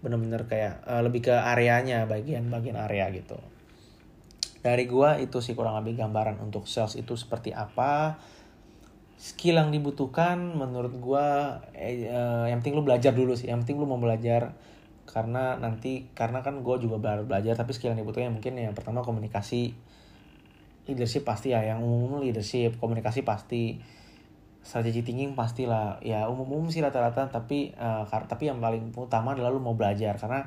bener-bener 0.00 0.46
kayak 0.48 0.82
uh, 0.86 1.02
lebih 1.04 1.30
ke 1.30 1.34
areanya 1.34 2.06
bagian-bagian 2.06 2.78
area 2.78 3.10
gitu. 3.10 3.38
Dari 4.62 4.86
gua 4.86 5.18
itu 5.18 5.42
sih 5.42 5.58
kurang 5.58 5.82
lebih 5.82 5.98
gambaran 5.98 6.38
untuk 6.38 6.70
sales 6.70 6.94
itu 6.94 7.18
seperti 7.18 7.50
apa 7.50 8.14
skill 9.22 9.62
yang 9.62 9.70
dibutuhkan 9.70 10.58
menurut 10.58 10.98
gua 10.98 11.62
eh, 11.78 12.10
uh, 12.10 12.50
yang 12.50 12.58
penting 12.58 12.74
lu 12.74 12.82
belajar 12.82 13.14
dulu 13.14 13.38
sih. 13.38 13.46
Yang 13.46 13.62
penting 13.62 13.78
lu 13.78 13.86
mau 13.86 14.02
belajar 14.02 14.58
karena 15.06 15.54
nanti 15.62 16.10
karena 16.14 16.42
kan 16.42 16.62
gue 16.62 16.76
juga 16.78 16.98
baru 16.98 17.26
belajar 17.26 17.58
tapi 17.58 17.74
skill 17.74 17.94
yang 17.94 18.02
dibutuhkan 18.02 18.34
mungkin 18.34 18.58
yang 18.58 18.74
pertama 18.74 19.06
komunikasi. 19.06 19.78
Leadership 20.90 21.22
pasti 21.22 21.54
ya 21.54 21.62
yang 21.62 21.86
umum 21.86 22.18
leadership 22.18 22.82
komunikasi 22.82 23.22
pasti. 23.22 23.78
Strategi 24.62 25.06
thinking 25.06 25.38
pastilah 25.38 26.02
ya 26.02 26.26
umum-umum 26.26 26.70
sih 26.70 26.82
rata-rata 26.82 27.30
tapi 27.30 27.74
uh, 27.78 28.02
tapi 28.06 28.50
yang 28.50 28.58
paling 28.58 28.90
utama 28.98 29.38
adalah 29.38 29.54
lu 29.54 29.62
mau 29.62 29.78
belajar. 29.78 30.18
Karena 30.18 30.42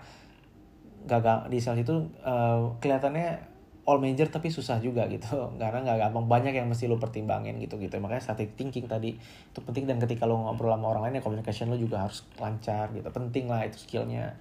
gagal 1.08 1.48
di 1.48 1.64
sales 1.64 1.88
itu 1.88 2.12
uh, 2.28 2.76
kelihatannya 2.84 3.55
all 3.86 4.02
major 4.02 4.28
tapi 4.28 4.50
susah 4.50 4.82
juga 4.82 5.06
gitu. 5.06 5.30
Karena 5.62 5.80
nggak 5.86 5.98
gampang 6.10 6.26
banyak 6.26 6.54
yang 6.58 6.68
mesti 6.68 6.90
lu 6.90 6.98
pertimbangin 6.98 7.62
gitu 7.62 7.78
gitu 7.78 8.02
makanya 8.02 8.22
strategi 8.22 8.54
thinking 8.58 8.90
tadi 8.90 9.14
itu 9.16 9.60
penting. 9.62 9.86
Dan 9.86 10.02
ketika 10.02 10.26
lu 10.26 10.36
ngobrol 10.36 10.74
sama 10.74 10.92
orang 10.92 11.10
lain 11.10 11.22
ya 11.22 11.24
communication 11.24 11.70
lu 11.70 11.78
juga 11.78 12.04
harus 12.04 12.26
lancar 12.42 12.92
gitu. 12.92 13.06
Penting 13.14 13.46
lah 13.48 13.64
itu 13.64 13.78
skillnya. 13.78 14.36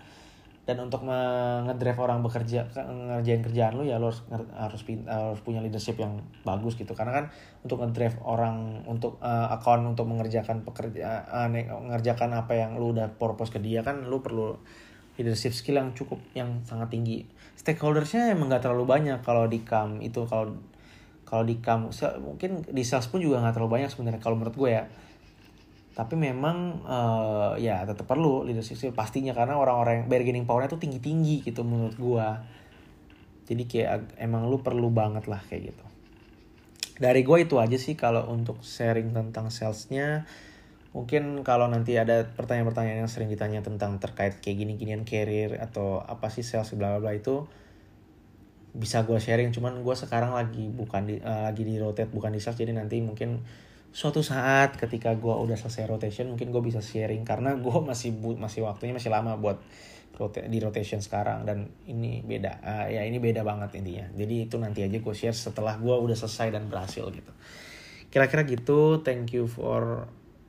Dan 0.64 0.80
untuk 0.80 1.04
ngedrive 1.04 2.00
orang 2.00 2.24
bekerja 2.24 2.64
ngerjain 2.72 3.44
kerjaan 3.44 3.76
lu 3.76 3.84
ya 3.84 4.00
lu 4.00 4.08
harus 4.08 4.24
harus 4.56 4.80
harus 5.04 5.40
punya 5.44 5.60
leadership 5.60 6.00
yang 6.00 6.24
bagus 6.40 6.80
gitu. 6.80 6.96
Karena 6.96 7.20
kan 7.20 7.24
untuk 7.60 7.84
ngedrive 7.84 8.16
orang 8.24 8.80
untuk 8.88 9.20
uh, 9.20 9.52
account 9.52 9.84
untuk 9.84 10.08
mengerjakan 10.08 10.64
pekerja 10.64 11.28
uh, 11.28 11.52
mengerjakan 11.52 12.32
apa 12.32 12.56
yang 12.56 12.80
lu 12.80 12.96
udah 12.96 13.12
purpose 13.20 13.52
ke 13.52 13.60
dia 13.60 13.84
kan 13.84 14.08
lu 14.08 14.24
perlu 14.24 14.56
leadership 15.18 15.54
skill 15.54 15.78
yang 15.78 15.94
cukup 15.94 16.18
yang 16.34 16.62
sangat 16.66 16.90
tinggi. 16.90 17.26
Stakeholdersnya 17.54 18.34
emang 18.34 18.50
nggak 18.50 18.66
terlalu 18.66 18.84
banyak 18.84 19.18
kalau 19.22 19.46
di 19.46 19.62
kam 19.62 20.02
itu 20.02 20.26
kalau 20.26 20.58
kalau 21.24 21.44
di 21.46 21.58
kam. 21.62 21.90
Mungkin 22.20 22.66
di 22.68 22.82
sales 22.82 23.06
pun 23.06 23.22
juga 23.22 23.38
nggak 23.40 23.54
terlalu 23.56 23.82
banyak 23.82 23.90
sebenarnya 23.94 24.20
kalau 24.20 24.36
menurut 24.38 24.56
gue 24.58 24.70
ya. 24.74 24.84
Tapi 25.94 26.18
memang 26.18 26.82
uh, 26.82 27.54
ya 27.54 27.86
tetap 27.86 28.10
perlu 28.10 28.42
leadership 28.42 28.74
skill 28.74 28.90
pastinya 28.90 29.30
karena 29.30 29.54
orang-orang 29.54 30.02
yang 30.02 30.06
bargaining 30.10 30.42
powernya 30.42 30.74
tuh 30.74 30.82
tinggi-tinggi 30.82 31.46
gitu 31.46 31.62
menurut 31.62 31.94
gua 31.94 32.42
jadi 33.46 33.62
kayak 33.62 34.18
emang 34.18 34.50
lu 34.50 34.58
perlu 34.58 34.90
banget 34.90 35.30
lah 35.30 35.38
kayak 35.46 35.70
gitu. 35.70 35.86
Dari 36.98 37.22
gua 37.22 37.38
itu 37.38 37.62
aja 37.62 37.78
sih 37.78 37.94
kalau 37.94 38.26
untuk 38.26 38.66
sharing 38.66 39.14
tentang 39.14 39.54
salesnya 39.54 40.26
mungkin 40.94 41.42
kalau 41.42 41.66
nanti 41.66 41.98
ada 41.98 42.22
pertanyaan-pertanyaan 42.38 43.02
yang 43.02 43.10
sering 43.10 43.26
ditanya 43.26 43.66
tentang 43.66 43.98
terkait 43.98 44.38
kayak 44.38 44.62
gini-ginian 44.62 45.02
career 45.02 45.58
atau 45.58 45.98
apa 45.98 46.30
sih 46.30 46.46
sales 46.46 46.70
bla 46.78 46.94
bla 46.96 47.10
bla 47.10 47.12
itu 47.18 47.50
bisa 48.74 49.02
gue 49.02 49.18
sharing. 49.18 49.50
Cuman 49.50 49.82
gue 49.82 49.94
sekarang 49.98 50.38
lagi 50.38 50.70
bukan 50.70 51.10
di 51.10 51.18
uh, 51.18 51.50
lagi 51.50 51.66
di 51.66 51.82
rotate 51.82 52.10
bukan 52.10 52.30
di 52.30 52.38
sales. 52.38 52.58
Jadi 52.58 52.78
nanti 52.78 53.02
mungkin 53.02 53.42
suatu 53.90 54.22
saat 54.22 54.78
ketika 54.78 55.14
gue 55.18 55.34
udah 55.34 55.58
selesai 55.58 55.90
rotation 55.90 56.30
mungkin 56.30 56.54
gue 56.54 56.62
bisa 56.62 56.78
sharing. 56.78 57.26
Karena 57.26 57.58
gue 57.58 57.78
masih 57.82 58.14
bu 58.14 58.38
masih 58.38 58.62
waktunya 58.62 58.94
masih 58.94 59.10
lama 59.10 59.34
buat 59.34 59.58
di 60.46 60.58
rotation 60.62 61.02
sekarang. 61.02 61.42
Dan 61.42 61.74
ini 61.90 62.22
beda 62.22 62.62
uh, 62.62 62.86
ya 62.86 63.02
ini 63.02 63.18
beda 63.18 63.42
banget 63.42 63.82
intinya. 63.82 64.06
Jadi 64.14 64.46
itu 64.46 64.62
nanti 64.62 64.86
aja 64.86 64.98
gue 64.98 65.14
share 65.14 65.34
setelah 65.34 65.74
gue 65.74 65.94
udah 65.94 66.14
selesai 66.14 66.54
dan 66.54 66.70
berhasil 66.70 67.10
gitu. 67.10 67.34
Kira-kira 68.14 68.46
gitu. 68.46 69.02
Thank 69.02 69.34
you 69.34 69.50
for 69.50 70.06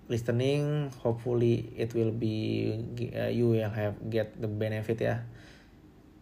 listening 0.08 0.92
hopefully 1.02 1.74
it 1.78 1.94
will 1.94 2.12
be 2.12 2.78
uh, 3.16 3.32
you 3.32 3.58
yang 3.58 3.74
have 3.74 3.98
get 4.10 4.34
the 4.38 4.50
benefit 4.50 5.02
ya. 5.02 5.26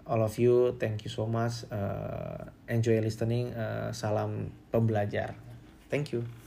All 0.03 0.19
of 0.19 0.35
you 0.35 0.75
thank 0.79 1.07
you 1.07 1.11
so 1.11 1.23
much. 1.23 1.63
Uh, 1.71 2.51
enjoy 2.67 2.99
listening. 2.99 3.55
Uh, 3.55 3.95
salam 3.95 4.51
pembelajar. 4.71 5.35
Thank 5.87 6.11
you 6.11 6.42